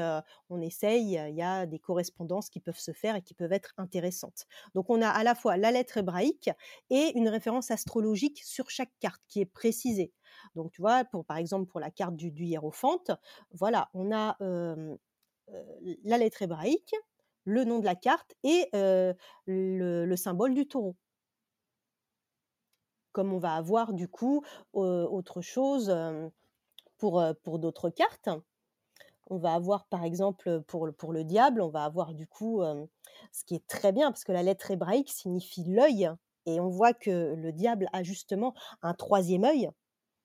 on 0.50 0.62
essaye, 0.62 1.20
il 1.30 1.36
y 1.36 1.41
a 1.41 1.65
des 1.65 1.80
correspondances 1.80 2.50
qui 2.50 2.60
peuvent 2.60 2.80
se 2.80 2.91
faire 2.91 3.15
et 3.15 3.22
qui 3.22 3.34
peuvent 3.34 3.54
être 3.54 3.74
intéressantes. 3.78 4.46
Donc, 4.76 4.89
on 4.89 5.02
a 5.02 5.10
à 5.10 5.24
la 5.24 5.36
fois 5.36 5.58
la 5.58 5.72
lettre 5.72 5.98
hébraïque 5.98 6.50
et 6.89 7.12
une 7.15 7.30
référence 7.30 7.72
astrologique 7.72 8.41
sur 8.43 8.70
chaque 8.70 8.91
carte 9.00 9.22
qui 9.28 9.41
est 9.41 9.46
précisée. 9.46 10.13
Donc, 10.56 10.72
tu 10.72 10.82
vois, 10.82 11.06
pour, 11.06 11.26
par 11.26 11.38
exemple, 11.38 11.65
pour 11.67 11.80
la 11.80 11.91
carte 11.91 12.15
du, 12.15 12.32
hiérophante, 12.38 13.12
voilà, 13.52 13.89
on 13.93 14.12
a 14.12 14.38
la 16.04 16.17
lettre 16.17 16.41
hébraïque, 16.41 16.96
le 17.46 17.63
nom 17.63 17.80
de 17.80 17.86
la 17.86 17.96
carte 17.96 18.36
et 18.43 18.70
le, 19.46 20.15
symbole 20.15 20.54
du 20.54 20.67
taureau 20.67 20.96
comme 23.13 23.34
on 23.34 23.39
va 23.39 23.56
avoir 23.56 23.93
du 23.93 24.08
coup 24.08 24.43
autre 24.74 25.41
chose 25.41 25.91
pour, 27.00 27.24
pour 27.41 27.58
d'autres 27.58 27.89
cartes 27.89 28.30
on 29.30 29.38
va 29.38 29.54
avoir 29.54 29.86
par 29.88 30.04
exemple 30.04 30.62
pour, 30.68 30.90
pour 30.98 31.13
le 31.13 31.24
diable, 31.24 31.62
on 31.62 31.70
va 31.70 31.84
avoir 31.84 32.13
du 32.13 32.28
coup 32.28 32.62
ce 33.32 33.44
qui 33.46 33.56
est 33.56 33.68
très 33.68 33.92
bien 33.92 34.12
parce 34.12 34.24
que 34.24 34.32
la 34.32 34.44
lettre 34.44 34.72
hébraïque 34.72 35.12
signifie 35.12 35.63
l'œil 35.66 36.10
et 36.46 36.60
on 36.60 36.70
voit 36.70 36.94
que 36.94 37.36
le 37.36 37.52
diable 37.52 37.90
a 37.94 38.04
justement 38.04 38.54
un 38.82 38.94
troisième 38.94 39.44
œil. 39.44 39.70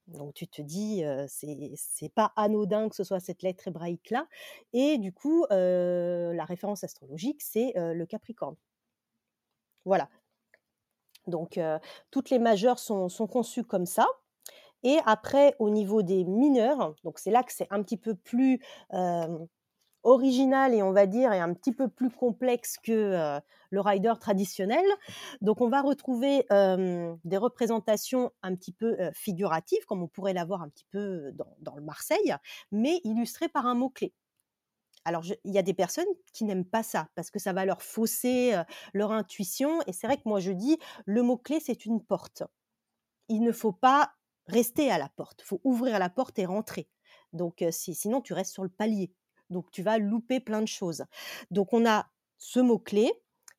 Donc 0.09 0.35
tu 0.35 0.49
te 0.49 0.63
dis 0.63 1.05
c'est 1.29 2.13
pas 2.15 2.33
anodin 2.37 2.89
que 2.89 2.97
ce 2.97 3.05
soit 3.05 3.21
cette 3.21 3.43
lettre 3.43 3.69
hébraïque 3.69 4.11
là 4.11 4.27
et 4.73 4.99
du 4.99 5.13
coup 5.13 5.47
la 5.51 6.45
référence 6.45 6.85
astrologique 6.85 7.43
c'est 7.43 7.73
le 7.77 8.05
Capricorne. 8.07 8.57
Voilà. 9.85 10.09
Donc 11.27 11.59
toutes 12.11 12.31
les 12.31 12.39
majeures 12.39 12.79
sont, 12.79 13.09
sont 13.09 13.27
conçues 13.27 13.65
comme 13.65 13.87
ça. 13.87 14.07
Et 14.83 14.99
après, 15.07 15.55
au 15.59 15.71
niveau 15.71 16.03
des 16.03 16.25
mineurs, 16.25 16.95
donc 17.05 17.19
c'est 17.19 17.31
là 17.31 17.43
que 17.43 17.53
c'est 17.53 17.69
un 17.71 17.83
petit 17.83 17.97
peu 17.97 18.15
plus 18.15 18.61
original 20.05 20.75
et 20.75 20.83
on 20.83 20.93
va 20.93 21.07
dire 21.07 21.33
et 21.33 21.39
un 21.39 21.55
petit 21.55 21.73
peu 21.73 21.89
plus 21.89 22.11
complexe 22.11 22.77
que 22.83 23.41
le 23.71 23.81
rider 23.81 24.13
traditionnel. 24.21 24.85
Donc 25.41 25.61
on 25.61 25.69
va 25.69 25.81
retrouver 25.81 26.47
des 26.51 27.37
représentations 27.37 28.33
un 28.43 28.55
petit 28.55 28.73
peu 28.73 28.97
figuratives, 29.13 29.85
comme 29.87 30.03
on 30.03 30.09
pourrait 30.09 30.35
l'avoir 30.35 30.63
un 30.63 30.69
petit 30.69 30.87
peu 30.91 31.31
dans, 31.33 31.57
dans, 31.61 31.77
le 31.77 31.83
Marseille, 31.83 32.35
mais 32.71 33.01
illustrées 33.05 33.49
par 33.49 33.67
un 33.67 33.75
mot-clé. 33.75 34.13
Alors, 35.05 35.25
il 35.45 35.53
y 35.53 35.59
a 35.59 35.63
des 35.63 35.75
personnes 35.75 36.07
qui 36.33 36.45
n'aiment 36.45 36.65
pas 36.65 36.85
ça 36.85 37.09
parce 37.17 37.31
que 37.31 37.41
ça 37.41 37.53
va 37.53 37.65
leur 37.65 37.83
fausser 37.83 38.55
leur 38.95 39.11
intuition. 39.13 39.81
Et 39.87 39.93
c'est 39.93 40.07
vrai 40.07 40.17
que 40.17 40.23
moi, 40.27 40.39
je 40.39 40.53
dis, 40.53 40.79
le 41.07 41.23
mot-clé, 41.23 41.59
c'est 41.61 41.87
une 41.87 42.01
porte. 42.01 42.45
Il 43.29 43.43
ne 43.43 43.53
faut 43.53 43.73
pas 43.73 44.13
rester 44.47 44.91
à 44.91 44.99
la 44.99 45.09
porte. 45.09 45.41
Il 45.43 45.47
faut 45.47 45.61
ouvrir 45.65 45.99
la 45.99 46.11
porte 46.11 46.39
et 46.39 46.47
rentrer. 46.47 46.89
Donc, 47.33 47.65
sinon, 47.71 48.21
tu 48.21 48.33
restes 48.33 48.53
sur 48.53 48.63
le 48.63 48.69
palier. 48.69 49.13
Donc, 49.51 49.71
tu 49.71 49.83
vas 49.83 49.99
louper 49.99 50.41
plein 50.41 50.61
de 50.63 50.69
choses. 50.69 51.05
Donc, 51.51 51.73
on 51.73 51.87
a 51.87 52.07
ce 52.39 52.61
mot-clé. 52.61 53.13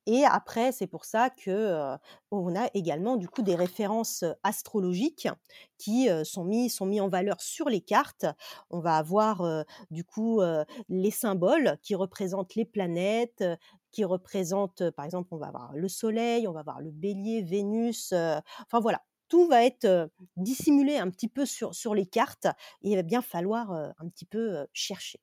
Et 0.06 0.26
après, 0.26 0.74
c'est 0.74 0.88
pour 0.88 1.06
ça 1.06 1.30
que 1.30 1.96
on 2.30 2.56
a 2.58 2.68
également 2.74 3.16
du 3.16 3.30
coup 3.30 3.42
des 3.42 3.56
références 3.56 4.26
astrologiques 4.44 5.30
qui 5.78 6.10
sont 6.26 6.44
mis 6.44 6.70
sont 6.70 6.86
mis 6.86 7.00
en 7.00 7.08
valeur 7.08 7.40
sur 7.40 7.70
les 7.70 7.80
cartes. 7.80 8.26
On 8.70 8.82
va 8.82 8.98
avoir 8.98 9.64
du 9.92 10.04
coup 10.04 10.42
les 10.90 11.12
symboles 11.12 11.78
qui 11.82 11.96
représentent 11.96 12.56
les 12.56 12.66
planètes, 12.66 13.46
qui 13.92 14.04
représentent 14.04 14.90
par 14.92 15.06
exemple, 15.06 15.30
on 15.32 15.38
va 15.38 15.48
avoir 15.48 15.72
le 15.74 15.88
Soleil, 15.88 16.50
on 16.50 16.52
va 16.52 16.60
avoir 16.60 16.82
le 16.82 16.92
Bélier, 16.92 17.42
Vénus. 17.42 18.12
enfin 18.12 18.82
voilà, 18.82 19.04
tout 19.34 19.48
va 19.48 19.66
être 19.66 20.12
dissimulé 20.38 20.98
un 20.98 21.10
petit 21.10 21.28
peu 21.28 21.48
sur, 21.48 21.74
sur 21.74 21.96
les 21.96 22.06
cartes 22.06 22.46
et 22.84 22.92
il 22.92 22.96
va 22.96 23.02
bien 23.02 23.24
falloir 23.24 23.72
un 23.72 24.08
petit 24.08 24.26
peu 24.26 24.68
chercher. 24.74 25.20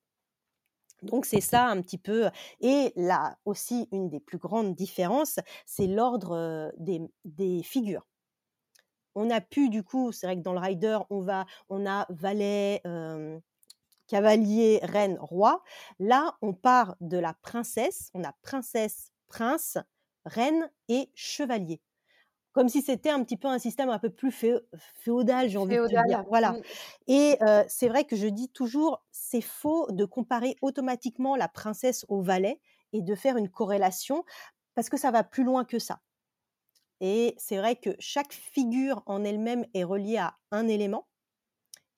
Donc 1.03 1.27
c'est 1.27 1.41
ça 1.41 1.69
un 1.69 1.81
petit 1.81 1.97
peu. 1.97 2.29
Et 2.59 2.93
là 2.97 3.39
aussi, 3.45 3.87
une 3.93 4.09
des 4.09 4.19
plus 4.19 4.39
grandes 4.39 4.75
différences, 4.75 5.39
c'est 5.65 5.87
l'ordre 5.87 6.73
des, 6.77 7.63
figures. 7.63 8.05
On 9.15 9.31
a 9.31 9.41
pu, 9.41 9.69
du 9.69 9.85
coup, 9.85 10.11
c'est 10.11 10.27
vrai 10.27 10.35
que 10.35 10.43
dans 10.43 10.55
le 10.55 10.59
rider, 10.59 10.99
on, 11.11 11.21
va, 11.21 11.47
on 11.69 11.87
a 11.87 12.07
valet, 12.09 12.83
cavalier, 14.09 14.81
reine, 14.83 15.19
roi. 15.21 15.63
Là, 16.01 16.37
on 16.43 16.53
part 16.53 16.97
de 17.01 17.17
la 17.17 17.35
princesse. 17.43 18.11
On 18.15 18.25
a 18.25 18.33
princesse, 18.43 19.13
prince, 19.29 19.79
reine 20.25 20.69
et 20.89 21.13
chevalier. 21.15 21.81
Comme 22.53 22.68
si 22.68 22.82
c'était 22.82 23.11
un 23.11 23.22
petit 23.22 23.36
peu 23.36 23.46
un 23.46 23.61
système 23.61 23.90
un 23.90 23.98
peu 24.01 24.11
plus 24.11 24.32
féodal, 24.94 25.48
j'ai 25.48 25.59
envie 25.59 25.76
de 25.76 25.86
dire. 25.86 26.24
Voilà. 26.28 26.53
Mmh. 26.53 26.62
Et 27.07 27.38
c'est 27.68 27.88
vrai 27.88 28.05
que 28.05 28.16
je 28.16 28.26
dis 28.26 28.48
toujours, 28.48 29.05
c'est 29.12 29.40
faux 29.40 29.86
de 29.90 30.05
comparer 30.05 30.57
automatiquement 30.61 31.36
la 31.36 31.48
princesse 31.48 32.05
au 32.09 32.22
valet 32.22 32.61
et 32.92 33.03
de 33.03 33.14
faire 33.14 33.36
une 33.36 33.48
corrélation 33.48 34.24
parce 34.74 34.88
que 34.88 34.96
ça 34.96 35.11
va 35.11 35.22
plus 35.22 35.44
loin 35.44 35.64
que 35.64 35.78
ça. 35.78 36.01
Et 37.01 37.34
c'est 37.38 37.57
vrai 37.57 37.76
que 37.76 37.90
chaque 37.98 38.32
figure 38.32 39.03
en 39.07 39.24
elle-même 39.24 39.64
est 39.72 39.84
reliée 39.84 40.18
à 40.18 40.36
un 40.51 40.66
élément. 40.68 41.07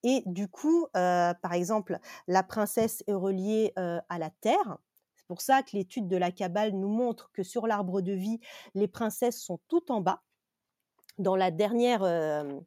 Et 0.03 0.23
du 0.27 0.49
coup, 0.49 0.87
par 0.93 1.53
exemple, 1.55 1.99
la 2.27 2.43
princesse 2.43 3.03
est 3.07 3.15
reliée 3.15 3.73
à 3.77 4.19
la 4.19 4.31
terre. 4.43 4.79
C'est 5.15 5.27
pour 5.27 5.41
ça 5.41 5.63
que 5.63 5.77
l'étude 5.77 6.09
de 6.09 6.17
la 6.17 6.31
Kabbale 6.31 6.73
nous 6.73 6.89
montre 6.89 7.31
que 7.33 7.43
sur 7.43 7.67
l'arbre 7.67 8.03
de 8.03 8.13
vie, 8.13 8.39
les 8.75 8.89
princesses 8.89 9.41
sont 9.41 9.59
tout 9.69 9.91
en 9.91 10.01
bas. 10.03 10.23
Dans 11.19 11.37
la 11.37 11.51
dernière 11.51 12.03
euh, 12.03 12.59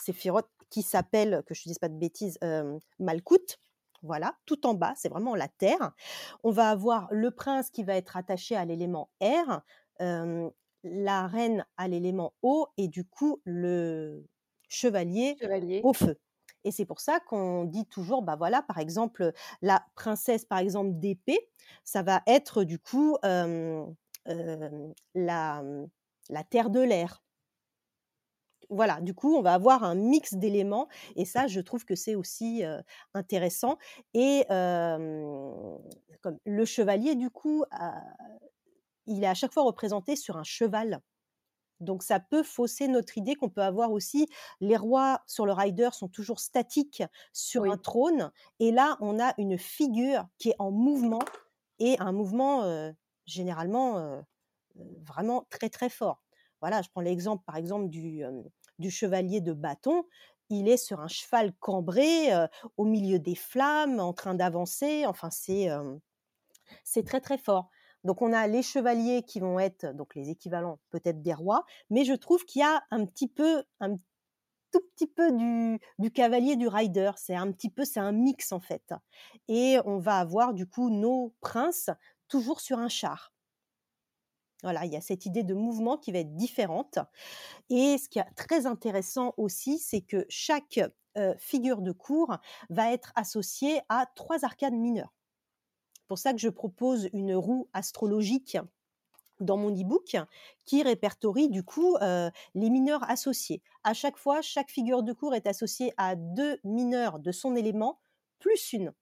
séphirote 0.00 0.48
qui 0.70 0.82
s'appelle, 0.82 1.42
que 1.46 1.54
je 1.54 1.62
ne 1.62 1.70
dise 1.70 1.78
pas 1.78 1.88
de 1.88 1.98
bêtises, 1.98 2.38
Malkout, 2.98 3.58
voilà, 4.02 4.34
tout 4.46 4.66
en 4.66 4.74
bas, 4.74 4.92
c'est 4.96 5.08
vraiment 5.08 5.34
la 5.34 5.48
terre. 5.48 5.92
On 6.44 6.50
va 6.50 6.70
avoir 6.70 7.08
le 7.10 7.30
prince 7.30 7.70
qui 7.70 7.84
va 7.84 7.96
être 7.96 8.16
attaché 8.16 8.54
à 8.54 8.64
l'élément 8.64 9.10
air, 9.20 9.62
la 9.98 11.26
reine 11.26 11.64
à 11.76 11.88
l'élément 11.88 12.34
eau 12.42 12.66
et 12.76 12.88
du 12.88 13.04
coup 13.04 13.40
le 13.44 14.24
chevalier, 14.68 15.36
au 15.82 15.92
feu. 15.92 16.18
Et 16.64 16.70
c'est 16.70 16.84
pour 16.84 17.00
ça 17.00 17.20
qu'on 17.20 17.64
dit 17.64 17.86
toujours, 17.86 18.22
bah 18.22 18.36
voilà, 18.36 18.62
par 18.62 18.78
exemple, 18.78 19.32
la 19.62 19.84
princesse, 19.94 20.44
par 20.44 20.58
exemple, 20.58 20.90
d'épée, 20.94 21.48
ça 21.84 22.02
va 22.02 22.22
être 22.26 22.64
du 22.64 22.78
coup 22.78 23.16
la, 23.22 23.92
la 25.14 26.44
terre 26.44 26.70
de 26.70 26.80
l'air 26.80 27.22
voilà, 28.70 29.00
du 29.00 29.14
coup, 29.14 29.34
on 29.36 29.42
va 29.42 29.54
avoir 29.54 29.84
un 29.84 29.94
mix 29.94 30.34
d'éléments 30.34 30.88
et 31.16 31.24
ça, 31.24 31.46
je 31.46 31.60
trouve 31.60 31.84
que 31.84 31.94
c'est 31.94 32.14
aussi 32.14 32.62
intéressant. 33.14 33.78
Et 34.14 34.44
comme 34.48 36.38
le 36.44 36.64
chevalier, 36.64 37.14
du 37.14 37.30
coup, 37.30 37.64
il 39.06 39.24
est 39.24 39.26
à 39.28 39.34
chaque 39.34 39.52
fois 39.52 39.64
représenté 39.64 40.16
sur 40.16 40.36
un 40.36 40.44
cheval. 40.44 41.00
Donc 41.80 42.02
ça 42.02 42.18
peut 42.18 42.42
fausser 42.42 42.88
notre 42.88 43.18
idée 43.18 43.36
qu'on 43.36 43.50
peut 43.50 43.62
avoir 43.62 43.92
aussi 43.92 44.26
les 44.60 44.76
rois 44.76 45.22
sur 45.26 45.46
le 45.46 45.52
rider 45.52 45.90
sont 45.92 46.08
toujours 46.08 46.40
statiques 46.40 47.04
sur 47.32 47.70
un 47.70 47.76
trône 47.76 48.32
et 48.58 48.72
là 48.72 48.96
on 49.00 49.20
a 49.20 49.32
une 49.38 49.56
figure 49.56 50.26
qui 50.38 50.50
est 50.50 50.56
en 50.58 50.72
mouvement 50.72 51.22
et 51.78 51.96
un 52.00 52.10
mouvement 52.10 52.92
généralement 53.26 54.24
vraiment 54.74 55.46
très 55.50 55.68
très 55.70 55.88
fort. 55.88 56.24
Voilà, 56.60 56.82
je 56.82 56.88
prends 56.88 57.00
l'exemple 57.00 57.44
par 57.46 57.54
exemple 57.54 57.88
du, 57.88 58.24
du 58.78 58.90
chevalier 58.90 59.40
de 59.40 59.52
bâton, 59.52 60.04
il 60.50 60.68
est 60.68 60.76
sur 60.76 61.00
un 61.00 61.08
cheval 61.08 61.52
cambré 61.60 62.30
au 62.76 62.84
milieu 62.84 63.18
des 63.18 63.34
flammes, 63.34 64.00
en 64.00 64.12
train 64.12 64.34
d'avancer. 64.34 65.04
Enfin, 65.06 65.30
c'est 65.30 65.68
c'est 66.84 67.04
très 67.04 67.20
très 67.20 67.38
fort. 67.38 67.70
Donc 68.04 68.22
on 68.22 68.32
a 68.32 68.46
les 68.46 68.62
chevaliers 68.62 69.22
qui 69.22 69.40
vont 69.40 69.58
être 69.58 69.86
donc 69.94 70.14
les 70.14 70.30
équivalents 70.30 70.78
peut-être 70.90 71.22
des 71.22 71.34
rois, 71.34 71.64
mais 71.90 72.04
je 72.04 72.14
trouve 72.14 72.44
qu'il 72.44 72.60
y 72.60 72.64
a 72.64 72.82
un 72.90 73.04
petit 73.06 73.28
peu 73.28 73.64
un 73.80 73.96
tout 74.72 74.80
petit 74.94 75.06
peu 75.06 75.32
du, 75.32 75.80
du 75.98 76.10
cavalier 76.12 76.56
du 76.56 76.68
rider. 76.68 77.10
C'est 77.16 77.34
un 77.34 77.50
petit 77.52 77.70
peu 77.70 77.84
c'est 77.84 78.00
un 78.00 78.12
mix 78.12 78.52
en 78.52 78.60
fait. 78.60 78.94
Et 79.48 79.78
on 79.84 79.98
va 79.98 80.18
avoir 80.18 80.54
du 80.54 80.66
coup 80.66 80.90
nos 80.90 81.34
princes 81.40 81.90
toujours 82.28 82.60
sur 82.60 82.78
un 82.78 82.88
char. 82.88 83.32
Voilà, 84.62 84.84
il 84.84 84.92
y 84.92 84.96
a 84.96 85.00
cette 85.00 85.24
idée 85.26 85.44
de 85.44 85.54
mouvement 85.54 85.96
qui 85.96 86.12
va 86.12 86.18
être 86.18 86.34
différente. 86.34 86.98
Et 87.70 87.96
ce 87.98 88.08
qui 88.08 88.18
est 88.18 88.24
très 88.36 88.66
intéressant 88.66 89.34
aussi, 89.36 89.78
c'est 89.78 90.00
que 90.00 90.26
chaque 90.28 90.80
figure 91.38 91.80
de 91.82 91.92
cours 91.92 92.36
va 92.70 92.92
être 92.92 93.12
associée 93.16 93.80
à 93.88 94.06
trois 94.14 94.44
arcades 94.44 94.74
mineures. 94.74 95.12
C'est 95.94 96.06
pour 96.08 96.18
ça 96.18 96.32
que 96.32 96.38
je 96.38 96.48
propose 96.48 97.08
une 97.12 97.34
roue 97.34 97.68
astrologique 97.72 98.56
dans 99.40 99.56
mon 99.56 99.70
e-book 99.70 100.16
qui 100.64 100.82
répertorie 100.82 101.48
du 101.48 101.62
coup 101.62 101.96
les 102.00 102.70
mineurs 102.70 103.08
associés. 103.08 103.62
À 103.84 103.94
chaque 103.94 104.16
fois, 104.16 104.42
chaque 104.42 104.70
figure 104.70 105.02
de 105.02 105.12
cours 105.12 105.34
est 105.34 105.46
associée 105.46 105.92
à 105.96 106.16
deux 106.16 106.58
mineurs 106.64 107.18
de 107.18 107.30
son 107.30 107.54
élément 107.54 108.00
plus 108.38 108.72
une. 108.72 108.92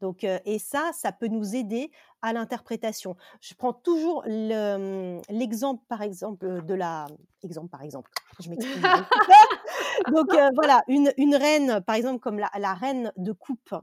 Donc, 0.00 0.24
et 0.24 0.58
ça, 0.58 0.90
ça 0.94 1.12
peut 1.12 1.28
nous 1.28 1.54
aider 1.54 1.90
à 2.22 2.32
l'interprétation. 2.32 3.16
Je 3.40 3.54
prends 3.54 3.72
toujours 3.72 4.24
mmh, 4.26 5.20
l'exemple, 5.28 5.82
par 5.88 6.02
exemple, 6.02 6.64
de 6.64 6.74
la. 6.74 7.06
Exemple, 7.42 7.68
par 7.68 7.82
exemple. 7.82 8.10
Je 8.40 8.50
m'explique. 8.50 8.82
Donc, 10.12 10.28
voilà, 10.54 10.82
une, 10.88 11.12
une, 11.16 11.34
reine, 11.34 11.80
par 11.86 11.96
exemple, 11.96 12.20
comme 12.20 12.38
la, 12.38 12.50
la, 12.58 12.74
reine 12.74 13.12
de 13.16 13.32
coupe, 13.32 13.74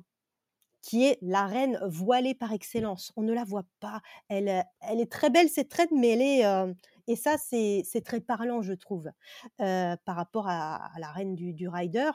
qui 0.82 1.05
est 1.05 1.18
la 1.22 1.45
reine 1.45 1.80
voilée 1.86 2.34
par 2.34 2.53
excellence. 2.53 3.11
On 3.15 3.22
ne 3.22 3.34
la 3.34 3.43
voit 3.43 3.65
pas. 3.80 4.01
Elle, 4.30 4.63
elle 4.82 4.99
est 4.99 5.11
très 5.11 5.30
belle, 5.30 5.49
cette 5.49 5.74
reine, 5.74 5.89
mais 5.91 6.09
elle 6.09 6.22
est. 6.22 6.74
et 7.07 7.15
ça, 7.15 7.38
c'est 7.38 8.01
très 8.05 8.22
parlant, 8.22 8.61
je 8.61 8.74
trouve, 8.74 9.09
par 9.57 10.15
rapport 10.15 10.47
à, 10.47 10.91
la 10.97 11.11
reine 11.11 11.36
du, 11.36 11.53
du 11.53 11.68
rider. 11.68 12.11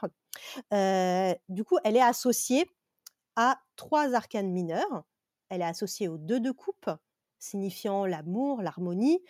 du 1.49 1.63
coup, 1.63 1.77
elle 1.83 1.97
est 1.97 2.01
associée 2.01 2.69
a 3.35 3.59
trois 3.75 4.13
arcanes 4.13 4.51
mineurs. 4.51 5.03
Elle 5.49 5.61
est 5.61 5.65
associée 5.65 6.07
aux 6.07 6.17
deux 6.17 6.39
de 6.39 6.51
coupe, 6.51 6.89
signifiant 7.39 8.05
l'amour, 8.05 8.61
l'harmonie, 8.61 9.21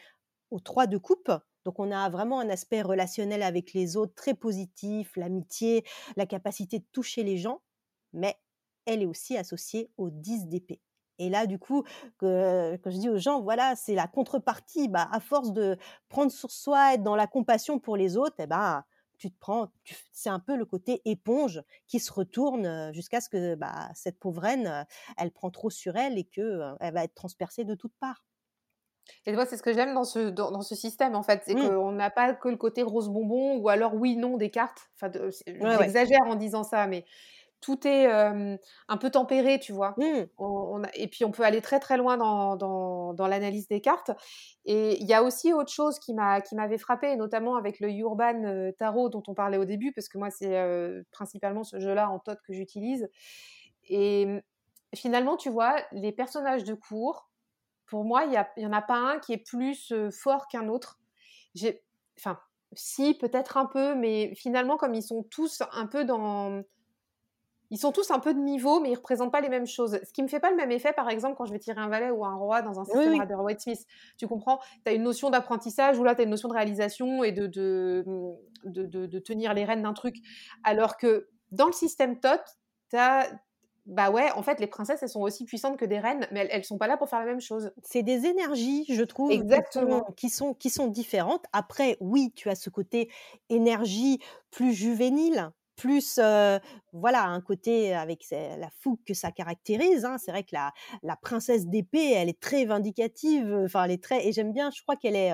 aux 0.52 0.60
trois 0.60 0.88
de 0.88 0.98
coupe. 0.98 1.32
Donc 1.66 1.80
on 1.80 1.92
a 1.92 2.10
vraiment 2.10 2.40
un 2.40 2.50
aspect 2.50 2.82
relationnel 2.82 3.44
avec 3.44 3.74
les 3.74 3.98
autres 3.98 4.14
très 4.16 4.34
positif, 4.34 5.16
l'amitié, 5.16 5.84
la 6.18 6.26
capacité 6.26 6.80
de 6.80 6.86
toucher 6.92 7.24
les 7.24 7.38
gens, 7.38 7.62
mais 8.12 8.38
elle 8.86 9.02
est 9.02 9.06
aussi 9.06 9.38
associée 9.38 9.90
aux 9.98 10.10
10 10.10 10.48
d'épée. 10.48 10.82
Et 11.20 11.30
là, 11.30 11.46
du 11.46 11.60
coup, 11.60 11.84
que, 12.18 12.78
je 12.86 12.98
dis 12.98 13.10
aux 13.10 13.18
gens, 13.18 13.42
voilà, 13.42 13.76
c'est 13.76 13.96
la 13.96 14.08
contrepartie. 14.08 14.90
Bah, 14.90 15.08
à 15.12 15.20
force 15.20 15.54
de 15.54 15.78
prendre 16.10 16.32
sur 16.32 16.52
soi, 16.52 16.96
être 16.96 17.04
dans 17.04 17.16
la 17.16 17.28
compassion 17.28 17.80
pour 17.80 17.96
les 17.98 18.18
autres, 18.18 18.36
eh 18.40 18.48
ben, 18.48 18.84
tu 19.24 19.32
te 19.32 19.40
prends, 19.40 19.72
c'est 20.12 20.30
un 20.30 20.40
peu 20.40 20.58
le 20.58 20.66
côté 20.66 21.02
éponge 21.06 21.62
qui 21.88 22.02
se 22.02 22.12
retourne 22.12 22.92
jusqu'à 22.94 23.22
ce 23.22 23.30
que 23.30 23.56
bah, 23.56 23.90
cette 23.96 24.20
pauvre 24.20 24.42
reine, 24.42 24.86
elle 25.18 25.32
prend 25.32 25.50
trop 25.50 25.70
sur 25.70 25.96
elle 25.96 26.18
et 26.18 26.26
que 26.26 26.60
elle 26.82 26.94
va 26.94 27.06
être 27.06 27.16
transpercée 27.16 27.64
de 27.64 27.74
toutes 27.74 27.96
parts. 28.02 28.26
Et 29.26 29.32
moi, 29.32 29.46
c'est 29.46 29.56
ce 29.56 29.64
que 29.64 29.74
j'aime 29.74 29.94
dans 29.94 30.04
ce, 30.04 30.30
dans, 30.30 30.62
ce 30.62 30.76
système, 30.76 31.16
en 31.16 31.24
fait. 31.24 31.42
C'est 31.46 31.56
mmh. 31.56 31.70
qu'on 31.70 31.92
n'a 31.94 32.10
pas 32.10 32.34
que 32.34 32.50
le 32.50 32.58
côté 32.58 32.84
rose 32.84 33.10
bonbon 33.10 33.58
ou 33.58 33.70
alors 33.70 33.96
oui, 33.96 34.18
non 34.18 34.36
des 34.36 34.50
cartes. 34.50 34.90
Enfin, 34.96 35.12
j'exagère 35.80 36.22
en 36.26 36.36
disant 36.36 36.64
ça, 36.64 36.88
mais 36.88 37.06
tout 37.64 37.88
est 37.88 38.06
un 38.12 38.98
peu 38.98 39.10
tempéré, 39.10 39.58
tu 39.58 39.72
vois? 39.72 39.96
Mmh. 39.98 40.26
On, 40.38 40.84
et 40.94 41.08
puis 41.08 41.24
on 41.24 41.32
peut 41.32 41.44
aller 41.44 41.62
très 41.62 41.80
très 41.80 41.98
loin 41.98 42.18
dans, 42.18 42.58
dans, 43.14 43.28
l'analyse 43.28 43.70
des 43.70 43.80
cartes. 43.80 44.12
Et 44.66 45.02
il 45.02 45.08
y 45.08 45.14
a 45.14 45.24
aussi 45.24 45.54
autre 45.54 45.72
chose 45.72 45.98
qui 45.98 46.14
m'avait 46.14 46.78
frappé, 46.78 47.16
notamment 47.16 47.56
avec 47.56 47.80
le 47.80 47.90
Urban 47.90 48.72
Tarot 48.78 49.10
dont 49.10 49.24
on 49.28 49.34
parlait 49.34 49.58
au 49.58 49.66
début, 49.66 49.94
parce 49.94 50.10
que 50.10 50.18
moi 50.18 50.30
c'est 50.30 50.62
principalement 51.12 51.64
ce 51.64 51.80
jeu-là 51.80 52.10
en 52.10 52.20
tot 52.20 52.36
que 52.46 52.54
j'utilise. 52.54 53.10
Et 53.88 54.26
mmh, 54.26 54.42
finalement, 54.94 55.38
tu 55.38 55.50
vois, 55.50 55.78
les 55.94 56.12
personnages 56.12 56.66
de 56.66 56.74
cours, 56.74 57.30
pour 57.88 58.04
moi, 58.04 58.26
il 58.26 58.46
n'y 58.58 58.66
en 58.66 58.74
a 58.74 58.82
pas 58.82 58.98
un 58.98 59.20
qui 59.20 59.34
est 59.34 59.38
plus 59.38 59.94
fort 60.12 60.48
qu'un 60.48 60.68
autre. 60.68 61.00
Enfin, 62.18 62.40
si, 62.74 63.14
peut-être 63.14 63.56
un 63.58 63.68
peu, 63.68 63.96
mais 63.96 64.34
finalement, 64.36 64.78
comme 64.78 64.94
ils 64.96 65.04
sont 65.04 65.24
tous 65.24 65.64
un 65.72 65.88
peu 65.88 66.04
dans 66.04 66.64
ils 67.74 67.78
sont 67.78 67.92
tous 67.92 68.12
un 68.12 68.20
peu 68.20 68.36
de 68.36 68.40
niveau, 68.40 68.80
mais 68.80 68.92
ils 68.92 68.96
représentent 68.96 69.32
pas 69.32 69.42
les 69.42 69.50
mêmes 69.50 69.66
choses. 69.66 70.00
Ce 70.04 70.14
qui 70.14 70.22
me 70.22 70.28
fait 70.28 70.40
pas 70.40 70.52
le 70.52 70.56
même 70.56 70.70
effet, 70.70 70.94
par 70.94 71.10
exemple, 71.10 71.36
quand 71.36 71.46
je 71.46 71.52
vais 71.52 71.58
tirer 71.58 71.82
un 71.82 71.90
valet 71.90 72.12
ou 72.12 72.24
un 72.24 72.36
roi 72.36 72.62
dans 72.62 72.80
un 72.80 72.86
système 72.86 73.20
Rider 73.20 73.34
Waite 73.34 73.62
Smith. 73.62 73.88
Tu 74.16 74.28
comprends? 74.28 74.60
Tu 74.86 74.92
as 74.92 74.94
une 74.94 75.02
notion 75.02 75.32
d'apprentissage 75.32 75.98
ou 75.98 76.04
là, 76.04 76.14
tu 76.14 76.22
as 76.22 76.26
une 76.26 76.30
notion 76.30 76.50
de 76.50 76.54
réalisation 76.54 77.24
et 77.24 77.32
de, 77.32 77.48
de, 77.48 79.20
tenir 79.20 79.56
les 79.56 79.66
rênes 79.66 79.82
d'un 79.82 79.94
truc. 79.94 80.18
Alors 80.64 80.98
que 80.98 81.30
dans 81.52 81.66
le 81.66 81.72
système 81.72 82.20
TOT, 82.20 82.38
tu 82.92 82.96
as 82.96 83.28
bah 83.88 84.12
ouais, 84.12 84.32
en 84.34 84.44
fait, 84.44 84.60
les 84.60 84.68
princesses, 84.68 85.02
elles 85.02 85.10
sont 85.10 85.22
aussi 85.22 85.44
puissantes 85.44 85.76
que 85.76 85.84
des 85.84 86.00
reines, 86.00 86.28
mais 86.32 86.48
elles, 86.52 86.60
ne 86.60 86.64
sont 86.64 86.78
pas 86.78 86.88
là 86.88 86.96
pour 86.96 87.10
faire 87.10 87.20
la 87.20 87.26
même 87.26 87.42
chose. 87.42 87.72
C'est 87.82 88.04
des 88.04 88.28
énergies, 88.28 88.86
je 88.88 89.04
trouve, 89.04 89.32
Exactement. 89.32 90.04
Qui, 90.16 90.30
sont, 90.30 90.54
qui 90.54 90.70
sont 90.70 90.88
différentes. 90.88 91.44
Après, 91.54 91.98
oui, 92.00 92.32
tu 92.36 92.50
as 92.50 92.56
ce 92.56 92.70
côté 92.70 93.10
énergie 93.50 94.20
plus 94.52 94.74
juvénile, 94.74 95.52
plus 95.76 96.20
voilà 96.92 97.24
un 97.24 97.42
côté 97.42 97.94
avec 97.94 98.26
la 98.32 98.70
fougue 98.80 99.00
que 99.06 99.14
ça 99.14 99.32
caractérise. 99.32 100.06
Hein. 100.06 100.18
C'est 100.18 100.32
vrai 100.32 100.44
que 100.44 100.56
la, 100.56 101.16
princesse 101.22 101.68
d'épée, 101.68 102.12
elle 102.12 102.30
est 102.30 102.40
très 102.40 102.66
vindicative. 102.66 103.54
Enfin, 103.66 103.86
elle 103.86 103.92
est 103.92 104.04
très 104.04 104.28
et 104.28 104.32
j'aime 104.32 104.54
bien. 104.54 104.70
Je 104.72 104.82
crois 104.82 104.96
qu'elle 104.96 105.16
est 105.16 105.32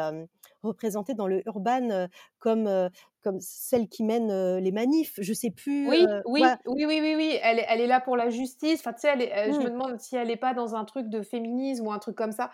représentée 0.63 1.13
dans 1.13 1.27
le 1.27 1.41
urban 1.47 2.07
comme, 2.39 2.89
comme 3.21 3.39
celle 3.39 3.87
qui 3.87 4.03
mène 4.03 4.57
les 4.57 4.71
manifs. 4.71 5.19
Je 5.19 5.33
sais 5.33 5.51
plus. 5.51 5.89
Oui, 5.89 6.05
oui, 6.25 6.43
oui, 6.67 6.85
oui, 6.85 6.99
oui, 7.01 7.13
oui, 7.15 7.39
elle 7.41 7.59
est, 7.59 7.65
elle 7.67 7.81
est 7.81 7.87
là 7.87 7.99
pour 7.99 8.17
la 8.17 8.29
justice. 8.29 8.79
Enfin, 8.79 8.93
tu 8.93 9.01
sais, 9.01 9.51
je 9.51 9.59
me 9.59 9.67
mmh. 9.67 9.71
demande 9.71 9.99
si 9.99 10.15
elle 10.15 10.27
n'est 10.27 10.37
pas 10.37 10.53
dans 10.53 10.75
un 10.75 10.85
truc 10.85 11.09
de 11.09 11.21
féminisme 11.21 11.87
ou 11.87 11.91
un 11.91 11.99
truc 11.99 12.15
comme 12.15 12.31
ça. 12.31 12.51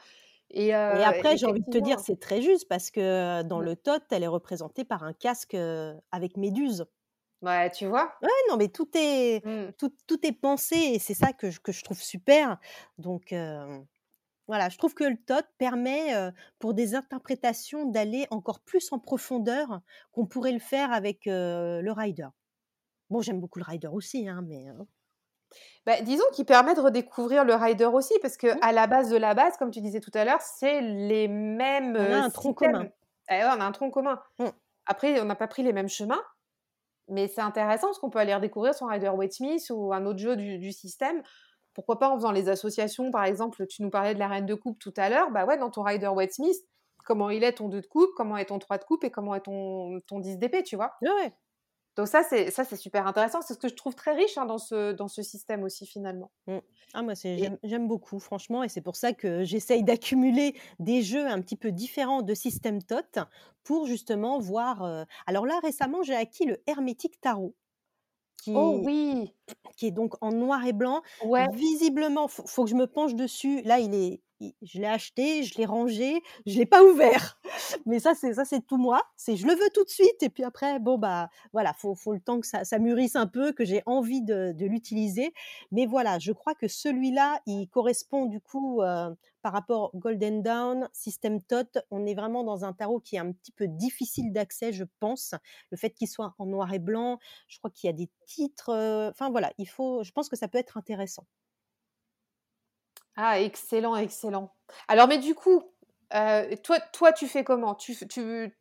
Et, 0.51 0.73
après, 0.73 1.38
j'ai 1.38 1.47
envie 1.47 1.61
de 1.61 1.69
te 1.69 1.77
dire, 1.77 1.99
c'est 1.99 2.19
très 2.19 2.41
juste 2.41 2.67
parce 2.67 2.91
que 2.91 3.41
dans 3.43 3.59
mmh. 3.59 3.65
le 3.65 3.75
tot, 3.75 4.01
elle 4.11 4.23
est 4.23 4.27
représentée 4.27 4.86
par 4.86 5.03
un 5.03 5.13
casque 5.13 5.57
avec 6.11 6.38
méduse. 6.38 6.86
Ouais, 7.41 7.69
tu 7.71 7.86
vois? 7.86 8.13
Ouais, 8.21 8.29
non, 8.49 8.57
mais 8.57 8.69
tout 8.69 8.89
est, 8.95 9.45
mmh. 9.45 9.73
tout, 9.77 9.93
tout, 10.07 10.25
est 10.25 10.31
pensé 10.31 10.75
et 10.75 10.99
c'est 10.99 11.13
ça 11.13 11.33
que 11.33 11.51
je, 11.51 11.59
que 11.59 11.71
je 11.71 11.83
trouve 11.83 12.01
super. 12.01 12.57
Donc, 12.97 13.33
voilà, 14.47 14.69
je 14.69 14.77
trouve 14.77 14.93
que 14.93 15.03
le 15.03 15.17
tot 15.17 15.45
permet, 15.57 16.31
pour 16.59 16.73
des 16.73 16.95
interprétations, 16.95 17.86
d'aller 17.86 18.27
encore 18.31 18.59
plus 18.61 18.91
en 18.91 18.99
profondeur 18.99 19.81
qu'on 20.11 20.25
pourrait 20.25 20.53
le 20.53 20.59
faire 20.59 20.91
avec 20.91 21.25
le 21.25 21.91
rider. 21.91 22.27
Bon, 23.09 23.21
j'aime 23.21 23.39
beaucoup 23.39 23.59
le 23.59 23.65
rider 23.65 23.88
aussi, 23.88 24.27
hein, 24.27 24.43
mais... 24.47 24.65
Bah, 25.86 26.01
disons 26.01 26.25
qu'il 26.33 26.45
permet 26.45 26.73
de 26.73 26.81
redécouvrir 26.81 27.45
le 27.45 27.53
rider 27.53 27.86
aussi, 27.86 28.13
parce 28.21 28.38
que 28.38 28.47
mmh. 28.47 28.59
à 28.61 28.71
la 28.71 28.88
base 28.88 29.09
de 29.09 29.17
la 29.17 29.33
base, 29.33 29.55
comme 29.57 29.71
tu 29.71 29.81
disais 29.81 29.99
tout 29.99 30.11
à 30.13 30.25
l'heure, 30.25 30.41
c'est 30.41 30.81
les 30.81 31.27
mêmes. 31.27 31.95
On 31.95 32.13
a 32.13 32.17
un 32.17 32.29
tronc 32.29 32.53
commun. 32.53 32.88
Eh 33.29 33.43
on 33.43 33.61
a 33.61 33.65
un 33.65 33.71
tronc 33.71 33.91
commun. 33.91 34.21
Mmh. 34.39 34.45
Après, 34.88 35.19
on 35.21 35.25
n'a 35.25 35.36
pas 35.36 35.47
pris 35.47 35.63
les 35.63 35.73
mêmes 35.73 35.89
chemins, 35.89 36.21
mais 37.08 37.28
c'est 37.28 37.41
intéressant 37.41 37.88
parce 37.88 37.99
qu'on 37.99 38.10
peut 38.10 38.20
aller 38.20 38.34
redécouvrir 38.34 38.74
son 38.74 38.88
rider 38.88 39.10
Waite 39.10 39.34
Smith 39.34 39.64
ou 39.70 39.93
un 39.93 40.06
autre 40.06 40.20
jeu 40.20 40.36
du, 40.36 40.72
système. 40.72 41.22
Pourquoi 41.74 41.99
pas 41.99 42.10
en 42.10 42.16
faisant 42.16 42.32
les 42.32 42.49
associations, 42.49 43.12
par 43.12 43.26
exemple, 43.26 43.68
tu 43.68 43.84
nous 43.84 43.89
parlais 43.89 44.14
de 44.14 44.20
la 44.20 44.28
reine 44.28 44.45
de 44.45 44.56
coupe 44.56 44.80
tout 44.80 44.93
à 44.97 45.10
l'heure, 45.10 45.30
bah 45.32 45.45
dans 45.58 45.70
ton 45.70 45.84
rider 45.84 46.08
Waite 46.08 46.34
Smith, 46.34 46.58
comment 47.06 47.30
il 47.30 47.43
est 47.43 47.53
ton 47.53 47.70
2 47.70 47.82
de 47.82 47.88
coupe, 47.88 48.10
comment 48.16 48.38
est 48.38 48.45
ton 48.45 48.60
3 48.60 48.78
de 48.78 48.84
coupe 48.84 49.03
et 49.03 49.12
comment 49.12 49.36
est 49.36 49.41
ton, 49.41 49.99
ton 50.08 50.20
10 50.20 50.38
d'épée, 50.38 50.64
tu 50.64 50.76
vois. 50.76 50.93
Donc 51.95 52.07
ça, 52.07 52.23
c'est 52.23 52.51
ça, 52.51 52.63
c'est 52.63 52.75
super 52.75 53.07
intéressant. 53.07 53.41
C'est 53.41 53.53
ce 53.53 53.59
que 53.59 53.69
je 53.69 53.73
trouve 53.73 53.95
très 53.95 54.13
riche 54.13 54.37
hein, 54.37 54.45
dans 54.45 54.57
ce 54.57 54.91
dans 54.91 55.07
ce 55.07 55.21
système 55.21 55.63
aussi 55.63 55.85
finalement. 55.85 56.31
Mmh. 56.47 56.57
Ah 56.93 57.03
moi, 57.03 57.13
j'aime 57.63 57.87
beaucoup 57.87 58.19
franchement, 58.19 58.63
et 58.63 58.69
c'est 58.69 58.81
pour 58.81 58.95
ça 58.95 59.13
que 59.13 59.43
j'essaye 59.43 59.83
d'accumuler 59.83 60.55
des 60.79 61.01
jeux 61.01 61.25
un 61.27 61.41
petit 61.41 61.57
peu 61.57 61.71
différents 61.71 62.21
de 62.21 62.33
système 62.33 62.81
TOT 62.81 63.21
pour 63.63 63.85
justement 63.85 64.39
voir. 64.39 65.05
Alors 65.25 65.45
là, 65.45 65.59
récemment, 65.61 66.03
j'ai 66.03 66.15
acquis 66.15 66.45
le 66.45 66.61
Hermétique 66.67 67.19
Tarot. 67.21 67.55
Qui, 68.41 68.53
oh 68.55 68.79
oui 68.83 69.33
Qui 69.75 69.87
est 69.87 69.91
donc 69.91 70.13
en 70.21 70.31
noir 70.31 70.65
et 70.65 70.73
blanc. 70.73 71.01
Ouais. 71.23 71.47
Visiblement, 71.53 72.27
faut, 72.27 72.45
faut 72.45 72.63
que 72.63 72.69
je 72.69 72.75
me 72.75 72.85
penche 72.85 73.15
dessus. 73.15 73.61
Là, 73.63 73.79
il 73.79 73.95
est, 73.95 74.21
je 74.41 74.79
l'ai 74.79 74.88
acheté, 74.88 75.43
je 75.43 75.57
l'ai 75.57 75.65
rangé, 75.65 76.21
je 76.45 76.57
l'ai 76.57 76.65
pas 76.65 76.83
ouvert. 76.83 77.39
Mais 77.86 77.99
ça, 77.99 78.13
c'est 78.15 78.33
ça, 78.33 78.45
c'est 78.45 78.65
tout 78.65 78.77
moi. 78.77 79.01
C'est 79.15 79.36
je 79.38 79.47
le 79.47 79.53
veux 79.53 79.69
tout 79.73 79.83
de 79.83 79.89
suite 79.89 80.21
et 80.21 80.29
puis 80.29 80.43
après, 80.43 80.79
bon 80.79 80.97
bah 80.97 81.29
voilà, 81.53 81.73
faut, 81.73 81.95
faut 81.95 82.13
le 82.13 82.19
temps 82.19 82.39
que 82.39 82.47
ça, 82.47 82.63
ça 82.65 82.79
mûrisse 82.79 83.15
un 83.15 83.27
peu, 83.27 83.51
que 83.53 83.65
j'ai 83.65 83.81
envie 83.86 84.21
de, 84.21 84.53
de 84.53 84.65
l'utiliser. 84.65 85.33
Mais 85.71 85.86
voilà, 85.86 86.19
je 86.19 86.31
crois 86.31 86.55
que 86.55 86.67
celui-là, 86.67 87.39
il 87.45 87.67
correspond 87.69 88.25
du 88.25 88.41
coup 88.41 88.81
euh, 88.81 89.13
par 89.41 89.53
rapport 89.53 89.91
Golden 89.95 90.41
Dawn, 90.41 90.89
System 90.91 91.41
Tot. 91.41 91.77
On 91.91 92.05
est 92.05 92.15
vraiment 92.15 92.43
dans 92.43 92.65
un 92.65 92.73
tarot 92.73 92.99
qui 92.99 93.15
est 93.15 93.19
un 93.19 93.31
petit 93.31 93.51
peu 93.51 93.67
difficile 93.67 94.33
d'accès, 94.33 94.73
je 94.73 94.86
pense. 94.99 95.36
Le 95.71 95.77
fait 95.77 95.91
qu'il 95.91 96.07
soit 96.07 96.33
en 96.39 96.45
noir 96.45 96.73
et 96.73 96.79
blanc, 96.79 97.19
je 97.47 97.57
crois 97.59 97.71
qu'il 97.71 97.88
y 97.88 97.89
a 97.89 97.93
des 97.93 98.09
titres. 98.25 98.69
Euh, 98.69 99.09
enfin 99.09 99.29
voilà, 99.29 99.51
il 99.57 99.67
faut. 99.67 100.03
Je 100.03 100.11
pense 100.11 100.29
que 100.29 100.36
ça 100.36 100.47
peut 100.47 100.57
être 100.57 100.77
intéressant. 100.77 101.25
Ah, 103.16 103.39
excellent, 103.39 103.95
excellent. 103.95 104.53
Alors, 104.88 105.07
mais 105.07 105.18
du 105.18 105.36
coup, 105.36 105.63
euh, 106.13 106.55
toi, 106.63 106.80
toi, 106.91 107.13
tu 107.13 107.28
fais 107.28 107.43
comment? 107.43 107.76
Tu, 107.76 107.95
tu 108.07 108.51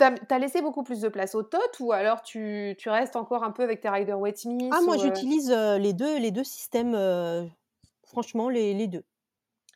as, 0.00 0.38
laissé 0.38 0.62
beaucoup 0.62 0.82
plus 0.82 1.00
de 1.00 1.08
place 1.08 1.34
au 1.34 1.42
tot 1.42 1.58
ou 1.80 1.92
alors 1.92 2.22
tu, 2.22 2.74
tu 2.78 2.88
restes 2.88 3.16
encore 3.16 3.44
un 3.44 3.50
peu 3.50 3.62
avec 3.62 3.80
tes 3.80 3.88
Rider 3.88 4.16
Smith 4.36 4.72
Ah, 4.74 4.80
moi, 4.82 4.96
euh 4.96 4.98
j'utilise 4.98 5.50
les, 5.50 5.92
deux, 5.92 6.18
les 6.18 6.30
deux 6.30 6.44
systèmes, 6.44 6.96
franchement, 8.06 8.48
les, 8.48 8.74
les, 8.74 8.86
deux. 8.86 9.04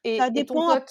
Et, 0.05 0.18
Ça 0.18 0.30
dépend. 0.30 0.78
ton 0.78 0.84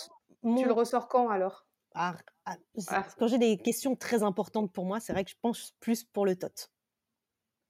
tu 0.58 0.66
le 0.66 0.74
ressors 0.74 1.08
quand 1.08 1.30
alors? 1.30 1.66
Ah, 1.94 2.16
ah, 2.46 2.56
ah. 2.88 3.06
Quand 3.20 3.28
j'ai 3.28 3.38
des 3.38 3.58
questions 3.58 3.96
très 3.96 4.24
importantes 4.24 4.72
pour 4.72 4.86
moi, 4.86 5.00
c'est 5.00 5.14
vrai 5.14 5.24
que 5.24 5.32
je 5.32 5.36
pense 5.42 5.74
plus 5.80 6.04
pour 6.04 6.26
le 6.26 6.36
tot. 6.36 6.70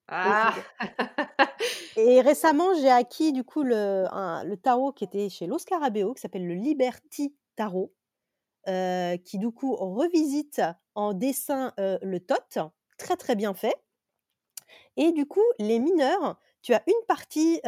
Ah 0.08 0.54
Et 1.98 2.22
récemment, 2.22 2.74
j'ai 2.76 2.90
acquis 2.90 3.34
du 3.34 3.44
coup 3.44 3.64
le, 3.64 4.06
le 4.46 4.56
tarot 4.56 4.92
qui 4.92 5.04
était 5.04 5.30
chez 5.30 5.48
l'Oscarabeo, 5.48 6.14
qui 6.14 6.22
s'appelle 6.22 6.48
le 6.48 6.54
Liberty 6.54 7.36
Tarot, 7.56 7.94
qui 8.66 9.38
du 9.38 9.52
coup 9.52 9.76
revisite 9.76 10.62
en 10.96 11.14
dessin 11.14 11.74
le 11.78 12.18
tot, 12.20 12.72
très 12.98 13.18
très 13.18 13.36
bien 13.36 13.54
fait. 13.54 13.76
Et 14.98 15.12
du 15.12 15.26
coup, 15.26 15.44
les 15.60 15.80
mineurs, 15.80 16.40
tu 16.62 16.74
as 16.74 16.84
une 16.88 17.06
partie 17.08 17.62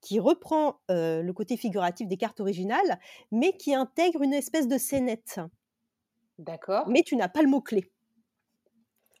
qui 0.00 0.18
reprend 0.18 0.80
le 0.88 1.30
côté 1.32 1.56
figuratif 1.56 2.08
des 2.08 2.16
cartes 2.16 2.40
originales, 2.40 2.98
mais 3.30 3.52
qui 3.56 3.74
intègre 3.74 4.22
une 4.22 4.34
espèce 4.34 4.66
de 4.66 4.78
scénette. 4.78 5.40
D'accord. 6.38 6.88
Mais 6.88 7.02
tu 7.02 7.16
n'as 7.16 7.28
pas 7.28 7.42
le 7.42 7.48
mot-clé. 7.48 7.92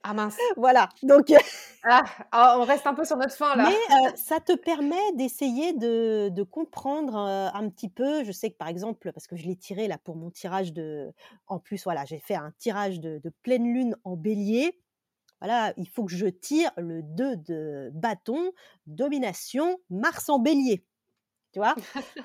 Ah 0.02 0.14
mince. 0.14 0.36
Voilà, 0.56 0.88
donc. 1.02 1.32
Ah, 1.82 2.04
ah, 2.30 2.56
on 2.60 2.64
reste 2.64 2.86
un 2.86 2.92
peu 2.92 3.06
sur 3.06 3.16
notre 3.16 3.32
fin 3.32 3.56
là. 3.56 3.70
Mais 3.70 4.14
ça 4.14 4.38
te 4.38 4.54
permet 4.54 5.12
d'essayer 5.14 5.72
de, 5.72 6.28
de, 6.28 6.42
comprendre 6.42 7.16
un 7.16 7.70
petit 7.70 7.88
peu. 7.88 8.22
Je 8.22 8.32
sais 8.32 8.50
que 8.50 8.56
par 8.58 8.68
exemple, 8.68 9.12
parce 9.14 9.26
que 9.26 9.34
je 9.34 9.46
l'ai 9.46 9.56
tiré 9.56 9.88
là 9.88 9.96
pour 9.96 10.14
mon 10.14 10.30
tirage 10.30 10.74
de. 10.74 11.10
En 11.46 11.58
plus, 11.58 11.82
voilà, 11.84 12.04
j'ai 12.04 12.18
fait 12.18 12.34
un 12.34 12.52
tirage 12.58 13.00
de, 13.00 13.18
de, 13.24 13.32
pleine 13.42 13.64
lune 13.64 13.96
en 14.04 14.14
bélier. 14.14 14.78
Voilà, 15.40 15.72
il 15.78 15.88
faut 15.88 16.04
que 16.04 16.12
je 16.12 16.26
tire 16.26 16.70
le 16.76 17.02
2 17.02 17.36
de 17.36 17.90
bâton, 17.94 18.52
domination, 18.86 19.78
Mars 19.88 20.28
en 20.28 20.38
bélier. 20.38 20.84
Tu 21.52 21.58
vois? 21.58 21.74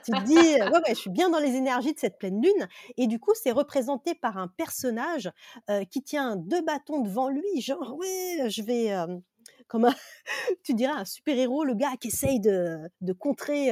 Tu 0.04 0.12
te 0.12 0.24
dis, 0.24 0.36
ouais, 0.74 0.82
je 0.90 0.94
suis 0.94 1.10
bien 1.10 1.30
dans 1.30 1.40
les 1.40 1.56
énergies 1.56 1.94
de 1.94 2.00
cette 2.00 2.18
pleine 2.18 2.42
lune. 2.42 2.68
Et 2.98 3.08
du 3.08 3.20
coup, 3.20 3.32
c'est 3.34 3.52
représenté 3.52 4.16
par 4.16 4.38
un 4.38 4.48
personnage 4.48 5.32
qui 5.90 6.04
tient 6.04 6.36
deux 6.36 6.62
bâtons 6.62 7.02
devant 7.02 7.30
lui, 7.30 7.62
genre, 7.62 7.96
ouais, 7.98 8.50
je 8.50 8.62
vais. 8.62 8.96
comme 9.68 9.86
un, 9.86 9.96
tu 10.64 10.74
dirais 10.74 10.94
un 10.94 11.06
super-héros, 11.06 11.64
le 11.64 11.74
gars 11.74 11.96
qui 12.00 12.10
essaye 12.10 12.40
de, 12.40 12.80
de 13.02 13.14
contrer 13.14 13.72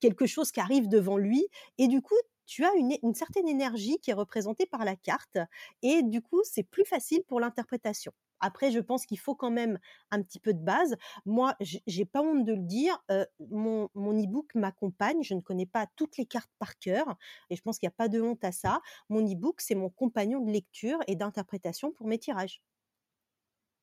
quelque 0.00 0.26
chose 0.26 0.52
qui 0.52 0.60
arrive 0.60 0.88
devant 0.88 1.16
lui. 1.16 1.46
Et 1.78 1.88
du 1.88 2.02
coup, 2.02 2.16
tu 2.46 2.64
as 2.64 2.74
une, 2.76 2.96
une, 3.02 3.14
certaine 3.14 3.48
énergie 3.48 3.98
qui 4.02 4.10
est 4.10 4.14
représentée 4.14 4.66
par 4.66 4.84
la 4.84 4.96
carte. 4.96 5.38
Et 5.82 6.02
du 6.02 6.20
coup, 6.20 6.40
c'est 6.44 6.64
plus 6.64 6.84
facile 6.84 7.22
pour 7.28 7.38
l'interprétation. 7.38 8.12
Après, 8.40 8.70
je 8.70 8.80
pense 8.80 9.06
qu'il 9.06 9.18
faut 9.18 9.34
quand 9.34 9.50
même 9.50 9.78
un 10.10 10.22
petit 10.22 10.40
peu 10.40 10.52
de 10.54 10.62
base. 10.62 10.96
Moi, 11.24 11.54
j'ai 11.60 12.04
pas 12.04 12.22
honte 12.22 12.44
de 12.44 12.52
le 12.52 12.62
dire. 12.62 13.02
mon, 13.50 13.88
mon 13.94 14.12
e-book 14.12 14.54
m'accompagne. 14.54 15.22
Je 15.22 15.34
ne 15.34 15.40
connais 15.40 15.66
pas 15.66 15.86
toutes 15.96 16.16
les 16.16 16.26
cartes 16.26 16.50
par 16.58 16.78
cœur. 16.78 17.16
Et 17.50 17.56
je 17.56 17.62
pense 17.62 17.78
qu'il 17.78 17.86
n'y 17.86 17.92
a 17.92 17.96
pas 17.96 18.08
de 18.08 18.20
honte 18.20 18.44
à 18.44 18.52
ça. 18.52 18.80
Mon 19.08 19.20
e-book, 19.20 19.60
c'est 19.60 19.74
mon 19.74 19.90
compagnon 19.90 20.40
de 20.40 20.50
lecture 20.50 20.98
et 21.06 21.16
d'interprétation 21.16 21.92
pour 21.92 22.06
mes 22.06 22.18
tirages. 22.18 22.62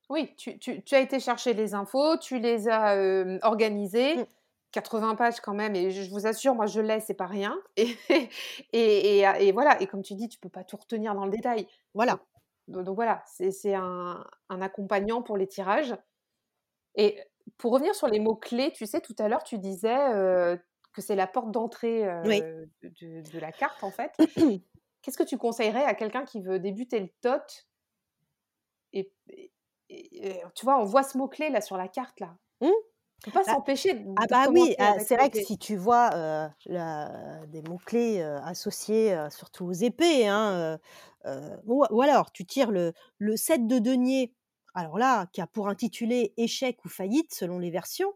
Oui, 0.10 0.34
tu, 0.38 0.58
tu, 0.58 0.82
tu, 0.84 0.96
as 0.96 1.02
été 1.02 1.20
chercher 1.20 1.54
les 1.54 1.74
infos, 1.74 2.18
tu 2.18 2.40
les 2.40 2.70
as 2.70 2.96
organisées. 3.42 4.26
80 4.72 5.14
mmh. 5.14 5.18
pages 5.18 5.40
quand 5.40 5.54
même, 5.54 5.76
et 5.76 5.92
je 5.92 6.10
vous 6.12 6.28
assure, 6.28 6.54
moi 6.54 6.66
je 6.66 6.82
l'ai, 6.82 7.00
c'est 7.00 7.14
pas 7.14 7.26
rien. 7.26 7.58
Et, 7.78 7.96
et, 8.74 9.20
et, 9.20 9.48
et, 9.48 9.52
voilà, 9.52 9.82
et 9.82 9.88
comme 9.88 10.02
tu 10.02 10.14
dis, 10.16 10.28
tu 10.28 10.40
peux 10.40 10.50
pas 10.50 10.64
tout 10.64 10.78
retenir 10.78 11.16
dans 11.16 11.26
le 11.26 11.32
détail. 11.32 11.68
Voilà. 11.94 12.20
Donc, 12.68 12.96
voilà, 12.96 13.24
c'est 13.26 13.74
un, 13.74 14.26
accompagnant 14.50 15.22
pour 15.22 15.38
les 15.38 15.48
tirages. 15.48 15.96
Et 16.96 17.20
pour 17.58 17.72
revenir 17.72 17.96
sur 17.96 18.08
les 18.08 18.20
mots-clés, 18.20 18.72
tu 18.74 18.86
sais, 18.86 19.00
tout 19.00 19.16
à 19.20 19.28
l'heure, 19.28 19.44
tu 19.44 19.58
disais 19.58 19.96
que 20.94 21.02
c'est 21.02 21.16
la 21.16 21.28
porte 21.28 21.52
d'entrée 21.52 22.02
de, 22.02 23.40
la 23.40 23.52
carte, 23.52 23.84
en 23.84 23.92
fait. 23.92 24.12
Qu'est-ce 25.02 25.18
que 25.18 25.24
tu 25.24 25.38
conseillerais 25.38 25.86
à 25.86 25.94
quelqu'un 25.94 26.26
qui 26.26 26.42
veut 26.42 26.60
débuter 26.60 27.00
le 27.00 27.10
TOT 27.22 27.68
et, 28.94 29.12
tu 30.56 30.66
vois, 30.66 30.80
on 30.82 30.86
voit 30.86 31.04
ce 31.04 31.18
mot-clé 31.18 31.50
là 31.50 31.62
sur 31.62 31.78
la 31.78 31.88
carte 31.88 32.20
là. 32.20 32.36
Mmh. 32.62 32.70
Peut 33.24 33.32
pas 33.32 33.44
bah, 33.46 33.54
s'empêcher 33.54 33.94
de, 33.96 34.14
Ah 34.18 34.26
bah 34.30 34.46
oui, 34.52 34.76
ah, 34.78 35.00
c'est 35.00 35.16
vrai 35.16 35.30
que 35.30 35.42
si 35.42 35.58
tu 35.58 35.76
vois 35.76 36.10
des 36.68 37.62
mots-clés 37.64 38.22
associés 38.22 39.18
surtout 39.30 39.66
aux 39.66 39.74
épées, 39.74 40.28
hein, 40.28 40.80
ou, 41.66 42.02
alors 42.02 42.32
tu 42.32 42.46
tires 42.46 42.72
le, 42.72 42.94
le 43.18 43.36
7 43.36 43.68
de 43.68 43.80
denier, 43.80 44.34
alors 44.74 45.00
là, 45.00 45.26
qui 45.34 45.42
a 45.42 45.48
pour 45.48 45.68
intitulé 45.68 46.34
échec 46.38 46.86
ou 46.86 46.90
faillite 46.90 47.34
selon 47.34 47.58
les 47.58 47.72
versions, 47.72 48.14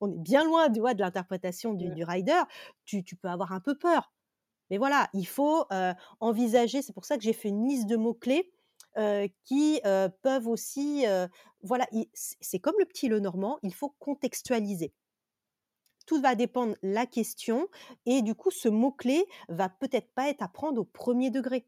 on 0.00 0.10
est 0.10 0.18
bien 0.18 0.44
loin 0.44 0.68
du, 0.68 0.80
de 0.80 1.00
l'interprétation 1.00 1.74
du, 1.74 1.88
mmh. 1.88 1.94
du, 1.94 2.04
rider, 2.04 2.42
tu, 2.86 3.04
tu, 3.04 3.16
peux 3.16 3.28
avoir 3.28 3.52
un 3.52 3.60
peu 3.60 3.76
peur. 3.76 4.12
Mais 4.70 4.78
voilà, 4.78 5.08
il 5.12 5.26
faut 5.26 5.66
envisager, 6.20 6.80
c'est 6.80 6.94
pour 6.94 7.04
ça 7.04 7.18
que 7.18 7.22
j'ai 7.22 7.34
fait 7.34 7.48
une 7.50 7.68
liste 7.68 7.86
de 7.86 7.96
mots-clés 7.96 8.53
qui 9.44 9.80
peuvent 10.22 10.48
aussi, 10.48 11.04
voilà, 11.62 11.86
c'est 12.12 12.58
comme 12.58 12.76
le 12.78 12.86
petit 12.86 13.08
le 13.08 13.20
normand, 13.20 13.58
il 13.62 13.74
faut 13.74 13.94
contextualiser. 13.98 14.92
Tout 16.06 16.20
va 16.20 16.34
dépendre 16.34 16.76
la 16.82 17.06
question 17.06 17.68
et 18.04 18.20
du 18.22 18.34
coup, 18.34 18.50
ce 18.50 18.68
mot-clé 18.68 19.24
va 19.48 19.68
peut-être 19.68 20.12
pas 20.14 20.28
être 20.28 20.42
à 20.42 20.48
prendre 20.48 20.80
au 20.80 20.84
premier 20.84 21.30
degré. 21.30 21.66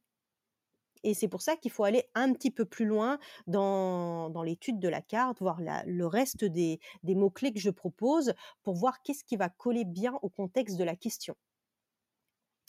Et 1.05 1.15
c'est 1.15 1.29
pour 1.29 1.41
ça 1.41 1.57
qu'il 1.57 1.71
faut 1.71 1.85
aller 1.85 2.05
un 2.15 2.33
petit 2.33 2.51
peu 2.51 2.65
plus 2.65 2.85
loin 2.85 3.19
dans, 3.47 4.29
dans 4.29 4.43
l'étude 4.43 4.81
de 4.81 4.89
la 4.89 5.01
carte, 5.01 5.41
voir 5.41 5.61
le 5.61 6.07
reste 6.07 6.45
des, 6.45 6.81
des 7.03 7.15
mots-clés 7.15 7.53
que 7.53 7.61
je 7.61 7.71
propose 7.71 8.35
pour 8.63 8.75
voir 8.75 9.03
qu'est-ce 9.03 9.25
qui 9.25 9.37
va 9.37 9.49
coller 9.49 9.85
bien 9.85 10.19
au 10.23 10.29
contexte 10.29 10.77
de 10.77 10.85
la 10.85 10.97
question. 10.97 11.37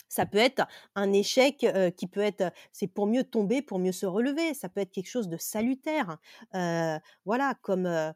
Ça 0.08 0.26
peut 0.26 0.38
être 0.38 0.66
un 0.94 1.12
échec 1.12 1.64
euh, 1.64 1.90
qui 1.90 2.06
peut 2.06 2.20
être, 2.20 2.52
c'est 2.72 2.86
pour 2.86 3.06
mieux 3.06 3.24
tomber, 3.24 3.62
pour 3.62 3.78
mieux 3.78 3.92
se 3.92 4.06
relever. 4.06 4.54
Ça 4.54 4.68
peut 4.68 4.80
être 4.80 4.92
quelque 4.92 5.10
chose 5.10 5.28
de 5.28 5.36
salutaire. 5.36 6.18
Euh, 6.54 6.98
voilà, 7.24 7.54
comme 7.62 7.86
euh, 7.86 8.12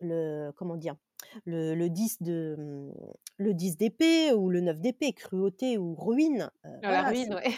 le, 0.00 0.50
comment 0.56 0.76
dire, 0.76 0.96
le, 1.44 1.74
le 1.74 1.90
10 1.90 2.22
de, 2.22 2.54
hum, 2.58 2.94
le 3.38 3.54
10 3.54 3.76
d'épée 3.76 4.32
ou 4.32 4.50
le 4.50 4.60
9 4.60 4.80
d'épée, 4.80 5.12
cruauté 5.12 5.78
ou 5.78 5.94
ruine. 5.94 6.50
Dans 6.64 6.70
la 6.90 7.02
voilà, 7.02 7.08
ruine, 7.08 7.34
ouais. 7.34 7.52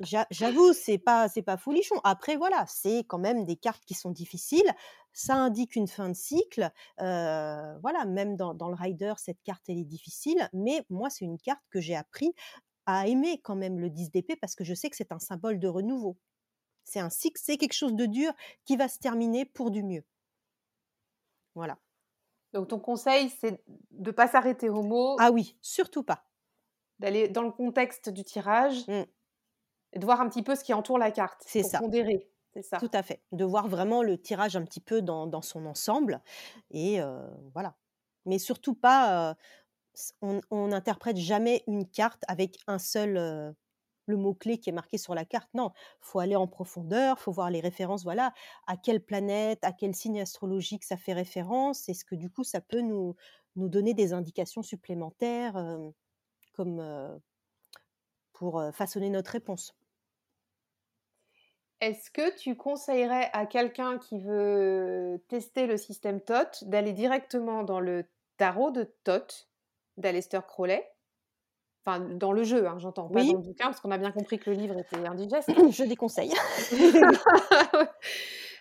J'a 0.00 0.26
j'avoue, 0.32 0.72
c'est 0.72 0.98
pas 0.98 1.28
c'est 1.28 1.42
pas 1.42 1.56
folichon. 1.56 1.94
Après 2.02 2.36
voilà, 2.36 2.64
c'est 2.66 3.04
quand 3.04 3.18
même 3.18 3.44
des 3.44 3.54
cartes 3.54 3.84
qui 3.84 3.94
sont 3.94 4.10
difficiles. 4.10 4.68
Ça 5.16 5.36
indique 5.36 5.76
une 5.76 5.86
fin 5.88 6.08
de 6.10 6.14
cycle. 6.14 6.70
Voilà, 6.98 8.04
même 8.06 8.36
dans 8.36 8.52
dans 8.52 8.68
le 8.68 8.74
rider, 8.74 9.14
cette 9.16 9.40
carte, 9.42 9.62
elle 9.68 9.78
est 9.78 9.84
difficile. 9.84 10.48
Mais 10.52 10.84
moi, 10.90 11.08
c'est 11.08 11.24
une 11.24 11.38
carte 11.38 11.62
que 11.70 11.80
j'ai 11.80 11.94
appris 11.96 12.34
à 12.86 13.06
aimer 13.08 13.40
quand 13.40 13.56
même 13.56 13.78
le 13.80 13.88
10 13.90 14.10
d'épée 14.10 14.36
parce 14.36 14.54
que 14.54 14.64
je 14.64 14.74
sais 14.74 14.90
que 14.90 14.96
c'est 14.96 15.12
un 15.12 15.18
symbole 15.18 15.58
de 15.58 15.68
renouveau. 15.68 16.18
C'est 16.84 17.00
un 17.00 17.08
cycle, 17.10 17.40
c'est 17.42 17.56
quelque 17.56 17.72
chose 17.72 17.94
de 17.94 18.04
dur 18.06 18.32
qui 18.66 18.76
va 18.76 18.88
se 18.88 18.98
terminer 18.98 19.46
pour 19.46 19.70
du 19.70 19.82
mieux. 19.82 20.04
Voilà. 21.54 21.78
Donc 22.52 22.68
ton 22.68 22.78
conseil, 22.78 23.30
c'est 23.30 23.64
de 23.90 24.10
pas 24.10 24.28
s'arrêter 24.28 24.68
au 24.68 24.82
mot, 24.82 25.16
Ah 25.18 25.30
oui, 25.30 25.56
surtout 25.62 26.02
pas. 26.02 26.24
d'aller 26.98 27.28
dans 27.28 27.42
le 27.42 27.50
contexte 27.52 28.08
du 28.10 28.24
tirage 28.24 28.86
Mmh. 28.88 29.04
et 29.94 29.98
de 29.98 30.04
voir 30.04 30.20
un 30.20 30.28
petit 30.28 30.42
peu 30.42 30.54
ce 30.54 30.62
qui 30.64 30.74
entoure 30.74 30.98
la 30.98 31.10
carte 31.10 31.42
C'est 31.46 31.62
ça. 31.62 31.78
pondérer. 31.80 32.30
C'est 32.54 32.62
ça. 32.62 32.78
Tout 32.78 32.90
à 32.92 33.02
fait. 33.02 33.22
De 33.32 33.44
voir 33.44 33.68
vraiment 33.68 34.02
le 34.02 34.16
tirage 34.16 34.56
un 34.56 34.64
petit 34.64 34.80
peu 34.80 35.02
dans, 35.02 35.42
son 35.42 35.66
ensemble. 35.66 36.22
Et 36.70 37.00
voilà. 37.52 37.76
Mais 38.26 38.38
surtout 38.38 38.74
pas, 38.74 39.36
on 40.20 40.68
n'interprète 40.68 41.16
jamais 41.16 41.64
une 41.66 41.88
carte 41.88 42.22
avec 42.28 42.58
un 42.66 42.78
seul, 42.78 43.54
le 44.06 44.16
mot-clé 44.16 44.58
qui 44.58 44.70
est 44.70 44.72
marqué 44.72 44.98
sur 44.98 45.14
la 45.14 45.24
carte. 45.24 45.48
Non, 45.54 45.72
faut 46.00 46.20
aller 46.20 46.36
en 46.36 46.46
profondeur, 46.46 47.18
faut 47.18 47.32
voir 47.32 47.50
les 47.50 47.60
références. 47.60 48.04
Voilà, 48.04 48.32
à 48.66 48.76
quelle 48.76 49.00
planète, 49.04 49.58
à 49.62 49.72
quel 49.72 49.94
signe 49.94 50.20
astrologique 50.20 50.84
ça 50.84 50.96
fait 50.96 51.12
référence? 51.12 51.88
Est-ce 51.88 52.04
que 52.04 52.14
du 52.14 52.30
coup, 52.30 52.44
ça 52.44 52.60
peut 52.60 52.80
nous, 52.80 53.16
nous 53.56 53.68
donner 53.68 53.94
des 53.94 54.12
indications 54.12 54.62
supplémentaires 54.62 55.60
comme 56.52 57.20
pour 58.32 58.62
façonner 58.72 59.10
notre 59.10 59.32
réponse? 59.32 59.74
Est-ce 61.80 62.10
que 62.10 62.34
tu 62.36 62.56
conseillerais 62.56 63.30
à 63.32 63.46
quelqu'un 63.46 63.98
qui 63.98 64.18
veut 64.20 65.22
tester 65.28 65.66
le 65.66 65.76
système 65.76 66.20
TOT 66.20 66.62
d'aller 66.62 66.92
directement 66.92 67.62
dans 67.62 67.80
le 67.80 68.04
tarot 68.36 68.70
de 68.70 68.84
TOT 69.04 69.48
d'Aleister 69.96 70.40
Crowley? 70.46 70.88
Enfin, 71.86 72.00
dans 72.00 72.32
le 72.32 72.44
jeu, 72.44 72.66
hein, 72.66 72.78
j'entends, 72.78 73.08
pas 73.08 73.20
Oui. 73.20 73.32
dans 73.32 73.38
le 73.38 73.44
bouquin, 73.44 73.66
parce 73.66 73.80
qu'on 73.80 73.90
a 73.90 73.98
bien 73.98 74.10
compris 74.12 74.38
que 74.38 74.48
le 74.48 74.56
livre 74.56 74.78
était 74.78 74.96
indigeste. 74.96 75.48
Je 75.70 75.84
déconseille. 75.84 76.32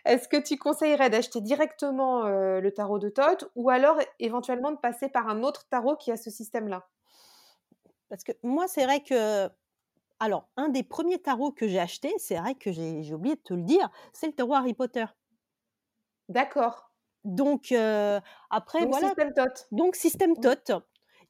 Est-ce 0.05 0.27
que 0.27 0.35
tu 0.35 0.57
conseillerais 0.57 1.09
d'acheter 1.09 1.39
directement 1.39 2.25
euh, 2.25 2.59
le 2.59 2.73
tarot 2.73 2.99
de 2.99 3.07
Thoth 3.07 3.49
ou 3.55 3.69
alors 3.69 3.97
éventuellement 4.19 4.71
de 4.71 4.77
passer 4.77 5.07
par 5.07 5.29
un 5.29 5.43
autre 5.43 5.65
tarot 5.69 5.95
qui 5.95 6.11
a 6.11 6.17
ce 6.17 6.29
système-là? 6.29 6.85
Parce 8.09 8.25
que 8.25 8.33
moi, 8.43 8.67
c'est 8.67 8.83
vrai 8.83 9.01
que. 9.01 9.47
Alors, 10.25 10.49
un 10.55 10.69
des 10.69 10.83
premiers 10.83 11.19
tarots 11.21 11.51
que 11.51 11.67
j'ai 11.67 11.79
acheté, 11.79 12.13
c'est 12.17 12.37
vrai 12.37 12.55
que 12.55 12.71
j'ai 12.71 13.13
oublié 13.13 13.35
de 13.35 13.41
te 13.41 13.53
le 13.53 13.61
dire, 13.63 13.89
c'est 14.13 14.27
le 14.27 14.33
tarot 14.33 14.53
Harry 14.53 14.73
Potter. 14.73 15.05
D'accord. 16.27 16.91
Donc, 17.23 17.71
euh, 17.71 18.19
après, 18.49 18.85
Donc 18.85 18.89
voilà. 18.89 19.13
système 19.13 19.33
Thoth. 19.33 19.71
Donc, 19.71 19.95
système 19.95 20.37
Mm. 20.37 20.41
TOT. 20.41 20.73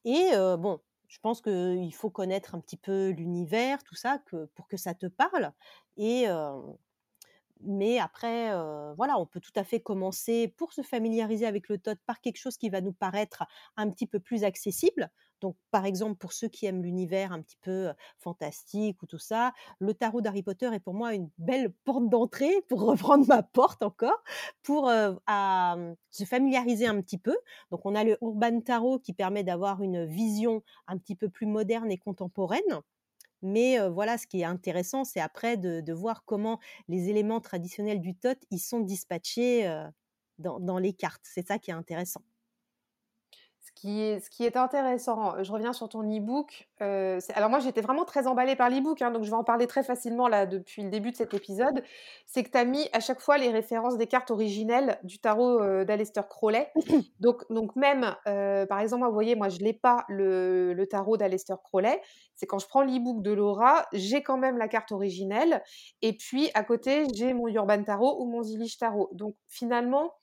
Et 0.04 0.30
euh, 0.34 0.56
bon, 0.56 0.80
je 1.08 1.18
pense 1.20 1.40
qu'il 1.42 1.94
faut 1.94 2.10
connaître 2.10 2.54
un 2.54 2.60
petit 2.60 2.76
peu 2.76 3.10
l'univers, 3.10 3.84
tout 3.84 3.94
ça, 3.96 4.18
que, 4.18 4.46
pour 4.54 4.68
que 4.68 4.76
ça 4.76 4.94
te 4.94 5.06
parle. 5.06 5.52
Et. 5.96 6.28
euh, 6.28 6.60
mais 7.60 7.98
après, 7.98 8.50
voilà, 8.96 9.18
on 9.18 9.26
peut 9.26 9.40
tout 9.40 9.52
à 9.56 9.64
fait 9.64 9.80
commencer 9.80 10.48
pour 10.56 10.72
se 10.72 10.82
familiariser 10.82 11.46
avec 11.46 11.68
le 11.68 11.78
TOT 11.78 11.96
par 12.06 12.20
quelque 12.20 12.36
chose 12.36 12.58
qui 12.58 12.68
va 12.68 12.80
nous 12.80 12.92
paraître 12.92 13.44
un 13.76 13.90
petit 13.90 14.06
peu 14.06 14.20
plus 14.20 14.44
accessible. 14.44 15.10
Donc, 15.40 15.56
par 15.70 15.84
exemple, 15.84 16.16
pour 16.16 16.32
ceux 16.32 16.48
qui 16.48 16.66
aiment 16.66 16.82
l'univers 16.82 17.32
un 17.32 17.42
petit 17.42 17.58
peu 17.60 17.92
fantastique 18.18 19.02
ou 19.02 19.06
tout 19.06 19.18
ça, 19.18 19.52
le 19.78 19.92
tarot 19.94 20.20
d'Harry 20.20 20.42
Potter 20.42 20.70
est 20.72 20.80
pour 20.80 20.94
moi 20.94 21.14
une 21.14 21.28
belle 21.38 21.72
porte 21.84 22.08
d'entrée, 22.08 22.54
pour 22.68 22.82
reprendre 22.82 23.26
ma 23.26 23.42
porte 23.42 23.82
encore, 23.82 24.22
pour 24.62 24.88
se 24.88 26.24
familiariser 26.24 26.86
un 26.86 27.00
petit 27.00 27.18
peu. 27.18 27.36
Donc, 27.70 27.84
on 27.84 27.94
a 27.94 28.04
le 28.04 28.16
Urban 28.22 28.60
Tarot 28.60 28.98
qui 28.98 29.12
permet 29.12 29.44
d'avoir 29.44 29.82
une 29.82 30.04
vision 30.06 30.62
un 30.86 30.98
petit 30.98 31.16
peu 31.16 31.28
plus 31.28 31.46
moderne 31.46 31.90
et 31.90 31.98
contemporaine. 31.98 32.80
Mais 33.42 33.78
voilà, 33.88 34.16
ce 34.16 34.26
qui 34.26 34.40
est 34.40 34.44
intéressant, 34.44 35.04
c'est 35.04 35.20
après 35.20 35.58
de, 35.58 35.92
voir 35.92 36.24
comment 36.24 36.58
les 36.88 37.10
éléments 37.10 37.40
traditionnels 37.40 38.00
du 38.00 38.14
TOT, 38.14 38.36
ils 38.50 38.58
sont 38.58 38.80
dispatchés 38.80 39.70
dans 40.38 40.78
les 40.78 40.94
cartes. 40.94 41.22
C'est 41.24 41.46
ça 41.46 41.58
qui 41.58 41.70
est 41.70 41.74
intéressant. 41.74 42.22
Ce 43.84 43.86
qui 43.90 44.00
est, 44.00 44.20
ce 44.20 44.30
qui 44.30 44.44
est 44.46 44.56
intéressant, 44.56 45.42
je 45.42 45.52
reviens 45.52 45.74
sur 45.74 45.90
ton 45.90 46.00
e-book. 46.04 46.68
euh, 46.80 47.20
alors 47.34 47.50
moi, 47.50 47.58
j'étais 47.58 47.82
vraiment 47.82 48.06
très 48.06 48.26
emballée 48.26 48.56
par 48.56 48.70
l'e-book, 48.70 49.02
hein, 49.02 49.10
donc 49.10 49.24
je 49.24 49.28
vais 49.28 49.36
en 49.36 49.44
parler 49.44 49.66
très 49.66 49.82
facilement 49.82 50.26
là 50.26 50.46
depuis 50.46 50.82
le 50.82 50.88
début 50.88 51.10
de 51.10 51.16
cet 51.16 51.34
épisode. 51.34 51.82
C'est 52.24 52.44
que 52.44 52.50
tu 52.50 52.56
as 52.56 52.64
mis 52.64 52.88
à 52.94 53.00
chaque 53.00 53.20
fois 53.20 53.36
les 53.36 53.50
références 53.50 53.98
des 53.98 54.06
cartes 54.06 54.30
originelles 54.30 54.98
du 55.02 55.18
tarot 55.18 55.60
euh, 55.60 55.84
d'Aleister 55.84 56.22
Crowley. 56.30 56.72
donc, 57.20 57.44
donc 57.50 57.76
même, 57.76 58.16
euh, 58.26 58.64
par 58.64 58.80
exemple, 58.80 59.04
vous 59.04 59.12
voyez, 59.12 59.34
moi, 59.34 59.50
je 59.50 59.58
l'ai 59.58 59.74
pas 59.74 60.06
le, 60.08 60.72
le 60.72 60.86
tarot 60.86 61.18
d'Aleister 61.18 61.56
Crowley. 61.62 62.00
C'est 62.36 62.46
quand 62.46 62.60
je 62.60 62.66
prends 62.66 62.84
l'e-book 62.84 63.20
de 63.20 63.32
Laura, 63.32 63.84
j'ai 63.92 64.22
quand 64.22 64.38
même 64.38 64.56
la 64.56 64.68
carte 64.68 64.92
originelle. 64.92 65.62
Et 66.00 66.14
puis, 66.14 66.50
à 66.54 66.64
côté, 66.64 67.04
j'ai 67.12 67.34
mon 67.34 67.48
Urban 67.48 67.82
Tarot 67.82 68.22
ou 68.22 68.24
mon 68.24 68.42
Zilish 68.42 68.78
Tarot. 68.78 69.10
Donc, 69.12 69.34
finalement, 69.46 70.14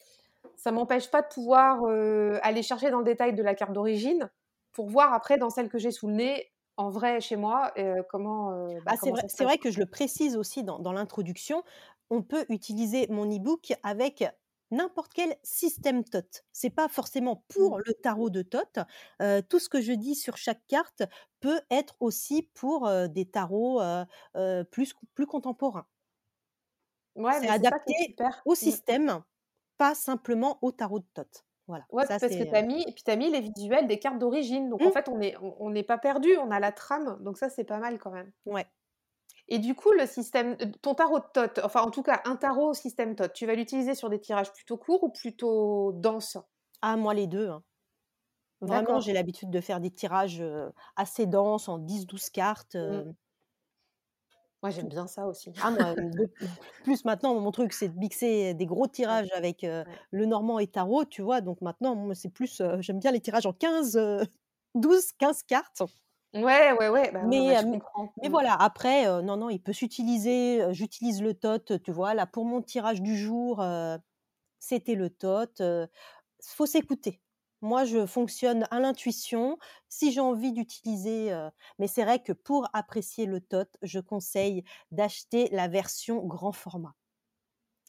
ça 0.64 0.72
m'empêche 0.72 1.09
pas 1.12 1.22
de 1.24 1.28
pouvoir 1.28 1.84
euh, 1.86 2.39
aller 2.43 2.64
chercher 2.64 2.91
dans 2.91 2.99
le 2.99 3.05
détail 3.05 3.34
de 3.36 3.43
la 3.43 3.55
carte 3.55 3.74
d'origine 3.74 4.30
pour 4.74 4.88
voir 4.89 5.14
après 5.14 5.38
dans 5.38 5.49
celle 5.49 5.70
que 5.70 5.78
j'ai 5.80 5.91
sous 5.91 6.07
le 6.07 6.14
nez 6.16 6.51
en 6.78 6.89
vrai 6.89 7.20
chez 7.22 7.36
moi 7.36 7.74
euh, 7.78 8.03
comment, 8.09 8.53
euh, 8.53 8.80
bah, 8.82 8.91
Ah, 8.91 8.95
c'est 8.97 9.12
vrai, 9.43 9.57
que 9.57 9.72
je 9.72 9.80
le 9.80 9.86
précise 9.86 10.36
aussi 10.38 10.64
dans, 10.64 10.80
dans 10.80 10.91
l'introduction, 10.93 11.64
on 12.09 12.22
peut 12.24 12.45
utiliser 12.49 13.07
mon 13.09 13.26
e-book 13.26 13.74
avec 13.84 14.24
n'importe 14.72 15.14
quel 15.14 15.36
système 15.43 16.03
TOT. 16.03 16.43
C'est 16.53 16.70
pas 16.70 16.88
forcément 16.88 17.43
pour 17.49 17.78
Mm. 17.78 17.82
le 17.86 17.93
tarot 17.93 18.30
de 18.30 18.41
TOT. 18.41 18.80
Euh, 19.22 19.41
tout 19.47 19.59
ce 19.59 19.70
que 19.70 19.82
je 19.82 19.91
dis 19.93 20.16
sur 20.16 20.38
chaque 20.38 20.66
carte 20.68 21.03
peut 21.41 21.62
être 21.70 21.95
aussi 21.99 22.43
pour 22.53 22.88
euh, 22.88 23.07
des 23.07 23.26
tarots 23.30 23.82
euh, 23.82 24.64
plus, 24.72 24.93
plus 25.14 25.26
contemporains. 25.28 25.88
Ouais, 27.16 27.39
C'est 27.39 27.47
adapté 27.49 28.18
au 28.45 28.55
Mm. 28.62 28.76
système, 28.76 29.24
pas 29.82 29.95
simplement 29.95 30.59
au 30.61 30.71
tarot 30.71 30.99
de 30.99 31.07
Thoth. 31.15 31.45
Voilà, 31.67 31.88
Ouais, 31.89 32.05
ça 32.07 32.19
parce 32.19 32.36
que 32.36 32.43
c'est. 32.43 32.49
tu 32.49 32.55
as 32.55 32.61
mis, 32.63 32.82
et 32.88 32.91
puis 32.93 33.03
t'as 33.03 33.15
mis 33.15 33.29
les 33.29 33.39
visuels 33.41 33.86
des 33.88 33.99
cartes 33.99 34.17
d'origine. 34.17 34.67
Donc 34.69 34.86
en 34.86 34.89
Mmh, 34.89 34.91
fait, 34.91 35.07
on 35.09 35.17
n'est 35.19 35.36
on, 35.38 35.55
on 35.61 35.69
n'est 35.69 35.84
pas 35.84 35.97
perdu, 35.99 36.36
on 36.38 36.49
a 36.51 36.59
la 36.59 36.71
trame. 36.71 37.17
Donc 37.21 37.38
ça, 37.38 37.49
c'est 37.49 37.65
pas 37.65 37.77
mal 37.79 37.99
quand 37.99 38.09
même. 38.11 38.32
ouais. 38.45 38.67
Et 39.47 39.59
du 39.59 39.75
coup, 39.75 39.91
le 39.91 40.07
système, 40.07 40.57
euh, 40.61 40.71
ton 40.82 40.95
tarot 40.95 41.19
de 41.19 41.25
Thoth, 41.34 41.59
enfin 41.63 41.82
en 41.84 41.91
tout 41.91 42.01
cas 42.03 42.21
un 42.25 42.36
tarot 42.38 42.69
au 42.69 42.73
système 42.73 43.15
Thoth, 43.15 43.34
tu 43.34 43.45
vas 43.45 43.53
l'utiliser 43.55 43.93
sur 43.95 44.09
des 44.09 44.19
tirages 44.19 44.51
plutôt 44.51 44.77
courts 44.77 45.03
ou 45.03 45.09
plutôt 45.09 45.91
denses? 45.93 46.38
Ah, 46.82 46.95
moi 46.95 47.13
les 47.15 47.25
deux. 47.27 47.49
hein. 47.49 47.63
Vraiment, 48.61 48.99
j'ai 48.99 49.13
l'habitude 49.13 49.49
de 49.49 49.59
faire 49.61 49.79
des 49.79 49.91
tirages 49.91 50.43
assez 50.95 51.25
denses, 51.25 51.67
en 51.67 51.79
10-12 51.79 52.29
cartes. 52.29 52.75
Mm. 52.88 53.01
euh, 53.01 53.11
Moi, 54.64 54.70
j'aime 54.72 54.89
bien 54.89 55.07
ça 55.07 55.28
aussi. 55.28 55.53
Ah, 55.59 55.70
moi, 55.72 55.95
de- 55.97 56.32
plus 56.84 57.05
maintenant, 57.05 57.39
mon 57.39 57.51
truc, 57.51 57.74
c'est 57.74 57.89
de 57.89 57.97
mixer 57.97 58.53
des 58.55 58.66
gros 58.66 58.88
tirages 58.88 59.30
avec 59.36 59.64
euh, 59.64 59.86
ouais. 59.86 60.01
le 60.12 60.26
normand 60.26 60.57
et 60.59 60.68
tarot, 60.68 61.05
tu 61.05 61.22
vois? 61.22 61.41
Donc 61.41 61.62
maintenant, 61.62 61.95
moi, 61.95 62.16
c'est 62.16 62.30
plus. 62.30 62.62
euh, 62.62 62.82
J'aime 62.82 62.99
bien 62.99 63.12
les 63.12 63.20
tirages 63.22 63.45
en 63.45 63.53
15, 63.53 63.95
euh, 63.97 64.24
12, 64.76 65.12
15 65.20 65.43
cartes. 65.43 65.84
Ouais, 66.34 66.72
ouais, 66.74 66.89
ouais, 66.89 67.12
bah, 67.12 67.22
Mais, 67.22 67.39
ouais, 67.41 67.64
euh, 67.64 67.64
mais, 67.64 67.84
mais 68.22 68.30
Mm. 68.30 68.30
voilà, 68.30 68.55
après, 68.55 69.07
euh, 69.07 69.22
non, 69.22 69.38
non, 69.38 69.49
il 69.49 69.62
peut 69.62 69.74
s'utiliser. 69.74 70.62
euh, 70.64 70.74
J'utilise 70.74 71.22
le 71.22 71.34
TOT, 71.34 71.80
tu 71.84 71.91
vois? 71.91 72.14
Là, 72.14 72.26
pour 72.28 72.45
mon 72.45 72.62
tirage 72.62 73.01
du 73.01 73.18
jour, 73.18 73.62
euh, 73.62 73.97
c'était 74.59 74.95
le 74.95 75.09
TOT. 75.12 75.62
euh, 75.62 75.88
faut 76.43 76.66
s'écouter. 76.68 77.22
Moi, 77.62 77.86
je 77.86 78.05
fonctionne 78.05 78.68
à 78.72 78.80
l'intuition. 78.80 79.57
Si 79.88 80.12
j'ai 80.12 80.20
envie 80.20 80.51
d'utiliser, 80.51 81.32
euh, 81.32 81.49
mais 81.80 81.88
c'est 81.88 82.03
vrai 82.03 82.20
que 82.22 82.34
pour 82.34 82.68
apprécier 82.74 83.26
le 83.26 83.39
TOT, 83.39 83.70
je 83.84 83.99
conseille 83.99 84.64
d'acheter 84.91 85.49
la 85.51 85.68
version 85.68 86.26
grand 86.26 86.51
format. 86.51 86.95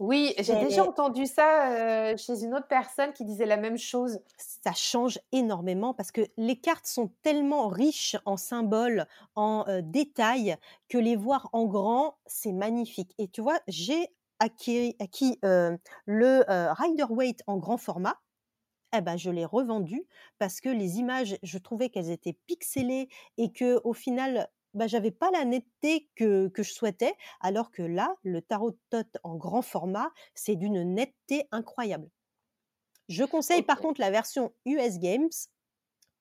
Oui, 0.00 0.34
j'ai 0.38 0.56
déjà 0.56 0.84
entendu 0.84 1.26
ça, 1.26 2.16
chez 2.16 2.42
une 2.42 2.54
autre 2.54 2.66
personne 2.66 3.12
qui 3.12 3.24
disait 3.24 3.46
la 3.46 3.56
même 3.56 3.78
chose. 3.78 4.18
ça 4.36 4.72
change 4.72 5.20
énormément 5.32 5.94
parce 5.94 6.10
que 6.10 6.22
les 6.36 6.56
cartes 6.60 6.86
sont 6.86 7.12
tellement 7.22 7.68
riches 7.68 8.16
en 8.24 8.36
symboles, 8.36 9.06
en, 9.36 9.64
détails 9.82 10.56
que 10.88 10.98
les 10.98 11.16
voir 11.16 11.48
en 11.52 11.66
grand, 11.66 12.18
c'est 12.26 12.52
magnifique 12.52 13.14
et 13.18 13.28
tu 13.28 13.40
vois, 13.42 13.60
j'ai 13.68 14.08
acquis, 14.38 14.96
le, 16.06 16.44
heu, 16.50 16.72
Rider-Waite 16.72 17.42
en 17.46 17.58
grand 17.58 17.76
format 17.76 18.18
Eh 18.94 19.00
ben, 19.00 19.16
je 19.16 19.30
l'ai 19.30 19.44
revendu 19.44 20.06
parce 20.38 20.60
que 20.60 20.68
les 20.68 20.98
images, 20.98 21.36
je 21.42 21.58
trouvais 21.58 21.88
qu'elles 21.90 22.10
étaient 22.10 22.34
pixelées 22.46 23.08
et 23.38 23.50
que 23.52 23.80
au 23.84 23.94
final, 23.94 24.48
bah, 24.74 24.86
j'avais 24.86 25.10
pas 25.10 25.30
la 25.30 25.44
netteté 25.46 26.10
que 26.14 26.48
que 26.48 26.62
je 26.62 26.72
souhaitais, 26.72 27.14
alors 27.40 27.70
que 27.70 27.82
là, 27.82 28.16
le 28.22 28.42
tarot 28.42 28.72
de 28.72 28.78
Thoth 28.90 29.16
en 29.22 29.36
grand 29.36 29.62
format, 29.62 30.10
c'est 30.34 30.56
d'une 30.56 30.82
netteté 30.94 31.48
incroyable. 31.52 32.10
Je 33.08 33.24
conseille 33.24 33.62
par 33.62 33.80
contre 33.80 34.00
la 34.00 34.10
version 34.10 34.54
US 34.66 34.98
Games, 34.98 35.30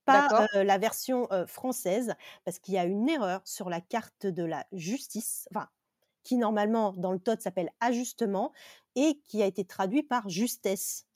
pas, 0.05 0.29
la 0.53 0.77
version, 0.77 1.27
française, 1.47 2.15
parce 2.45 2.59
qu'il 2.59 2.73
y 2.75 2.77
a 2.77 2.85
une 2.85 3.09
erreur 3.09 3.41
sur 3.45 3.69
la 3.69 3.81
carte 3.81 4.25
de 4.27 4.43
la 4.43 4.65
justice, 4.73 5.47
enfin, 5.53 5.69
qui 6.23 6.37
normalement 6.37 6.93
dans 6.93 7.11
le 7.13 7.19
Thoth 7.19 7.41
s'appelle 7.41 7.71
ajustement 7.81 8.53
et 8.95 9.21
qui 9.25 9.43
a 9.43 9.47
été 9.47 9.65
traduit 9.65 10.03
par 10.03 10.29
justesse. 10.29 11.07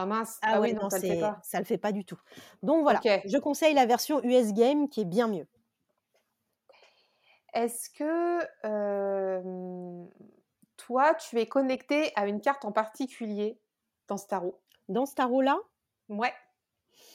Ah 0.00 0.06
mince, 0.06 0.40
Ah 0.42 0.56
ah 0.56 0.60
oui, 0.60 0.72
non, 0.72 0.74
non, 0.74 0.88
ça 0.90 0.98
le 0.98 1.30
ça 1.42 1.58
le 1.58 1.64
fait 1.66 1.78
pas 1.78 1.92
du 1.92 2.04
tout. 2.04 2.18
Donc 2.62 2.82
voilà, 2.82 3.04
je 3.24 3.36
conseille 3.38 3.74
la 3.74 3.86
version 3.86 4.22
US 4.24 4.52
Game 4.54 4.88
qui 4.88 5.00
est 5.02 5.04
bien 5.04 5.28
mieux. 5.28 5.46
Est-ce 7.52 7.90
que, 7.90 8.44
toi, 10.76 11.14
tu 11.14 11.38
es 11.38 11.46
connecté 11.46 12.10
à 12.16 12.26
une 12.26 12.40
carte 12.40 12.64
en 12.64 12.72
particulier 12.72 13.60
dans 14.08 14.16
ce 14.16 14.26
tarot? 14.26 14.60
Dans 14.90 15.06
ce 15.06 15.14
tarot-là, 15.14 15.58
Ouais, 16.10 16.34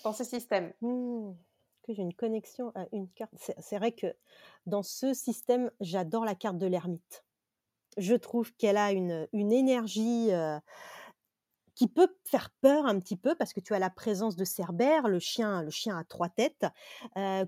dans 0.04 0.14
ce 0.14 0.24
système? 0.26 0.74
mmh, 0.82 1.34
que 1.84 1.94
j'ai 1.94 2.02
une 2.02 2.14
connexion 2.14 2.72
à 2.76 2.86
une 2.92 3.10
carte. 3.10 3.34
C'est 3.60 3.78
vrai 3.78 3.92
que 3.92 4.16
dans 4.66 4.84
ce 4.84 5.14
système, 5.14 5.72
j'adore 5.80 6.26
la 6.26 6.36
carte 6.36 6.58
de 6.58 6.66
l'ermite. 6.68 7.26
Je 7.98 8.16
trouve 8.16 8.54
qu'elle 8.56 8.78
a 8.78 8.92
une, 8.94 9.28
une 9.34 9.54
énergie, 9.54 10.30
heu, 10.32 10.60
qui 11.76 11.88
peut 11.88 12.16
faire 12.26 12.50
peur 12.62 12.86
un 12.86 13.00
petit 13.00 13.18
peu 13.18 13.36
parce 13.36 13.54
que 13.54 13.60
tu 13.60 13.74
as 13.74 13.80
la 13.80 13.90
présence 13.90 14.36
de 14.36 14.46
Cerbère, 14.46 15.08
le 15.08 15.20
chien 15.20 15.62
le 15.62 15.70
chien 15.70 15.98
à 15.98 16.04
3 16.04 16.30
têtes, 16.30 16.66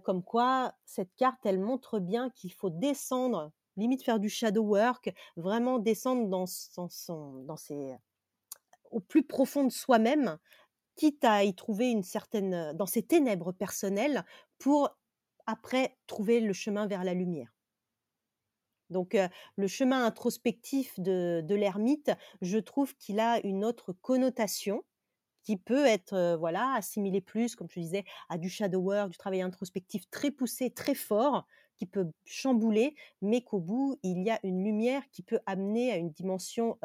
comme 0.03 0.23
quoi 0.23 0.73
cette 0.85 1.15
carte, 1.15 1.45
elle 1.45 1.59
montre 1.59 1.99
bien 1.99 2.29
qu'il 2.29 2.51
faut 2.53 2.69
descendre, 2.69 3.51
limite 3.77 4.03
faire 4.03 4.19
du 4.19 4.29
shadow 4.29 4.63
work, 4.63 5.13
vraiment 5.37 5.79
descendre 5.79 6.27
dans 6.27 6.45
ses 6.45 7.95
au 8.91 8.99
plus 8.99 9.23
profond 9.23 9.63
de 9.65 9.71
soi-même, 9.71 10.37
quitte 10.95 11.23
à 11.25 11.43
y 11.43 11.53
trouver 11.55 11.91
une 11.91 12.03
certaine, 12.03 12.73
dans 12.73 12.85
ses 12.85 13.03
ténèbres 13.03 13.51
personnelles 13.51 14.23
pour 14.57 14.97
après 15.45 15.97
trouver 16.07 16.39
le 16.39 16.53
chemin 16.53 16.87
vers 16.87 17.03
la 17.03 17.13
lumière. 17.13 17.56
Donc, 18.89 19.17
le 19.55 19.67
chemin 19.67 20.05
introspectif 20.05 20.99
de 20.99 21.55
l'ermite, 21.55 22.11
je 22.41 22.57
trouve 22.57 22.95
qu'il 22.97 23.19
a 23.19 23.39
une 23.45 23.63
autre 23.65 23.93
connotation 23.93 24.83
qui 25.43 25.57
peut 25.57 25.85
être, 25.85 26.13
heu, 26.13 26.35
voilà, 26.35 26.73
assimilé 26.75 27.21
plus, 27.21 27.55
comme 27.55 27.69
je 27.71 27.79
disais, 27.79 28.03
à 28.29 28.37
du 28.37 28.49
shadow 28.49 28.79
work, 28.81 29.09
du 29.11 29.17
travail 29.17 29.41
introspectif 29.41 30.09
très 30.09 30.31
poussé, 30.31 30.71
très 30.71 30.95
fort, 30.95 31.45
qui 31.77 31.85
peut 31.85 32.07
chambouler, 32.25 32.95
mais 33.21 33.43
qu'au 33.43 33.59
bout, 33.59 33.99
il 34.03 34.23
y 34.23 34.29
a 34.31 34.39
une 34.43 34.63
lumière 34.63 35.03
qui 35.11 35.21
peut 35.23 35.39
amener 35.45 35.91
à 35.91 35.97
une 35.97 36.09
dimension, 36.11 36.77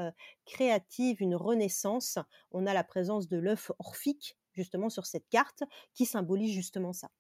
créative, 0.45 1.21
une 1.23 1.35
renaissance. 1.35 2.19
On 2.53 2.67
a 2.67 2.75
la 2.75 2.85
présence 2.85 3.27
de 3.29 3.39
l'œuf 3.39 3.73
orphique, 3.79 4.37
justement, 4.53 4.91
sur 4.91 5.07
cette 5.07 5.29
carte, 5.29 5.65
qui 5.95 6.05
symbolise 6.07 6.53
justement 6.53 6.93
ça. 6.93 7.11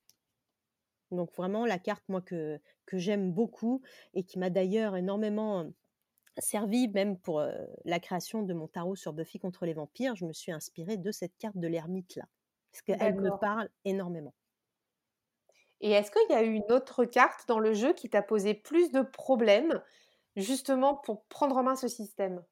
Donc 1.12 1.34
vraiment 1.36 1.66
la 1.66 1.78
carte, 1.78 2.04
moi, 2.08 2.20
que 2.20 2.60
que 2.86 2.98
j'aime 2.98 3.32
beaucoup 3.32 3.82
et 4.14 4.24
qui 4.24 4.38
m'a 4.38 4.50
d'ailleurs 4.50 4.96
énormément, 4.96 5.70
servi 6.38 6.88
même 6.88 7.18
pour, 7.18 7.42
la 7.84 8.00
création 8.00 8.42
de 8.42 8.54
mon 8.54 8.66
tarot 8.66 8.96
sur 8.96 9.12
Buffy 9.12 9.38
contre 9.38 9.66
les 9.66 9.74
vampires. 9.74 10.16
Je 10.16 10.24
me 10.24 10.32
suis 10.32 10.52
inspirée 10.52 10.96
de 10.96 11.10
cette 11.10 11.36
carte 11.38 11.56
de 11.56 11.68
l'ermite-là, 11.68 12.24
parce 12.72 12.82
qu'elle 12.82 13.14
me 13.16 13.38
parle 13.38 13.68
énormément. 13.84 14.34
et 15.80 15.90
est-ce 15.90 16.10
qu'il 16.10 16.30
y 16.30 16.34
a 16.34 16.42
eu 16.42 16.52
une 16.52 16.72
autre 16.72 17.04
carte 17.04 17.46
dans 17.48 17.58
le 17.58 17.74
jeu 17.74 17.92
qui 17.92 18.08
t'a 18.08 18.22
posé 18.22 18.54
plus 18.54 18.90
de 18.90 19.02
problèmes, 19.02 19.82
justement 20.36 20.94
pour 20.94 21.24
prendre 21.26 21.56
en 21.56 21.62
main 21.62 21.76
ce 21.76 21.88
système? 21.88 22.42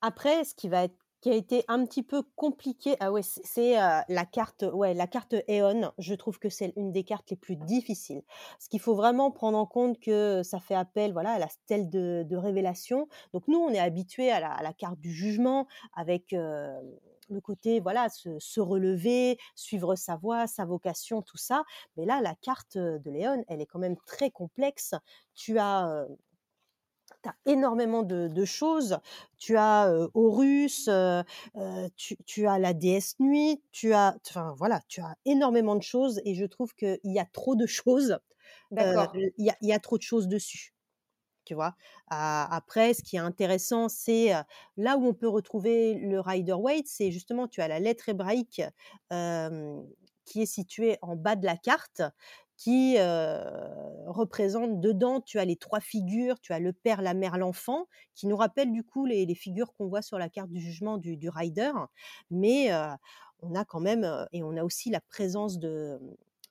Après, 0.00 0.44
ce 0.44 0.54
qui 0.54 0.68
va 0.68 0.84
être 0.84 1.03
qui 1.24 1.30
a 1.30 1.34
été 1.34 1.64
un 1.68 1.86
petit 1.86 2.02
peu 2.02 2.22
compliqué 2.36 2.96
ah 3.00 3.10
ouais, 3.10 3.22
c'est 3.22 3.78
heu, 3.78 4.02
la 4.10 4.26
carte, 4.26 4.62
ouais, 4.74 4.92
la 4.92 5.06
carte 5.06 5.34
Éon. 5.48 5.90
Je 5.96 6.12
trouve 6.12 6.38
que 6.38 6.50
c'est 6.50 6.74
une 6.76 6.92
des 6.92 7.02
cartes 7.02 7.30
les 7.30 7.36
plus 7.38 7.56
difficiles. 7.56 8.22
Parce 8.58 8.68
qu'il 8.68 8.78
faut 8.80 8.94
vraiment 8.94 9.30
prendre 9.30 9.56
en 9.56 9.64
compte 9.64 9.98
que 10.00 10.42
ça 10.42 10.60
fait 10.60 10.74
appel, 10.74 11.14
voilà, 11.14 11.30
à 11.32 11.38
la 11.38 11.48
stèle 11.48 11.88
de 11.88 12.36
révélation. 12.36 13.08
Donc 13.32 13.48
nous, 13.48 13.56
on 13.58 13.70
est 13.70 13.78
habitués 13.78 14.30
à 14.32 14.62
la 14.62 14.72
carte 14.74 15.00
du 15.00 15.10
jugement 15.14 15.66
avec, 15.94 16.34
heu, 16.34 16.68
le 17.30 17.40
côté, 17.40 17.80
voilà, 17.80 18.08
se 18.10 18.60
relever, 18.60 19.38
suivre 19.54 19.94
sa 19.96 20.16
voie, 20.16 20.46
sa 20.46 20.66
vocation, 20.66 21.22
tout 21.22 21.38
ça. 21.38 21.64
Mais 21.96 22.04
là, 22.04 22.20
la 22.20 22.34
carte, 22.34 22.76
de 22.76 23.10
Léon, 23.10 23.42
elle 23.48 23.62
est 23.62 23.66
quand 23.66 23.78
même 23.78 23.96
très 24.06 24.30
complexe. 24.30 24.94
Tu 25.34 25.58
as, 25.58 26.06
tu 27.24 27.30
as 27.30 27.36
énormément 27.46 28.02
de 28.04 28.28
de 28.28 28.44
choses. 28.46 28.98
Tu 29.38 29.56
as, 29.56 29.90
Horus, 30.14 30.88
tu 31.96 32.16
tu 32.26 32.46
as 32.46 32.58
la 32.58 32.74
déesse 32.74 33.16
nuit, 33.20 33.62
tu 33.72 33.92
as 33.94 34.16
enfin 34.26 34.54
voilà, 34.58 34.80
tu 34.88 35.00
as 35.00 35.16
énormément 35.24 35.76
de 35.76 35.82
choses 35.82 36.20
et 36.24 36.34
je 36.34 36.44
trouve 36.44 36.74
qu'il 36.74 36.98
y 37.04 37.18
a 37.18 37.24
trop 37.26 37.56
de 37.56 37.66
choses, 37.66 38.18
D'accord, 38.70 39.16
il 39.38 39.46
y 39.46 39.50
a 39.50 39.56
il 39.62 39.68
y 39.68 39.72
a 39.72 39.78
trop 39.80 39.98
de 39.98 40.02
choses 40.02 40.28
dessus, 40.28 40.74
tu 41.44 41.54
vois? 41.54 41.76
Après 42.08 42.94
ce 42.94 43.02
qui 43.02 43.16
est 43.16 43.20
intéressant, 43.20 43.88
c'est, 43.88 44.32
là 44.78 44.96
où 44.98 45.06
on 45.06 45.14
peut 45.14 45.28
retrouver 45.28 45.94
le 45.94 46.20
Rider-Waite, 46.20 46.88
c'est 46.88 47.12
justement 47.12 47.48
tu 47.48 47.60
as 47.62 47.68
la 47.68 47.80
lettre 47.80 48.08
hébraïque, 48.10 48.62
qui 50.26 50.42
est 50.42 50.46
située 50.46 50.98
en 51.02 51.16
bas 51.16 51.36
de 51.36 51.44
la 51.46 51.56
carte 51.56 52.02
qui, 52.64 52.96
heu, 52.98 53.40
représente 54.06 54.80
dedans, 54.80 55.20
tu 55.20 55.38
as 55.38 55.44
les 55.44 55.56
3 55.56 55.80
figures, 55.80 56.40
tu 56.40 56.52
as 56.52 56.58
le 56.60 56.72
père, 56.72 57.02
la 57.02 57.14
mère, 57.14 57.36
l'enfant, 57.38 57.86
qui 58.14 58.26
nous 58.26 58.36
rappellent 58.36 58.72
du 58.72 58.84
coup 58.84 59.06
les 59.06 59.26
les 59.26 59.34
figures 59.34 59.72
qu'on 59.74 59.88
voit 59.88 60.02
sur 60.02 60.18
la 60.18 60.28
carte 60.30 60.50
du 60.50 60.60
jugement 60.60 60.98
du 60.98 61.28
rider. 61.28 61.72
Mais, 62.30 62.70
on 63.42 63.54
a 63.54 63.64
quand 63.64 63.80
même, 63.80 64.26
et 64.32 64.42
on 64.42 64.56
a 64.56 64.64
aussi 64.64 64.90
la 64.90 65.00
présence 65.00 65.58
de, 65.58 65.98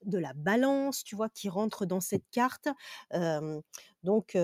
de 0.05 0.17
la 0.19 0.33
balance, 0.33 1.03
tu 1.03 1.15
vois, 1.15 1.29
qui 1.29 1.49
rentre 1.49 1.85
dans 1.85 2.01
cette 2.01 2.29
carte. 2.31 2.67
Donc, 4.03 4.37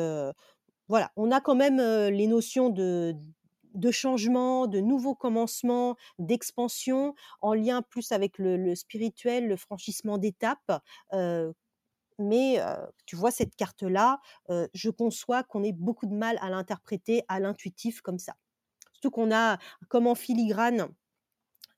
voilà, 0.88 1.12
on 1.16 1.32
a 1.32 1.40
quand 1.42 1.56
même, 1.56 1.78
les 2.12 2.28
notions 2.28 2.70
de 2.70 3.16
de 3.74 3.92
changement, 3.92 4.68
de 4.68 4.80
nouveaux 4.80 5.16
commencements, 5.16 5.96
d'expansion, 6.20 7.16
en 7.42 7.54
lien 7.54 7.82
plus 7.82 8.12
avec 8.12 8.38
le 8.38 8.58
le 8.58 8.76
spirituel, 8.76 9.48
le 9.48 9.56
franchissement 9.58 10.18
d'étapes, 10.18 10.72
mais 12.20 12.60
tu 13.06 13.16
vois 13.16 13.32
cette 13.32 13.56
carte-là, 13.56 14.20
je 14.74 14.90
conçois 14.90 15.44
qu'on 15.44 15.64
ait 15.64 15.72
beaucoup 15.74 16.06
de 16.06 16.16
mal 16.16 16.38
à 16.42 16.50
l'interpréter 16.50 17.24
à 17.28 17.40
l'intuitif 17.40 18.02
comme 18.02 18.20
ça. 18.20 18.36
Surtout 18.94 19.12
qu'on 19.12 19.32
a 19.34 19.58
comme 19.90 20.08
en 20.08 20.16
filigrane, 20.16 20.90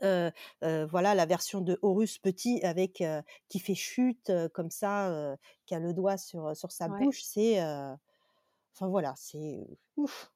voilà 0.02 1.16
la 1.16 1.26
version 1.26 1.62
de 1.62 1.78
Horus 1.82 2.18
petit 2.18 2.64
avec, 2.64 3.04
qui 3.50 3.60
fait 3.60 3.76
chute, 3.76 4.32
comme 4.54 4.72
ça, 4.72 5.36
qui 5.66 5.76
a 5.76 5.80
le 5.80 5.94
doigt 5.94 6.18
sur, 6.18 6.56
sur 6.56 6.72
sa 6.72 6.88
ouais 6.88 6.90
bouche, 6.90 7.22
c'est, 7.24 7.62
enfin 7.62 8.88
voilà, 8.90 9.14
c'est, 9.18 9.68
ouf. 9.98 10.31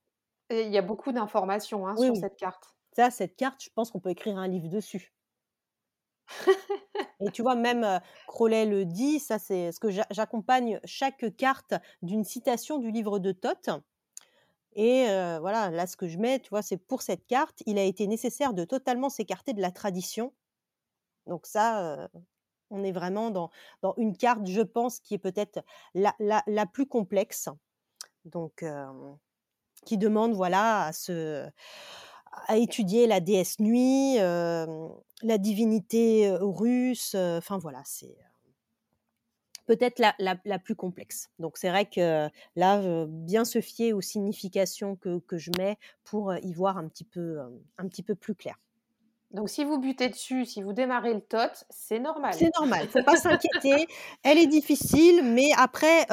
Et 0.50 0.64
il 0.66 0.72
y 0.74 0.78
a 0.78 0.82
beaucoup 0.82 1.12
d'informations, 1.12 1.88
hein, 1.88 1.96
Oui, 1.96 2.08
sur 2.08 2.16
oui. 2.16 2.18
cette 2.18 2.36
carte. 2.38 2.76
Ça, 2.96 3.12
cette 3.12 3.36
carte, 3.38 3.64
je 3.64 3.70
pense 3.76 3.92
qu'on 3.92 4.00
peut 4.02 4.10
écrire 4.12 4.38
un 4.38 4.48
livre 4.48 4.70
dessus 4.70 5.14
et 7.22 7.32
tu 7.32 7.42
vois 7.42 7.56
même, 7.56 7.84
heu, 7.84 8.00
Crowley 8.28 8.66
le 8.66 8.86
dit, 8.86 9.20
ça 9.20 9.40
c'est 9.40 9.72
ce 9.72 9.80
que 9.80 9.90
j'a 9.90 10.06
j'accompagne 10.12 10.80
chaque 10.86 11.36
carte 11.38 11.74
d'une 12.02 12.24
citation 12.26 12.78
du 12.78 12.92
livre 12.92 13.20
de 13.20 13.32
Thoth 13.32 13.70
Et 14.74 15.08
heu, 15.10 15.40
voilà, 15.40 15.70
là, 15.72 15.88
ce 15.88 15.96
que 15.98 16.08
je 16.08 16.18
mets, 16.18 16.40
tu 16.40 16.50
vois, 16.50 16.62
c'est 16.62 16.78
pour 16.78 17.02
cette 17.02 17.26
carte, 17.28 17.64
il 17.66 17.78
a 17.80 17.84
été 17.84 18.08
nécessaire 18.08 18.54
de 18.54 18.66
totalement 18.66 19.10
s'écarter 19.10 19.54
de 19.54 19.62
la 19.62 19.72
tradition. 19.72 20.34
Donc 21.28 21.46
ça, 21.48 22.06
heu, 22.06 22.10
on 22.72 22.84
est 22.84 22.92
vraiment 22.94 23.32
dans 23.32 23.52
dans 23.84 23.96
une 23.98 24.18
carte, 24.18 24.48
je 24.48 24.62
pense, 24.62 25.00
qui 25.02 25.16
est 25.16 25.20
peut-être 25.20 25.62
la 25.96 26.16
la 26.20 26.44
la 26.48 26.66
plus 26.68 26.88
complexe. 26.88 27.50
Donc 28.26 28.64
qui 29.86 29.98
demande, 29.98 30.34
voilà, 30.34 30.86
à 30.86 30.94
se 30.94 31.48
à 32.48 32.58
étudier 32.58 33.08
la 33.08 33.20
déesse 33.20 33.60
nuit, 33.60 34.18
hem, 34.18 34.90
la 35.22 35.38
divinité, 35.38 36.28
heu, 36.28 36.38
russe, 36.42 37.16
heu, 37.16 37.38
enfin 37.38 37.58
voilà, 37.58 37.82
c'est, 37.86 38.16
peut-être 39.66 40.00
la, 40.00 40.14
la, 40.20 40.36
la, 40.46 40.60
plus 40.60 40.76
complexe. 40.76 41.30
Donc 41.40 41.58
c'est 41.58 41.70
vrai 41.70 41.86
que 41.86 42.28
là, 42.56 43.06
bien 43.08 43.46
se 43.46 43.62
fier 43.62 43.94
aux 43.94 44.02
significations 44.02 44.96
que, 44.96 45.20
que, 45.20 45.38
je 45.38 45.52
mets 45.58 45.78
pour 46.04 46.36
y 46.36 46.54
voir 46.54 46.78
un 46.78 46.88
petit 46.88 47.06
peu, 47.06 47.40
un 47.78 47.88
petit 47.88 48.04
peu 48.04 48.16
plus 48.16 48.36
clair. 48.36 48.60
Donc 49.32 49.50
si 49.50 49.66
vous 49.66 49.80
butez 49.80 50.10
dessus, 50.10 50.46
si 50.46 50.62
vous 50.62 50.72
démarrez 50.72 51.14
le 51.14 51.22
tot, 51.22 51.52
c'est 51.70 52.00
normal. 52.00 52.34
C'est 52.34 52.52
normal, 52.58 52.88
faut 52.88 53.04
pas 53.04 53.18
s'inquiéter. 53.18 53.88
Elle 54.24 54.38
est 54.38 54.48
difficile, 54.48 55.24
mais 55.24 55.50
après, 55.58 56.06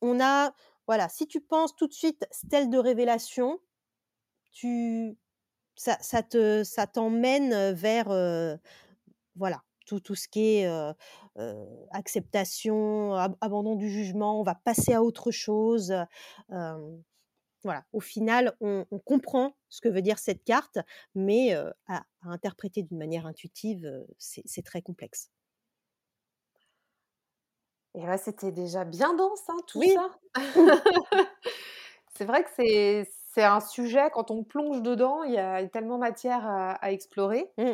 on 0.00 0.20
a, 0.20 0.52
voilà, 0.92 1.08
si 1.08 1.26
tu 1.26 1.40
penses 1.40 1.74
tout 1.74 1.86
de 1.86 1.94
suite 1.94 2.26
stèle 2.30 2.68
de 2.68 2.76
révélation, 2.76 3.58
tu, 4.50 5.16
ça, 5.74 5.96
te, 6.22 6.64
ça 6.64 6.86
t'emmène 6.86 7.72
vers, 7.72 8.08
voilà, 9.34 9.62
tout, 9.86 10.00
tout 10.00 10.14
ce 10.14 10.28
qui 10.28 10.58
est 10.58 10.94
acceptation, 11.92 13.14
abandon 13.40 13.74
du 13.74 13.88
jugement, 13.88 14.38
on 14.38 14.42
va 14.42 14.54
passer 14.54 14.92
à 14.92 15.02
autre 15.02 15.30
chose. 15.30 15.94
voilà, 16.50 17.86
au 17.94 18.00
final, 18.00 18.54
on, 18.60 18.84
comprend 19.06 19.56
ce 19.70 19.80
que 19.80 19.88
veut 19.88 20.02
dire 20.02 20.18
cette 20.18 20.44
carte, 20.44 20.76
mais 21.14 21.54
à, 21.86 22.04
interpréter 22.20 22.82
d'une 22.82 22.98
manière 22.98 23.24
intuitive, 23.24 23.90
c'est 24.18 24.62
très 24.62 24.82
complexe. 24.82 25.30
Et 27.94 28.06
là, 28.06 28.16
c'était 28.16 28.52
déjà 28.52 28.84
bien 28.84 29.14
dense, 29.14 29.42
hein, 29.48 29.56
tout 29.66 29.82
ça. 29.82 30.10
c'est 32.16 32.24
vrai 32.24 32.44
que 32.44 32.50
c'est 32.54 33.42
un 33.42 33.60
sujet, 33.60 34.08
quand 34.12 34.30
on 34.30 34.44
plonge 34.44 34.82
dedans, 34.82 35.24
il 35.24 35.32
y 35.32 35.38
a 35.38 35.66
tellement 35.68 35.98
matière 35.98 36.46
à, 36.46 36.92
explorer. 36.92 37.50
Mmh. 37.58 37.72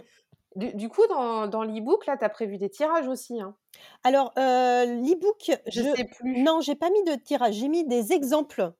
Du, 0.56 0.88
coup, 0.88 1.06
dans, 1.08 1.46
dans 1.46 1.62
l'e-book, 1.62 2.06
là, 2.06 2.16
tu 2.16 2.24
as 2.24 2.28
prévu 2.28 2.58
des 2.58 2.68
tirages 2.68 3.06
aussi. 3.06 3.40
Hein. 3.40 3.54
Alors, 4.02 4.32
euh, 4.38 4.86
l'e-book, 4.86 5.56
je, 5.68 5.82
ne 5.82 5.94
sais 5.94 6.04
plus. 6.04 6.42
Non, 6.42 6.60
j'ai 6.60 6.74
pas 6.74 6.90
mis 6.90 7.04
de 7.04 7.14
tirage. 7.14 7.54
J'ai 7.54 7.68
mis 7.68 7.84
des 7.86 8.12
exemples 8.12 8.72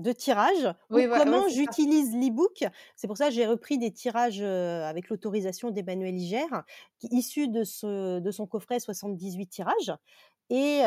de 0.00 0.12
tirages. 0.12 0.74
Oui, 0.88 1.06
comment 1.08 1.46
j'utilise 1.48 2.16
l'e-book. 2.16 2.64
C'est 2.96 3.06
pour 3.06 3.16
ça 3.16 3.28
que 3.28 3.34
j'ai 3.34 3.46
repris 3.46 3.78
des 3.78 3.92
tirages 3.92 4.40
euh, 4.40 4.82
avec 4.84 5.08
l'autorisation 5.08 5.70
d'Emmanuel 5.70 6.16
Igère, 6.18 6.64
issus 7.02 7.48
de, 7.48 7.64
ce, 7.64 8.18
de 8.18 8.30
son 8.30 8.46
coffret 8.46 8.80
78 8.80 9.46
tirages. 9.46 9.92
Et, 10.50 10.84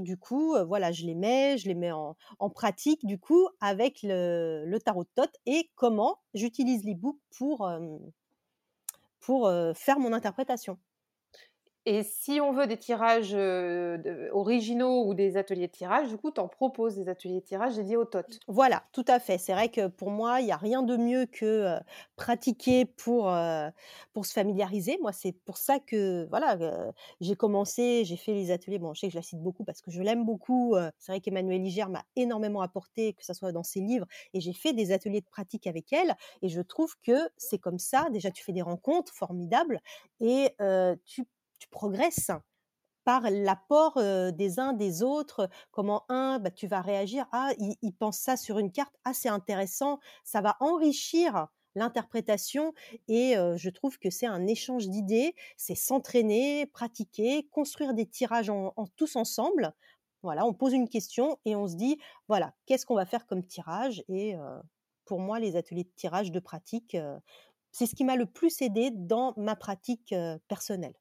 du 0.00 0.16
coup, 0.16 0.56
voilà, 0.66 0.92
je 0.92 1.04
les 1.04 1.14
mets, 1.14 1.58
je 1.58 1.68
les 1.68 1.74
mets 1.74 1.92
en, 1.92 2.16
pratique, 2.50 3.04
du 3.06 3.18
coup, 3.18 3.48
avec 3.60 4.00
le, 4.02 4.78
tarot 4.84 5.04
de 5.04 5.10
Tot 5.14 5.30
et 5.46 5.70
comment 5.74 6.18
j'utilise 6.34 6.84
l'e-book 6.84 7.18
pour 7.30 7.68
faire 9.74 9.98
mon 9.98 10.12
interprétation. 10.12 10.78
Et 11.86 12.02
si 12.02 12.40
on 12.40 12.52
veut 12.52 12.66
des 12.66 12.76
tirages 12.76 13.34
originaux 14.32 15.06
ou 15.06 15.14
des 15.14 15.36
ateliers 15.38 15.68
de 15.68 15.72
tirage, 15.72 16.08
du 16.08 16.18
coup, 16.18 16.30
tu 16.30 16.40
en 16.40 16.48
proposes 16.48 16.96
des 16.96 17.08
ateliers 17.08 17.40
de 17.40 17.44
tirage 17.46 17.76
dédiés 17.76 17.96
au 17.96 18.04
TOT. 18.04 18.40
Voilà, 18.48 18.84
tout 18.92 19.04
à 19.08 19.18
fait. 19.18 19.38
C'est 19.38 19.52
vrai 19.52 19.70
que 19.70 19.88
pour 19.88 20.08
moi, 20.10 20.40
il 20.40 20.44
n'y 20.46 20.52
a 20.52 20.56
rien 20.56 20.82
de 20.84 20.96
mieux 20.96 21.26
que 21.26 21.78
pratiquer 22.14 22.84
pour, 22.84 23.32
pour 24.12 24.24
se 24.26 24.32
familiariser. 24.32 24.98
Moi, 25.02 25.12
c'est 25.12 25.32
pour 25.32 25.56
ça 25.56 25.80
que 25.80 26.26
voilà, 26.30 26.92
j'ai 27.20 27.34
commencé, 27.34 28.04
j'ai 28.04 28.16
fait 28.16 28.32
les 28.34 28.52
ateliers. 28.52 28.78
Bon, 28.78 28.94
je 28.94 29.00
sais 29.00 29.06
que 29.08 29.12
je 29.12 29.18
la 29.18 29.22
cite 29.22 29.40
beaucoup 29.42 29.64
parce 29.64 29.82
que 29.82 29.90
je 29.90 30.00
l'aime 30.00 30.24
beaucoup. 30.24 30.76
c'est 30.98 31.10
vrai 31.10 31.20
qu'Emmanuel 31.20 31.60
Liger 31.60 31.86
m'a 31.86 32.04
énormément 32.14 32.62
apporté, 32.62 33.14
que 33.14 33.24
ce 33.24 33.34
soit 33.34 33.50
dans 33.50 33.64
ses 33.64 33.80
livres, 33.80 34.06
et 34.32 34.40
j'ai 34.40 34.52
fait 34.52 34.72
des 34.72 34.92
ateliers 34.92 35.20
de 35.20 35.26
pratique 35.26 35.66
avec 35.66 35.92
elle. 35.92 36.14
Et 36.42 36.48
je 36.48 36.60
trouve 36.60 36.94
que 37.02 37.28
c'est 37.36 37.58
comme 37.58 37.80
ça. 37.80 38.06
Déjà, 38.12 38.30
tu 38.30 38.44
fais 38.44 38.52
des 38.52 38.62
rencontres 38.62 39.12
formidables 39.12 39.80
et 40.20 40.54
tu 41.04 41.24
tu 41.58 41.68
progresses 41.68 42.30
par 43.06 43.30
l'apport 43.30 44.02
des 44.32 44.58
uns 44.58 44.72
des 44.72 45.04
autres, 45.04 45.48
comment 45.70 46.04
un, 46.08 46.40
bah, 46.40 46.50
tu 46.50 46.66
vas 46.66 46.80
réagir, 46.80 47.26
ah, 47.30 47.52
il, 47.58 47.92
pense 47.92 48.18
ça 48.18 48.36
sur 48.36 48.58
une 48.58 48.72
carte, 48.72 48.92
ah, 49.04 49.14
c'est 49.14 49.28
intéressant, 49.28 50.00
ça 50.24 50.40
va 50.40 50.56
enrichir 50.58 51.46
l'interprétation 51.76 52.74
et 53.06 53.34
je 53.56 53.70
trouve 53.70 53.98
que 54.00 54.10
c'est 54.10 54.26
un 54.26 54.48
échange 54.48 54.88
d'idées, 54.88 55.36
c'est 55.56 55.76
s'entraîner, 55.76 56.66
pratiquer, 56.66 57.46
construire 57.52 57.94
des 57.94 58.06
tirages 58.06 58.50
en, 58.50 58.72
tous 58.96 59.14
ensemble. 59.14 59.72
Voilà, 60.24 60.44
on 60.44 60.52
pose 60.52 60.72
une 60.72 60.88
question 60.88 61.38
et 61.44 61.54
on 61.54 61.68
se 61.68 61.76
dit, 61.76 61.98
voilà, 62.26 62.54
qu'est-ce 62.66 62.86
qu'on 62.86 62.96
va 62.96 63.06
faire 63.06 63.26
comme 63.26 63.46
tirage 63.46 64.02
Et 64.08 64.34
pour 65.04 65.20
moi, 65.20 65.38
les 65.38 65.54
ateliers 65.54 65.84
de 65.84 65.92
tirage 65.94 66.32
de 66.32 66.40
pratique, 66.40 66.96
c'est 67.70 67.86
ce 67.86 67.94
qui 67.94 68.04
m'a 68.04 68.16
le 68.16 68.26
plus 68.26 68.62
aidé 68.62 68.90
dans 68.90 69.34
ma 69.36 69.54
pratique 69.54 70.12
personnelle. 70.48 70.94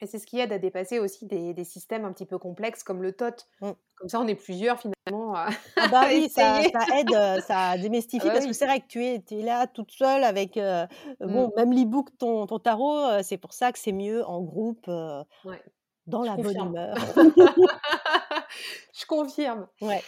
Et 0.00 0.06
c'est 0.06 0.18
ce 0.18 0.26
qui 0.26 0.38
aide 0.38 0.52
à 0.52 0.58
dépasser 0.58 0.98
aussi 0.98 1.26
des, 1.26 1.64
systèmes 1.64 2.04
un 2.04 2.12
petit 2.12 2.26
peu 2.26 2.38
complexes 2.38 2.82
comme 2.82 3.02
le 3.02 3.12
TOT. 3.12 3.30
Mmh. 3.62 3.70
Comme 3.96 4.08
ça, 4.10 4.20
on 4.20 4.26
est 4.26 4.34
plusieurs 4.34 4.78
finalement 4.78 5.34
à, 5.34 5.48
ah 5.76 5.88
bah 5.88 6.02
oui, 6.10 6.28
ça, 6.28 6.60
aide, 6.60 7.14
euh, 7.14 7.40
ça 7.40 7.78
démystifie 7.78 8.26
ah 8.26 8.28
bah 8.28 8.34
parce 8.34 8.46
que 8.46 8.52
c'est 8.52 8.66
vrai 8.66 8.80
que 8.80 8.86
tu 8.86 9.02
es, 9.02 9.24
es, 9.30 9.42
là 9.42 9.66
toute 9.66 9.90
seule 9.90 10.22
avec, 10.22 10.58
euh, 10.58 10.86
bon, 11.20 11.50
même 11.56 11.72
l'e-book, 11.72 12.10
ton, 12.18 12.46
ton, 12.46 12.58
tarot, 12.58 12.98
euh, 12.98 13.22
c'est 13.22 13.38
pour 13.38 13.54
ça 13.54 13.72
que 13.72 13.78
c'est 13.78 13.92
mieux 13.92 14.22
en 14.26 14.42
groupe, 14.42 14.86
dans 14.86 16.22
la 16.22 16.36
bonne 16.36 16.66
humeur. 16.66 16.96
Je 18.92 19.06
confirme. 19.06 19.66
Ouais. 19.80 20.02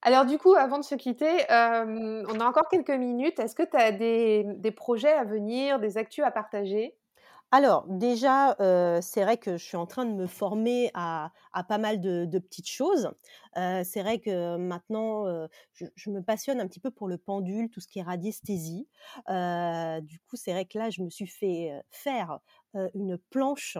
Alors 0.00 0.24
du 0.24 0.38
coup, 0.38 0.54
avant 0.54 0.78
de 0.78 0.84
se 0.84 0.94
quitter, 0.94 1.44
on 1.50 2.40
a 2.40 2.44
encore 2.44 2.68
quelques 2.70 2.90
minutes. 2.90 3.38
Est-ce 3.40 3.54
que 3.54 3.62
tu 3.62 3.76
as 3.76 3.92
des, 3.92 4.44
des 4.56 4.70
projets 4.70 5.12
à 5.12 5.24
venir, 5.24 5.80
des 5.80 5.98
actus 5.98 6.24
à 6.24 6.30
partager? 6.30 6.97
Alors 7.50 7.86
déjà, 7.88 8.56
c'est 9.00 9.22
vrai 9.22 9.38
que 9.38 9.56
je 9.56 9.64
suis 9.64 9.76
en 9.76 9.86
train 9.86 10.04
de 10.04 10.12
me 10.12 10.26
former 10.26 10.90
à 10.94 11.32
pas 11.68 11.78
mal 11.78 12.00
de 12.00 12.38
petites 12.38 12.68
choses. 12.68 13.10
c'est 13.54 14.02
vrai 14.02 14.18
que 14.20 14.56
maintenant, 14.56 15.24
je 15.74 16.10
me 16.10 16.20
passionne 16.22 16.60
un 16.60 16.66
petit 16.68 16.80
peu 16.80 16.90
pour 16.90 17.08
le 17.08 17.16
pendule, 17.18 17.70
tout 17.70 17.80
ce 17.80 17.88
qui 17.88 17.98
est 18.00 18.02
radiesthésie. 18.02 18.88
du 19.28 20.20
coup, 20.20 20.36
c'est 20.36 20.52
vrai 20.52 20.66
que 20.66 20.78
là, 20.78 20.90
je 20.90 21.02
me 21.02 21.10
suis 21.10 21.26
fait, 21.26 21.72
faire, 21.90 22.40
une 22.94 23.16
planche 23.18 23.78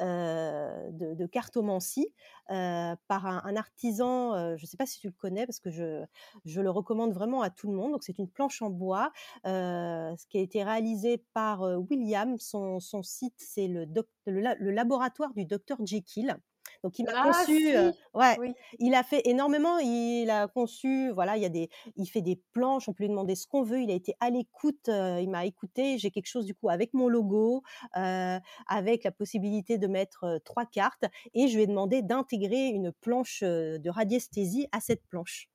de, 0.00 1.14
de, 1.14 1.26
cartomancie 1.26 2.12
par 2.48 3.26
un, 3.26 3.56
artisan, 3.56 4.56
je 4.56 4.62
ne 4.62 4.66
sais 4.66 4.76
pas 4.76 4.86
si 4.86 4.98
tu 4.98 5.06
le 5.06 5.12
connais 5.12 5.46
parce 5.46 5.60
que 5.60 5.70
je, 5.70 6.04
je, 6.44 6.60
le 6.60 6.70
recommande 6.70 7.12
vraiment 7.12 7.42
à 7.42 7.50
tout 7.50 7.70
le 7.70 7.76
monde. 7.76 7.92
Donc 7.92 8.02
c'est 8.02 8.18
une 8.18 8.28
planche 8.28 8.62
en 8.62 8.70
bois, 8.70 9.12
ce 9.44 10.26
qui 10.28 10.38
a 10.38 10.40
été 10.40 10.62
réalisé 10.64 11.24
par 11.34 11.62
William. 11.62 12.38
Son, 12.38 12.80
son 12.80 13.02
site 13.02 13.34
c'est 13.38 13.68
le, 13.68 13.86
le, 14.26 14.70
laboratoire 14.70 15.32
du 15.34 15.44
docteur 15.44 15.78
Jekyll. 15.84 16.36
Donc 16.82 16.98
il 16.98 17.08
a 17.08 17.12
ah, 17.16 17.30
conçu, 17.30 17.76
ouais, 18.14 18.54
il 18.78 18.94
a 18.94 19.02
fait 19.02 19.22
énormément. 19.24 19.78
Il 19.78 20.28
a 20.30 20.48
conçu, 20.48 21.10
voilà, 21.10 21.36
il 21.36 21.42
y 21.42 21.46
a 21.46 21.48
des, 21.48 21.70
il 21.96 22.06
fait 22.06 22.22
des 22.22 22.40
planches. 22.52 22.88
On 22.88 22.92
peut 22.92 23.04
lui 23.04 23.10
demander 23.10 23.36
ce 23.36 23.46
qu'on 23.46 23.62
veut. 23.62 23.80
Il 23.80 23.90
a 23.90 23.94
été 23.94 24.16
à 24.20 24.30
l'écoute. 24.30 24.88
il 24.88 25.30
m'a 25.30 25.46
écouté. 25.46 25.98
J'ai 25.98 26.10
quelque 26.10 26.26
chose 26.26 26.44
du 26.44 26.54
coup 26.54 26.68
avec 26.68 26.92
mon 26.92 27.08
logo, 27.08 27.62
avec 27.92 29.04
la 29.04 29.12
possibilité 29.12 29.78
de 29.78 29.86
mettre 29.86 30.40
trois 30.44 30.66
cartes, 30.66 31.04
et 31.34 31.48
je 31.48 31.56
lui 31.56 31.64
ai 31.64 31.66
demandé 31.66 32.02
d'intégrer 32.02 32.66
une 32.68 32.92
planche 32.92 33.42
de 33.42 33.90
radiesthésie 33.90 34.66
à 34.72 34.80
cette 34.80 35.04
planche 35.06 35.48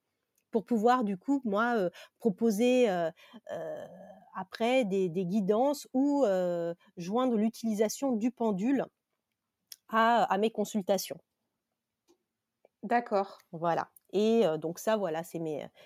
pour 0.52 0.64
pouvoir 0.64 1.04
du 1.04 1.18
coup 1.18 1.42
moi 1.44 1.90
proposer 2.20 2.88
après 4.34 4.86
des, 4.86 5.10
des, 5.10 5.26
guidances 5.26 5.88
ou 5.94 6.26
joindre 6.96 7.36
l'utilisation 7.36 8.14
du 8.14 8.32
pendule 8.32 8.86
à, 9.90 10.38
mes 10.38 10.52
consultations. 10.52 11.20
D'accord. 12.84 13.40
Voilà. 13.52 13.90
Et 14.14 14.44
donc 14.60 14.80
ça, 14.80 14.96
voilà, 14.96 15.24
c'est 15.24 15.42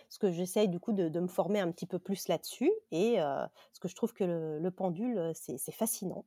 ce 0.09 0.19
que 0.19 0.31
j'essaye 0.31 0.69
du 0.69 0.79
coup 0.79 0.93
de, 0.93 1.19
me 1.19 1.27
former 1.27 1.59
un 1.59 1.71
petit 1.71 1.87
peu 1.87 1.99
plus 1.99 2.27
là-dessus. 2.27 2.71
Et 2.91 3.17
ce 3.17 3.79
que 3.79 3.87
je 3.87 3.95
trouve 3.95 4.13
que 4.13 4.23
le, 4.23 4.71
pendule, 4.71 5.31
c'est 5.33 5.71
fascinant. 5.71 6.25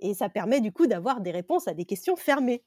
Et 0.00 0.14
ça 0.14 0.28
permet 0.28 0.60
du 0.60 0.72
coup 0.72 0.86
d'avoir 0.86 1.20
des 1.20 1.30
réponses 1.30 1.68
à 1.68 1.74
des 1.74 1.84
questions 1.84 2.16
fermées. 2.16 2.62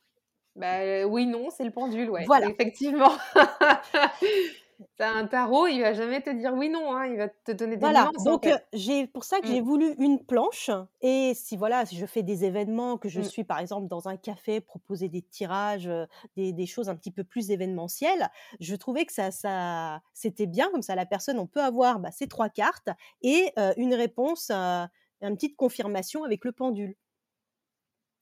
Bah, 0.55 1.05
oui, 1.05 1.25
non, 1.25 1.49
c'est 1.49 1.63
le 1.63 1.71
pendule, 1.71 2.09
ouais. 2.09 2.25
Voilà. 2.25 2.47
Effectivement. 2.47 3.11
T'as 4.95 5.11
un 5.11 5.25
tarot, 5.25 5.65
il 5.65 5.81
va 5.81 5.93
jamais 5.93 6.21
te 6.21 6.29
dire 6.29 6.53
oui 6.53 6.69
non, 6.69 6.93
hein, 6.93 7.07
il 7.07 7.17
va 7.17 7.27
te 7.27 7.51
donner 7.51 7.77
des 7.77 7.79
voilà. 7.79 8.11
Donc 8.25 8.47
j'ai 8.73 9.07
pour 9.07 9.23
ça 9.23 9.39
que 9.39 9.47
j'ai 9.47 9.59
mmh. 9.59 9.65
voulu 9.65 9.95
une 9.97 10.23
planche. 10.23 10.69
Et 11.01 11.33
si 11.33 11.57
voilà, 11.57 11.83
si 11.87 11.97
je 11.97 12.05
fais 12.05 12.21
des 12.21 12.45
événements, 12.45 12.97
que 12.99 13.09
je 13.09 13.21
mmh. 13.21 13.23
suis 13.23 13.43
par 13.43 13.57
exemple 13.57 13.87
dans 13.87 14.07
un 14.07 14.17
café, 14.17 14.61
proposer 14.61 15.09
des 15.09 15.23
tirages, 15.23 15.89
des, 16.37 16.65
choses 16.67 16.89
un 16.89 16.95
petit 16.95 17.09
peu 17.09 17.23
plus 17.23 17.49
événementielles, 17.49 18.29
je 18.59 18.75
trouvais 18.75 19.05
que 19.05 19.13
ça, 19.13 19.31
ça 19.31 20.01
c'était 20.13 20.45
bien 20.45 20.69
comme 20.69 20.83
ça. 20.83 20.93
La 20.93 21.07
personne, 21.07 21.39
on 21.39 21.47
peut 21.47 21.63
avoir 21.63 21.99
bah, 21.99 22.11
ces 22.11 22.27
trois 22.27 22.49
cartes 22.49 22.89
et 23.23 23.51
une 23.77 23.95
réponse, 23.95 24.51
une 24.51 24.89
petite 25.35 25.55
confirmation 25.55 26.23
avec 26.23 26.45
le 26.45 26.51
pendule. 26.51 26.95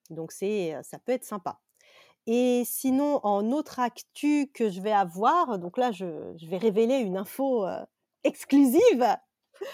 Donc 0.10 0.32
c'est, 0.32 0.78
ça 0.84 1.00
peut 1.00 1.12
être 1.12 1.26
sympa. 1.26 1.60
Et 2.28 2.64
sinon, 2.66 3.20
en 3.24 3.52
autre 3.52 3.80
actu 3.80 4.52
que 4.54 4.70
je 4.70 4.82
vais 4.82 4.92
avoir, 4.92 5.60
donc 5.60 5.78
là, 5.78 5.92
je, 5.92 6.06
vais 6.48 6.58
révéler 6.58 6.98
une 6.98 7.18
info 7.18 7.66
exclusive. 8.24 9.06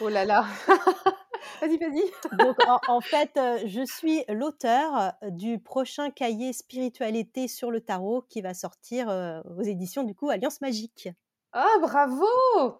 Oh 0.01 0.09
là 0.09 0.25
là 0.25 0.45
Vas-y, 1.61 1.77
vas-y. 1.77 2.03
Donc 2.37 2.57
en 2.87 3.01
fait, 3.01 3.39
je 3.65 3.85
suis 3.85 4.23
l'auteur, 4.29 5.13
du 5.29 5.59
prochain 5.59 6.09
cahier 6.09 6.53
spiritualité 6.53 7.47
sur 7.47 7.71
le 7.71 7.81
tarot 7.81 8.23
qui 8.29 8.41
va 8.41 8.53
sortir, 8.53 9.07
aux 9.57 9.63
éditions 9.63 10.03
du 10.03 10.15
coup 10.15 10.29
Alliance 10.29 10.61
Magique. 10.61 11.09
Ah 11.53 11.77
bravo! 11.81 12.25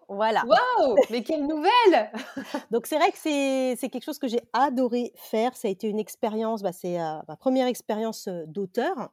Voilà. 0.08 0.44
Waouh! 0.46 0.96
Mais 1.10 1.22
quelle 1.22 1.46
nouvelle! 1.46 2.12
Donc 2.70 2.86
c'est 2.86 2.96
vrai 2.96 3.10
que 3.10 3.18
c'est 3.18 3.88
quelque 3.88 4.04
chose 4.04 4.18
que 4.18 4.28
j'ai 4.28 4.42
adoré 4.52 5.12
faire. 5.16 5.56
Ça 5.56 5.68
a 5.68 5.70
été 5.70 5.88
une 5.88 5.98
expérience, 5.98 6.62
bah, 6.62 6.72
c'est, 6.72 6.96
ma 6.96 7.36
première 7.36 7.66
expérience, 7.66 8.28
d'auteur. 8.46 9.10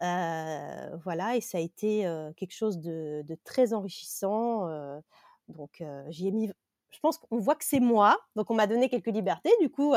Voilà 0.00 1.36
et 1.36 1.40
ça 1.40 1.58
a 1.58 1.60
été, 1.60 2.02
quelque 2.36 2.54
chose 2.54 2.78
de 2.78 3.22
de 3.26 3.36
très 3.44 3.72
enrichissant, 3.72 4.68
donc 5.48 5.82
j'y 6.08 6.28
ai 6.28 6.30
mis 6.30 6.50
je 6.90 7.00
pense 7.00 7.18
qu'on 7.18 7.38
voit 7.38 7.54
que 7.54 7.64
c'est 7.64 7.80
moi, 7.80 8.16
donc 8.34 8.50
on 8.50 8.54
m'a 8.54 8.66
donné 8.66 8.88
quelques 8.88 9.08
libertés. 9.08 9.52
Du 9.60 9.70
coup, 9.70 9.94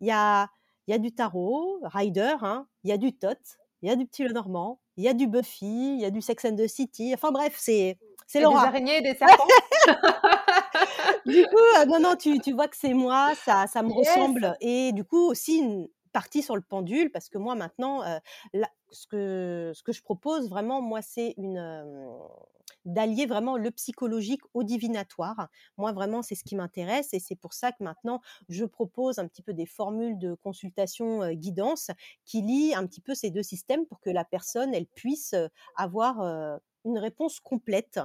il 0.00 0.06
y 0.06 0.10
a 0.10 0.48
il 0.86 0.90
y 0.90 0.94
a 0.94 0.98
du 0.98 1.12
tarot, 1.12 1.80
Rider, 1.82 2.34
hein, 2.42 2.66
il 2.82 2.90
y 2.90 2.92
a 2.92 2.98
du 2.98 3.16
Tot, 3.16 3.38
il 3.82 3.88
y 3.88 3.92
a 3.92 3.96
du 3.96 4.06
Petit 4.06 4.24
Lenormand, 4.24 4.80
il 4.96 5.04
y 5.04 5.08
a 5.08 5.14
du 5.14 5.26
Buffy, 5.26 5.94
il 5.94 6.00
y 6.00 6.04
a 6.04 6.10
du 6.10 6.20
Sex 6.20 6.44
and 6.44 6.56
the 6.56 6.66
City. 6.66 7.12
Enfin 7.14 7.30
bref, 7.32 7.54
c'est 7.58 7.98
c'est 8.26 8.40
Des 8.40 8.44
araignées, 8.46 9.00
des 9.02 9.14
serpents. 9.18 9.46
du 11.26 11.44
coup, 11.46 11.86
non, 11.88 12.00
non, 12.00 12.16
tu, 12.16 12.38
tu 12.40 12.52
vois 12.52 12.68
que 12.68 12.76
c'est 12.76 12.94
moi, 12.94 13.32
ça, 13.44 13.66
ça 13.66 13.82
me 13.82 13.92
ressemble. 13.92 14.56
Et 14.60 14.92
du 14.92 15.04
coup, 15.04 15.28
aussi 15.28 15.58
une 15.58 15.88
partie 16.12 16.42
sur 16.42 16.56
le 16.56 16.62
pendule, 16.62 17.10
parce 17.10 17.28
que 17.28 17.38
moi, 17.38 17.54
maintenant, 17.54 18.02
ce, 18.94 19.06
que, 19.06 19.72
ce 19.74 19.82
que 19.82 19.92
je 19.92 20.02
propose 20.02 20.48
vraiment, 20.48 20.80
moi, 20.80 21.02
c'est 21.02 21.34
une 21.36 21.58
d'allier 22.84 23.26
vraiment 23.26 23.56
le 23.56 23.70
psychologique 23.70 24.42
au 24.52 24.62
divinatoire. 24.62 25.48
Moi, 25.78 25.92
vraiment, 25.92 26.22
c'est 26.22 26.34
ce 26.34 26.44
qui 26.44 26.54
m'intéresse 26.54 27.14
et 27.14 27.18
c'est 27.18 27.36
pour 27.36 27.54
ça 27.54 27.72
que 27.72 27.82
maintenant, 27.82 28.20
je 28.48 28.64
propose 28.64 29.18
un 29.18 29.26
petit 29.26 29.42
peu 29.42 29.54
des 29.54 29.66
formules 29.66 30.18
de 30.18 30.34
consultation 30.34 31.32
guidance 31.32 31.90
qui 32.24 32.42
lient 32.42 32.74
un 32.74 32.86
petit 32.86 33.00
peu 33.00 33.14
ces 33.14 33.30
deux 33.30 33.42
systèmes 33.42 33.86
pour 33.86 34.00
que 34.00 34.10
la 34.10 34.24
personne, 34.24 34.74
elle 34.74 34.86
puisse 34.86 35.34
avoir 35.76 36.20
une 36.84 36.98
réponse 36.98 37.40
complète, 37.40 38.00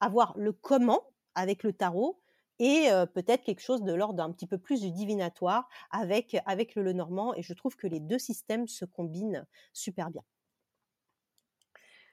avoir 0.00 0.36
le 0.36 0.52
comment 0.52 1.02
avec 1.34 1.62
le 1.62 1.72
tarot 1.72 2.18
et 2.58 2.88
peut-être 3.14 3.42
quelque 3.44 3.60
chose 3.60 3.82
de 3.82 3.92
l'ordre 3.92 4.14
d'un 4.14 4.30
petit 4.30 4.46
peu 4.46 4.58
plus 4.58 4.80
du 4.80 4.90
divinatoire 4.90 5.68
avec, 5.90 6.36
avec 6.46 6.74
le 6.74 6.82
Lenormand. 6.82 7.34
Et 7.34 7.42
je 7.42 7.52
trouve 7.52 7.76
que 7.76 7.86
les 7.86 8.00
deux 8.00 8.18
systèmes 8.18 8.66
se 8.68 8.84
combinent 8.84 9.46
super 9.72 10.10
bien. 10.10 10.22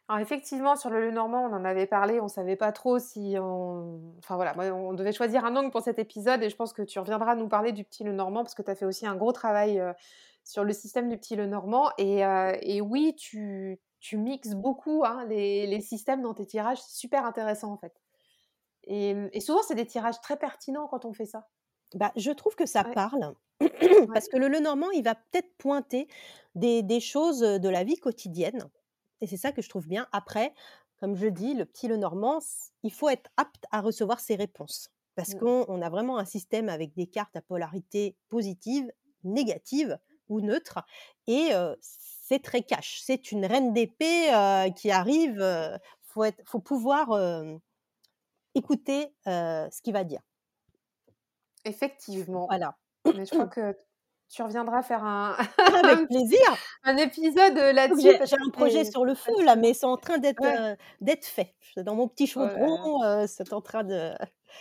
Alors 0.07 0.19
effectivement, 0.19 0.75
sur 0.75 0.89
le 0.89 1.05
Lenormand, 1.05 1.45
on 1.45 1.53
en 1.53 1.63
avait 1.63 1.87
parlé, 1.87 2.19
on 2.19 2.25
ne 2.25 2.29
savait 2.29 2.57
pas 2.57 2.73
trop 2.73 2.99
si 2.99 3.35
on... 3.39 4.13
Enfin 4.17 4.35
voilà, 4.35 4.53
on 4.73 4.93
devait 4.93 5.13
choisir 5.13 5.45
un 5.45 5.55
angle 5.55 5.71
pour 5.71 5.81
cet 5.81 5.99
épisode 5.99 6.43
et 6.43 6.49
je 6.49 6.55
pense 6.55 6.73
que 6.73 6.81
tu 6.81 6.99
reviendras 6.99 7.35
nous 7.35 7.47
parler 7.47 7.71
du 7.71 7.85
petit 7.85 8.03
Lenormand 8.03 8.43
parce 8.43 8.53
que 8.53 8.61
tu 8.61 8.69
as 8.69 8.75
fait 8.75 8.85
aussi 8.85 9.07
un 9.07 9.15
gros 9.15 9.31
travail 9.31 9.81
sur 10.43 10.65
le 10.65 10.73
système 10.73 11.07
du 11.07 11.17
petit 11.17 11.37
Lenormand. 11.37 11.91
Et, 11.97 12.23
et 12.61 12.81
oui, 12.81 13.15
tu, 13.17 13.79
tu 14.01 14.17
mixes 14.17 14.55
beaucoup 14.55 15.05
hein, 15.05 15.23
les, 15.29 15.65
les, 15.67 15.79
systèmes 15.79 16.23
dans 16.23 16.33
tes 16.33 16.45
tirages, 16.45 16.81
c'est 16.81 16.97
super 16.97 17.25
intéressant 17.25 17.71
en 17.71 17.77
fait. 17.77 17.93
Et, 18.86 19.15
et 19.32 19.39
souvent, 19.39 19.61
c'est 19.63 19.75
des 19.75 19.86
tirages 19.86 20.19
très 20.21 20.38
pertinents 20.38 20.88
quand 20.88 21.05
on 21.05 21.13
fait 21.13 21.25
ça. 21.25 21.47
Bah, 21.95 22.11
je 22.15 22.32
trouve 22.32 22.55
que 22.55 22.65
ça 22.65 22.84
parle 22.84 23.36
parce 24.13 24.27
que 24.27 24.38
le 24.38 24.47
Lenormand, 24.47 24.89
il 24.91 25.03
va 25.03 25.15
peut-être 25.15 25.53
pointer 25.57 26.07
des, 26.55 26.84
des 26.84 26.99
choses 26.99 27.39
de 27.39 27.69
la 27.69 27.84
vie 27.84 27.97
quotidienne 27.97 28.69
et 29.21 29.27
c'est 29.27 29.38
ça 29.38 29.51
que 29.51 29.61
je 29.61 29.69
trouve 29.69 29.88
bien. 29.88 30.07
Après, 30.11 30.53
comme 30.97 31.15
je 31.15 31.27
dis, 31.27 31.53
le 31.53 31.65
petit 31.65 31.88
Lenormand, 31.88 32.39
il 32.84 32.91
faut 32.91 33.09
être 33.09 33.29
apte 33.38 33.65
à 33.71 33.82
recevoir 33.82 34.19
ses 34.19 34.36
réponses. 34.36 34.89
Parce 35.15 35.36
mmh. 35.36 35.39
qu'on 35.39 35.82
a 35.82 35.89
vraiment 35.89 36.17
un 36.17 36.25
système 36.25 36.69
avec 36.69 36.93
des 36.95 37.05
cartes 37.05 37.36
à 37.36 37.41
polarité 37.41 38.15
positive, 38.29 38.91
négative 39.23 39.99
ou 40.29 40.41
neutre. 40.41 40.79
Et 41.27 41.49
c'est 41.82 42.41
très 42.41 42.63
cash. 42.63 43.01
C'est 43.03 43.32
une 43.32 43.45
reine 43.45 43.73
d'épée 43.73 44.27
qui 44.75 44.89
arrive. 44.89 45.38
Il 45.39 45.79
faut, 46.13 46.23
faut, 46.45 46.59
pouvoir 46.59 47.09
écouter 48.56 49.14
ce 49.26 49.82
qu'il 49.82 49.93
va 49.93 50.04
dire. 50.04 50.22
Effectivement. 51.66 52.47
Voilà. 52.47 52.76
Mais 53.06 53.26
je 53.26 53.32
crois 53.32 53.47
que 53.47 53.78
tu 54.30 54.41
reviendras 54.43 54.82
faire 54.82 55.04
un, 55.04 55.36
avec 55.58 56.08
plaisir 56.10 56.39
un 56.84 56.95
épisode 56.97 57.58
là-dessus. 57.58 58.18
J'ai 58.26 58.36
un 58.36 58.49
projet 58.49 58.86
sur 58.86 59.04
le 59.04 59.14
feu 59.14 59.43
là, 59.43 59.56
mais 59.56 59.74
c'est 59.74 59.86
en 59.86 59.97
train 59.97 60.18
d'être 60.18 60.43
d'être 61.02 61.26
fait. 61.26 61.54
Dans 61.78 61.95
mon 61.95 62.08
petit 62.08 62.28
chaudron, 62.28 63.26
c'est 63.28 63.52
en 63.54 63.62
train 63.62 63.84
de 63.84 64.12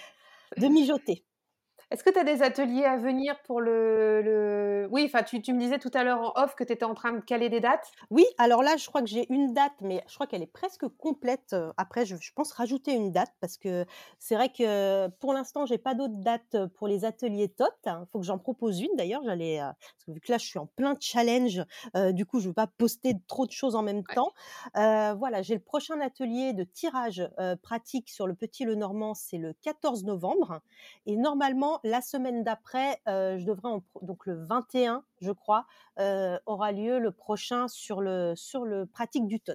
de 0.57 0.67
mijoter. 0.67 1.25
Est-ce 1.91 2.05
que 2.05 2.11
tu 2.11 2.21
as 2.21 2.25
des 2.25 2.43
ateliers 2.43 2.85
à 2.85 2.97
venir 2.97 3.35
pour 3.43 3.61
le. 3.61 4.87
Oui, 4.93 5.03
enfin, 5.07 5.25
tu, 5.25 5.43
tu, 5.43 5.53
me 5.53 5.59
disais 5.59 5.79
tout 5.81 5.91
à 5.93 6.05
l'heure 6.05 6.21
en 6.21 6.41
off 6.41 6.55
que 6.55 6.63
tu 6.63 6.73
étais 6.73 6.85
en 6.85 6.95
train 6.95 7.11
de 7.11 7.21
caler 7.21 7.49
des 7.49 7.59
dates 7.59 7.91
Oui, 8.11 8.25
alors 8.39 8.63
là, 8.63 8.77
je 8.77 8.87
crois 8.87 9.01
que 9.01 9.09
j'ai 9.09 9.27
une 9.33 9.53
date, 9.55 9.73
mais 9.81 10.05
je 10.07 10.15
crois 10.15 10.29
qu'elle 10.29 10.43
est 10.43 10.47
presque 10.47 10.87
complète. 10.99 11.57
Après, 11.77 12.07
je, 12.07 12.15
pense 12.37 12.53
rajouter 12.53 12.93
une 12.93 13.11
date 13.11 13.33
parce 13.41 13.57
que 13.57 13.85
c'est 14.21 14.37
vrai 14.37 14.51
que 14.51 15.09
pour 15.19 15.33
l'instant, 15.33 15.67
j'ai 15.67 15.79
pas 15.79 15.95
d'autres 15.95 16.19
dates 16.19 16.57
pour 16.77 16.87
les 16.87 17.05
ateliers 17.05 17.49
TOT. 17.49 17.67
Il 17.85 18.07
faut 18.13 18.21
que 18.21 18.27
j'en 18.27 18.39
propose 18.39 18.81
une 18.81 18.95
d'ailleurs. 18.97 19.23
J'allais. 19.25 19.59
Parce 19.59 20.05
que 20.07 20.13
vu 20.13 20.21
que 20.21 20.31
là, 20.31 20.39
je 20.39 20.47
suis 20.47 20.61
en 20.61 20.67
plein 20.67 20.95
challenge, 21.01 21.61
du 22.13 22.25
coup, 22.25 22.39
je 22.39 22.45
ne 22.45 22.51
veux 22.51 22.55
pas 22.55 22.69
poster 22.69 23.15
trop 23.27 23.47
de 23.47 23.53
choses 23.53 23.75
en 23.75 23.83
même 23.83 24.05
temps. 24.05 24.33
voilà, 24.75 25.43
j'ai 25.43 25.55
le 25.55 25.61
prochain 25.61 26.01
atelier 26.01 26.53
de 26.53 26.63
tirage 26.63 27.29
pratique 27.63 28.11
sur 28.11 28.29
le 28.29 28.35
petit 28.35 28.65
Lenormand, 28.65 29.15
c'est 29.15 29.39
le 29.39 29.55
14 29.63 30.05
novembre. 30.05 30.61
Et 31.07 31.17
normalement, 31.17 31.80
la 31.85 32.01
semaine 32.01 32.45
d'après, 32.45 33.01
je 33.07 33.45
devrais 33.45 33.71
donc 34.03 34.27
le 34.27 34.45
21, 34.45 35.05
je 35.21 35.33
crois, 35.33 35.67
aura 36.47 36.73
lieu 36.73 36.99
le 36.99 37.13
prochain 37.13 37.69
sur 37.69 38.01
le 38.01 38.35
sur 38.37 38.65
le 38.65 38.87
pratique 38.87 39.27
du 39.27 39.41
tot. 39.41 39.55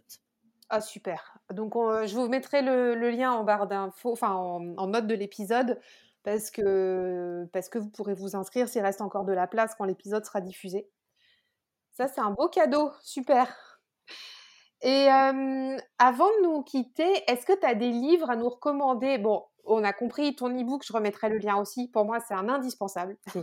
Ah 0.70 0.82
super. 0.82 1.38
Donc 1.54 1.74
je 1.76 2.16
vous 2.16 2.28
mettrai 2.28 2.62
le, 2.62 2.96
lien 3.10 3.32
en 3.32 3.44
barre 3.44 3.68
d'infos, 3.68 4.12
enfin 4.12 4.34
en, 4.34 4.88
note 4.88 5.08
de 5.08 5.16
l'épisode 5.16 5.80
parce 6.24 6.50
que 6.50 7.48
parce 7.54 7.70
que 7.70 7.78
vous 7.78 7.90
pourrez 7.90 8.16
vous 8.16 8.36
inscrire 8.36 8.68
s'il 8.68 8.82
reste 8.82 9.02
encore 9.02 9.26
de 9.26 9.34
la 9.34 9.48
place 9.48 9.76
quand 9.76 9.86
l'épisode 9.86 10.26
sera 10.26 10.42
diffusé. 10.42 10.90
Ça 11.92 12.08
c'est 12.08 12.22
un 12.22 12.32
beau 12.32 12.50
cadeau, 12.50 12.92
super. 13.02 13.76
Et 14.82 15.08
avant 15.98 16.28
de 16.28 16.44
nous 16.44 16.64
quitter, 16.64 17.24
est-ce 17.28 17.46
que 17.46 17.58
tu 17.58 17.66
as 17.66 17.76
des 17.76 17.92
livres 17.92 18.30
à 18.30 18.36
nous 18.36 18.50
recommander? 18.50 19.18
Bon, 19.18 19.44
on 19.68 19.84
a 19.84 19.94
compris 19.94 20.36
ton 20.36 20.50
e-book, 20.50 20.84
je 20.86 20.94
remettrai 20.94 21.30
le 21.30 21.38
lien 21.38 21.58
aussi. 21.58 21.88
Pour 21.90 22.06
moi, 22.06 22.20
c'est 22.28 22.34
un 22.34 22.50
indispensable. 22.50 23.18
C'est 23.34 23.42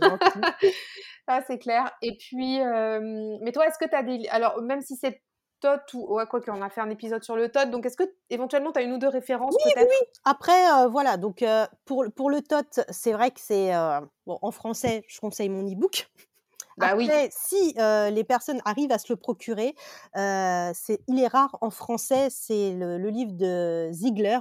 ah, 1.27 1.41
c'est 1.47 1.59
clair. 1.59 1.91
Et 2.01 2.17
puis, 2.17 2.59
mais 2.59 3.51
toi, 3.51 3.67
est-ce 3.67 3.77
que 3.77 3.89
tu 3.89 3.95
as 3.95 4.03
des. 4.03 4.27
Alors, 4.29 4.61
même 4.61 4.81
si 4.81 4.95
c'est 4.95 5.21
TOT 5.61 5.93
ou. 5.93 6.15
Ouais, 6.15 6.25
quoi 6.25 6.41
qu'on 6.41 6.61
a 6.61 6.69
fait 6.69 6.81
un 6.81 6.89
épisode 6.89 7.23
sur 7.23 7.35
le 7.35 7.49
TOT, 7.49 7.65
donc 7.65 7.85
est-ce 7.85 7.97
que 7.97 8.03
éventuellement 8.29 8.71
tu 8.71 8.79
as 8.79 8.83
une 8.83 8.93
ou 8.93 8.97
deux 8.97 9.07
références 9.07 9.55
Oui, 9.65 9.71
oui, 9.77 9.83
oui. 9.87 10.07
Après, 10.25 10.87
voilà, 10.89 11.17
donc 11.17 11.43
pour, 11.85 12.05
pour 12.15 12.29
le 12.29 12.41
TOT, 12.41 12.83
c'est 12.89 13.13
vrai 13.13 13.31
que 13.31 13.39
c'est. 13.39 13.71
bon, 14.25 14.39
en 14.41 14.51
français, 14.51 15.03
je 15.07 15.19
conseille 15.19 15.49
mon 15.49 15.63
e-book. 15.63 16.09
Bah 16.77 16.87
Après, 16.87 17.25
oui. 17.25 17.29
si 17.29 17.75
les 17.75 18.23
personnes 18.23 18.61
arrivent 18.65 18.91
à 18.91 18.97
se 18.97 19.11
le 19.13 19.15
procurer, 19.15 19.75
c'est, 20.15 20.99
il 21.07 21.19
est 21.19 21.27
rare 21.27 21.57
en 21.61 21.69
français, 21.69 22.27
c'est 22.29 22.73
le, 22.73 22.97
le 22.97 23.09
livre 23.09 23.33
de 23.33 23.89
Ziegler, 23.91 24.39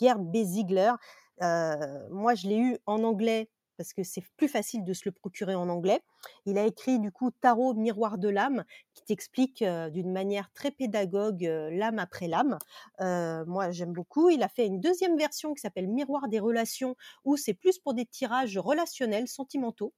Gerd 0.00 0.22
B. 0.22 0.44
Ziegler. 0.44 0.92
moi, 1.40 2.34
je 2.34 2.48
l'ai 2.48 2.58
eu 2.58 2.78
en 2.86 3.02
anglais 3.04 3.50
parce 3.76 3.92
que 3.92 4.02
c'est 4.02 4.22
plus 4.36 4.48
facile 4.48 4.84
de 4.84 4.92
se 4.94 5.02
le 5.04 5.12
procurer 5.12 5.54
en 5.54 5.68
anglais. 5.68 6.00
Il 6.46 6.56
a 6.56 6.64
écrit 6.64 6.98
du 6.98 7.12
coup 7.12 7.30
Tarot 7.30 7.74
Miroir 7.74 8.16
de 8.16 8.28
l'âme, 8.28 8.64
qui 8.94 9.04
t'explique 9.04 9.62
d'une 9.62 10.12
manière 10.12 10.50
très 10.54 10.70
pédagogue 10.70 11.42
l'âme 11.42 11.98
après 11.98 12.26
l'âme. 12.26 12.58
moi, 12.98 13.70
j'aime 13.70 13.92
beaucoup. 13.92 14.30
Il 14.30 14.42
a 14.42 14.48
fait 14.48 14.66
une 14.66 14.80
deuxième 14.80 15.16
version 15.18 15.52
qui 15.54 15.60
s'appelle 15.60 15.88
Miroir 15.88 16.28
des 16.28 16.40
relations, 16.40 16.96
où 17.24 17.36
c'est 17.36 17.54
plus 17.54 17.78
pour 17.78 17.94
des 17.94 18.06
tirages 18.06 18.56
relationnels, 18.58 19.28
sentimentaux. 19.28 19.92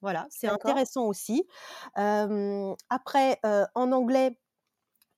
Voilà, 0.00 0.26
c'est 0.30 0.48
intéressant 0.48 1.06
aussi. 1.06 1.46
après, 1.94 3.40
en 3.74 3.92
anglais, 3.92 4.38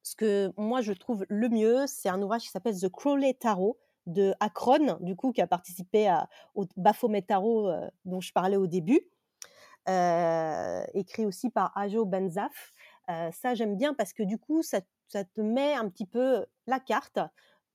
ce 0.02 0.16
que 0.16 0.52
moi 0.56 0.80
je 0.80 0.92
trouve 0.92 1.24
le 1.28 1.48
mieux, 1.48 1.86
c'est 1.86 2.08
un 2.08 2.20
ouvrage 2.22 2.42
qui 2.42 2.48
s'appelle 2.48 2.78
The 2.78 2.88
Crowley 2.88 3.34
Tarot 3.34 3.78
de 4.06 4.34
Akron, 4.40 4.98
du 5.00 5.16
coup, 5.16 5.32
qui 5.32 5.40
a 5.40 5.46
participé 5.46 6.14
au 6.54 6.66
Baphomet 6.76 7.22
Tarot 7.22 7.68
euh, 7.68 7.88
dont 8.04 8.20
je 8.20 8.32
parlais 8.32 8.56
au 8.56 8.66
début, 8.66 9.00
euh, 9.88 10.82
écrit 10.94 11.26
aussi 11.26 11.50
par 11.50 11.76
Ajo 11.76 12.04
Benzaf. 12.04 12.72
Euh, 13.08 13.30
ça, 13.32 13.54
j'aime 13.54 13.76
bien 13.76 13.94
parce 13.94 14.12
que 14.12 14.22
du 14.22 14.38
coup, 14.38 14.62
ça, 14.62 14.80
ça, 15.08 15.24
te 15.24 15.40
met 15.40 15.74
un 15.74 15.88
petit 15.88 16.06
peu 16.06 16.44
la 16.66 16.80
carte 16.80 17.18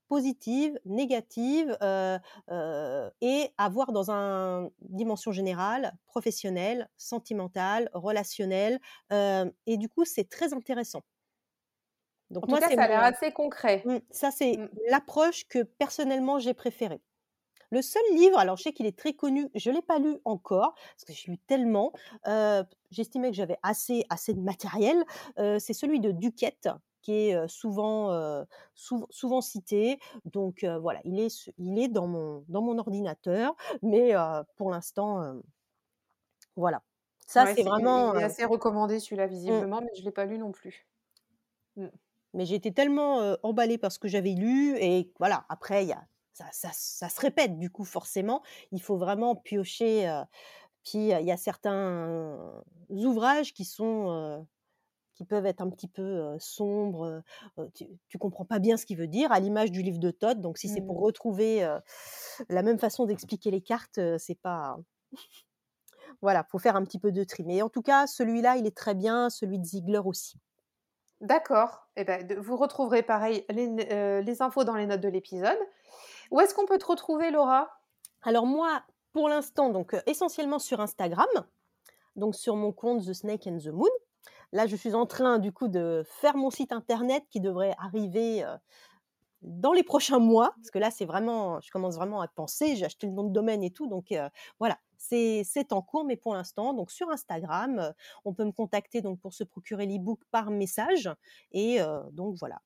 positive, 0.07 0.80
négative, 0.86 1.76
et 1.82 3.53
à 3.57 3.69
voir 3.69 3.91
dans 3.91 4.11
une 4.11 4.69
dimension 4.82 5.32
générale, 5.32 5.93
professionnelle, 6.05 6.88
sentimentale, 6.95 7.89
relationnelle. 7.91 8.80
et 9.09 9.78
du 9.78 9.89
coup, 9.89 10.05
c'est 10.05 10.30
très 10.30 10.53
intéressant. 10.53 11.01
Donc 12.36 12.45
en 12.45 12.49
moi, 12.51 12.59
tout 12.59 12.69
cas, 12.69 12.75
ça 12.75 12.83
a 12.83 12.88
l'air 12.88 13.03
assez 13.03 13.31
concret. 13.31 13.81
Mmh, 13.86 13.97
ça, 14.11 14.29
c'est 14.29 14.57
mmh. 14.57 14.69
l'approche 14.89 15.47
que 15.47 15.63
personnellement 15.63 16.38
j'ai 16.38 16.53
préférée. 16.53 17.01
Le 17.71 17.81
seul 17.81 18.03
livre, 18.11 18.38
alors 18.38 18.57
je 18.57 18.63
sais 18.63 18.73
qu'il 18.73 18.86
est 18.86 18.97
très 18.97 19.13
connu, 19.13 19.49
je 19.55 19.71
ne 19.71 19.75
l'ai 19.75 19.81
pas 19.81 19.97
lu 19.97 20.19
encore, 20.23 20.75
parce 20.75 21.05
que 21.05 21.13
j'ai 21.13 21.31
lu 21.31 21.39
tellement, 21.39 21.91
j'estimais 22.91 23.31
que 23.31 23.36
j'avais 23.36 23.57
assez, 23.63 24.05
assez 24.09 24.33
de 24.33 24.39
matériel, 24.39 25.03
c'est 25.36 25.73
celui 25.73 25.99
de 25.99 26.11
Duquette, 26.11 26.69
qui 27.01 27.29
est 27.29 27.47
souvent, 27.47 28.45
souvent 28.75 29.41
cité. 29.41 29.99
Donc 30.25 30.63
voilà, 30.63 31.01
il 31.05 31.19
est, 31.19 31.51
il 31.57 31.79
est 31.79 31.88
dans, 31.88 32.07
mon, 32.07 32.45
dans 32.49 32.61
mon 32.61 32.77
ordinateur, 32.77 33.55
mais 33.81 34.13
pour 34.57 34.69
l'instant, 34.69 35.41
voilà. 36.55 36.83
Ça, 37.27 37.47
c'est 37.47 37.63
vraiment. 37.63 38.13
Il 38.13 38.21
est 38.21 38.25
assez 38.25 38.45
recommandé 38.45 38.99
celui-là, 38.99 39.25
mmh. 39.25 39.29
visiblement, 39.31 39.81
mais 39.81 39.89
je 39.95 40.01
ne 40.01 40.05
l'ai 40.05 40.11
pas 40.11 40.25
lu 40.25 40.38
non 40.38 40.51
plus. 40.51 40.88
Mmh. 41.77 41.88
Mais 42.36 42.49
été 42.49 42.71
tellement 42.71 43.36
emballée 43.43 43.77
par 43.77 43.91
ce 43.91 43.99
que 43.99 44.07
j'avais 44.07 44.33
lu, 44.33 44.77
et 44.77 45.11
voilà, 45.19 45.45
après, 45.49 45.86
y 45.86 45.93
a, 45.93 46.05
ça, 46.33 46.45
ça, 46.51 46.69
ça, 46.73 47.09
se 47.09 47.21
répète, 47.21 47.57
du 47.57 47.69
coup, 47.69 47.86
forcément. 47.86 48.43
Il 48.71 48.81
faut 48.81 48.97
vraiment 48.97 49.36
piocher. 49.36 50.23
puis 50.83 51.09
il 51.09 51.25
y 51.25 51.31
a 51.31 51.38
certains 51.38 52.63
ouvrages 52.89 53.53
qui 53.53 53.65
sont 53.65 54.45
qui 55.15 55.23
peuvent 55.23 55.45
être 55.45 55.61
un 55.61 55.69
petit 55.69 55.88
peu 55.88 56.36
sombres, 56.39 57.23
tu, 57.73 57.88
tu 58.09 58.17
comprends 58.17 58.43
pas 58.43 58.59
bien 58.59 58.75
ce 58.75 58.86
qu'il 58.86 58.97
veut 58.97 59.07
dire, 59.07 59.31
à 59.31 59.39
l'image 59.39 59.71
du 59.71 59.81
livre 59.81 59.99
de 59.99 60.11
Todd. 60.11 60.41
Donc 60.41 60.57
si 60.57 60.67
c'est 60.67 60.81
pour 60.81 60.99
mmh. 60.99 61.05
retrouver 61.05 61.77
la 62.49 62.61
même 62.63 62.79
façon 62.79 63.05
d'expliquer 63.05 63.49
les 63.49 63.61
cartes, 63.61 63.99
c'est 64.17 64.39
pas 64.41 64.77
voilà, 66.21 66.43
faut 66.49 66.59
faire 66.59 66.75
un 66.75 66.83
petit 66.83 66.99
peu 66.99 67.11
de 67.11 67.23
tri. 67.23 67.43
Mais 67.43 67.61
en 67.61 67.69
tout 67.69 67.81
cas, 67.81 68.07
celui-là, 68.07 68.57
il 68.57 68.65
est 68.65 68.75
très 68.75 68.95
bien, 68.95 69.29
celui 69.29 69.59
de 69.59 69.65
Ziegler 69.65 70.01
aussi. 70.03 70.39
D'accord. 71.22 71.88
Eh 71.95 72.03
ben, 72.03 72.39
vous 72.39 72.57
retrouverez 72.57 73.03
pareil 73.03 73.45
les, 73.49 74.22
les 74.22 74.41
infos 74.41 74.63
dans 74.63 74.76
les 74.76 74.86
notes 74.86 75.01
de 75.01 75.09
l'épisode. 75.09 75.57
Où 76.32 76.39
est-ce 76.39 76.53
qu'on 76.53 76.66
peut 76.66 76.78
te 76.78 76.86
retrouver, 76.86 77.32
Laura? 77.32 77.70
Alors 78.22 78.45
moi, 78.45 78.84
pour 79.13 79.30
l'instant, 79.30 79.70
donc 79.70 79.95
essentiellement 80.07 80.59
sur 80.59 80.82
Instagram, 80.82 81.28
donc 82.16 82.36
sur 82.36 82.55
mon 82.55 82.72
compte 82.72 83.05
The 83.05 83.13
Snake 83.13 83.47
and 83.47 83.59
the 83.59 83.68
Moon. 83.68 83.89
Là, 84.51 84.68
je 84.68 84.76
suis 84.76 84.93
en 84.93 85.05
train 85.05 85.39
du 85.39 85.51
coup 85.51 85.68
de 85.68 86.03
faire 86.05 86.36
mon 86.36 86.49
site 86.49 86.72
internet 86.72 87.24
qui 87.30 87.39
devrait 87.39 87.76
arriver 87.78 88.43
dans 89.41 89.74
les 89.74 89.84
prochains 89.84 90.20
mois, 90.20 90.53
parce 90.57 90.72
que 90.72 90.80
là, 90.80 90.91
c'est 90.91 91.05
vraiment, 91.05 91.61
je 91.61 91.72
commence 91.72 91.95
vraiment 91.95 92.22
à 92.22 92.28
penser. 92.28 92.76
J'ai 92.76 92.86
acheté 92.86 93.07
le 93.07 93.13
nom 93.13 93.24
de 93.24 93.34
domaine 93.34 93.63
et 93.63 93.72
tout, 93.72 93.88
donc 93.88 94.13
voilà, 94.59 94.78
c'est 94.97 95.71
en 95.71 95.81
cours, 95.81 96.05
mais 96.05 96.17
pour 96.17 96.33
l'instant, 96.33 96.73
donc 96.73 96.91
sur 96.91 97.09
Instagram, 97.09 97.93
on 98.23 98.33
peut 98.33 98.45
me 98.45 98.51
contacter 98.51 99.01
donc 99.01 99.19
pour 99.19 99.33
se 99.33 99.43
procurer 99.43 99.85
l'ebook 99.85 100.21
par 100.31 100.51
message, 100.51 101.09
et 101.51 101.79
donc 102.11 102.35
voilà, 102.39 102.61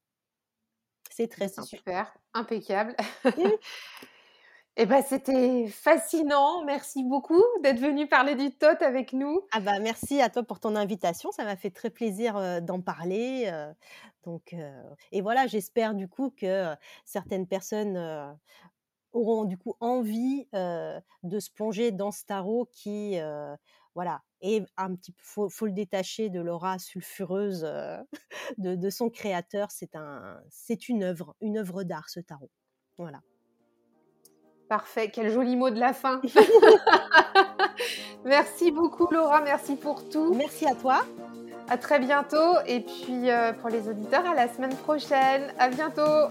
c'est 1.09 1.27
très 1.27 1.47
bah, 1.47 1.53
simple. 1.53 1.67
Super, 1.67 2.17
impeccable. 2.33 2.95
Eh 4.81 4.85
ben, 4.85 5.03
c'était 5.05 5.67
fascinant. 5.67 6.63
Merci 6.63 7.03
beaucoup 7.03 7.43
d'être 7.63 7.81
venu 7.81 8.07
parler 8.07 8.35
du 8.35 8.49
TOT 8.49 8.81
avec 8.81 9.11
nous. 9.11 9.41
Ah 9.51 9.59
bah, 9.59 9.77
merci 9.79 10.21
à 10.21 10.29
toi 10.29 10.43
pour 10.43 10.61
ton 10.61 10.73
invitation. 10.77 11.33
Ça 11.33 11.43
m'a 11.43 11.57
fait 11.57 11.69
très 11.69 11.89
plaisir 11.89 12.61
d'en 12.61 12.79
parler. 12.79 13.51
donc, 14.23 14.55
et 15.11 15.19
voilà, 15.19 15.47
j'espère 15.47 15.95
du 15.95 16.07
coup 16.07 16.29
que 16.29 16.73
certaines 17.03 17.45
personnes 17.45 17.97
auront 19.13 19.45
du 19.45 19.57
coup 19.57 19.75
envie 19.79 20.47
de 20.53 21.39
se 21.39 21.51
plonger 21.51 21.91
dans 21.91 22.11
ce 22.11 22.25
tarot 22.25 22.69
qui, 22.71 23.17
voilà, 23.95 24.21
est 24.41 24.65
un 24.77 24.95
petit 24.95 25.13
faut, 25.17 25.49
faut 25.49 25.65
le 25.65 25.71
détacher 25.71 26.29
de 26.29 26.39
l'aura 26.39 26.79
sulfureuse 26.79 27.61
de, 28.57 28.75
de, 28.75 28.89
son 28.89 29.09
créateur. 29.09 29.71
C'est 29.71 29.95
un, 29.95 30.39
c'est 30.49 30.89
une 30.89 31.03
œuvre, 31.03 31.35
une 31.41 31.57
œuvre 31.57 31.83
d'art 31.83 32.09
ce 32.09 32.19
tarot. 32.19 32.49
Voilà. 32.97 33.21
Parfait, 34.67 35.09
quel 35.09 35.31
joli 35.31 35.55
mot 35.55 35.71
de 35.71 35.79
la 35.79 35.93
fin. 35.93 36.21
merci 38.25 38.71
beaucoup 38.71 39.07
Laura, 39.11 39.41
merci 39.41 39.75
pour 39.75 40.07
tout. 40.09 40.33
Merci 40.33 40.67
à 40.67 40.75
toi. 40.75 41.01
À 41.67 41.77
très 41.77 41.99
bientôt 41.99 42.59
et 42.65 42.81
puis 42.81 43.29
pour 43.59 43.69
les 43.69 43.87
auditeurs 43.87 44.25
à 44.25 44.35
la 44.35 44.47
semaine 44.47 44.75
prochaine. 44.75 45.53
À 45.57 45.69
bientôt. 45.69 46.29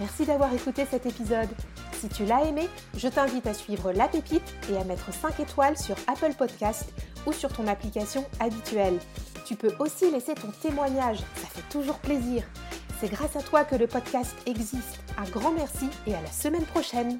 Merci 0.00 0.24
d'avoir 0.24 0.52
écouté 0.54 0.86
cet 0.90 1.04
épisode. 1.04 1.50
Si 1.92 2.08
tu 2.08 2.24
l'as 2.24 2.44
aimé, 2.44 2.70
je 2.96 3.06
t'invite 3.06 3.46
à 3.46 3.52
suivre 3.52 3.92
La 3.92 4.08
Pépite 4.08 4.54
et 4.72 4.78
à 4.78 4.84
mettre 4.84 5.12
5 5.12 5.38
étoiles 5.40 5.76
sur 5.76 5.94
Apple 6.06 6.32
Podcast 6.32 6.90
ou 7.26 7.34
sur 7.34 7.52
ton 7.52 7.66
application 7.66 8.24
habituelle. 8.40 8.98
Tu 9.44 9.56
peux 9.56 9.74
aussi 9.78 10.10
laisser 10.10 10.32
ton 10.32 10.50
témoignage, 10.62 11.18
ça 11.36 11.48
fait 11.48 11.68
toujours 11.70 11.98
plaisir. 11.98 12.44
C'est 12.98 13.10
grâce 13.10 13.36
à 13.36 13.42
toi 13.42 13.64
que 13.64 13.76
le 13.76 13.86
podcast 13.86 14.34
existe. 14.46 15.00
Un 15.18 15.28
grand 15.28 15.52
merci 15.52 15.90
et 16.06 16.14
à 16.14 16.22
la 16.22 16.30
semaine 16.30 16.64
prochaine. 16.64 17.18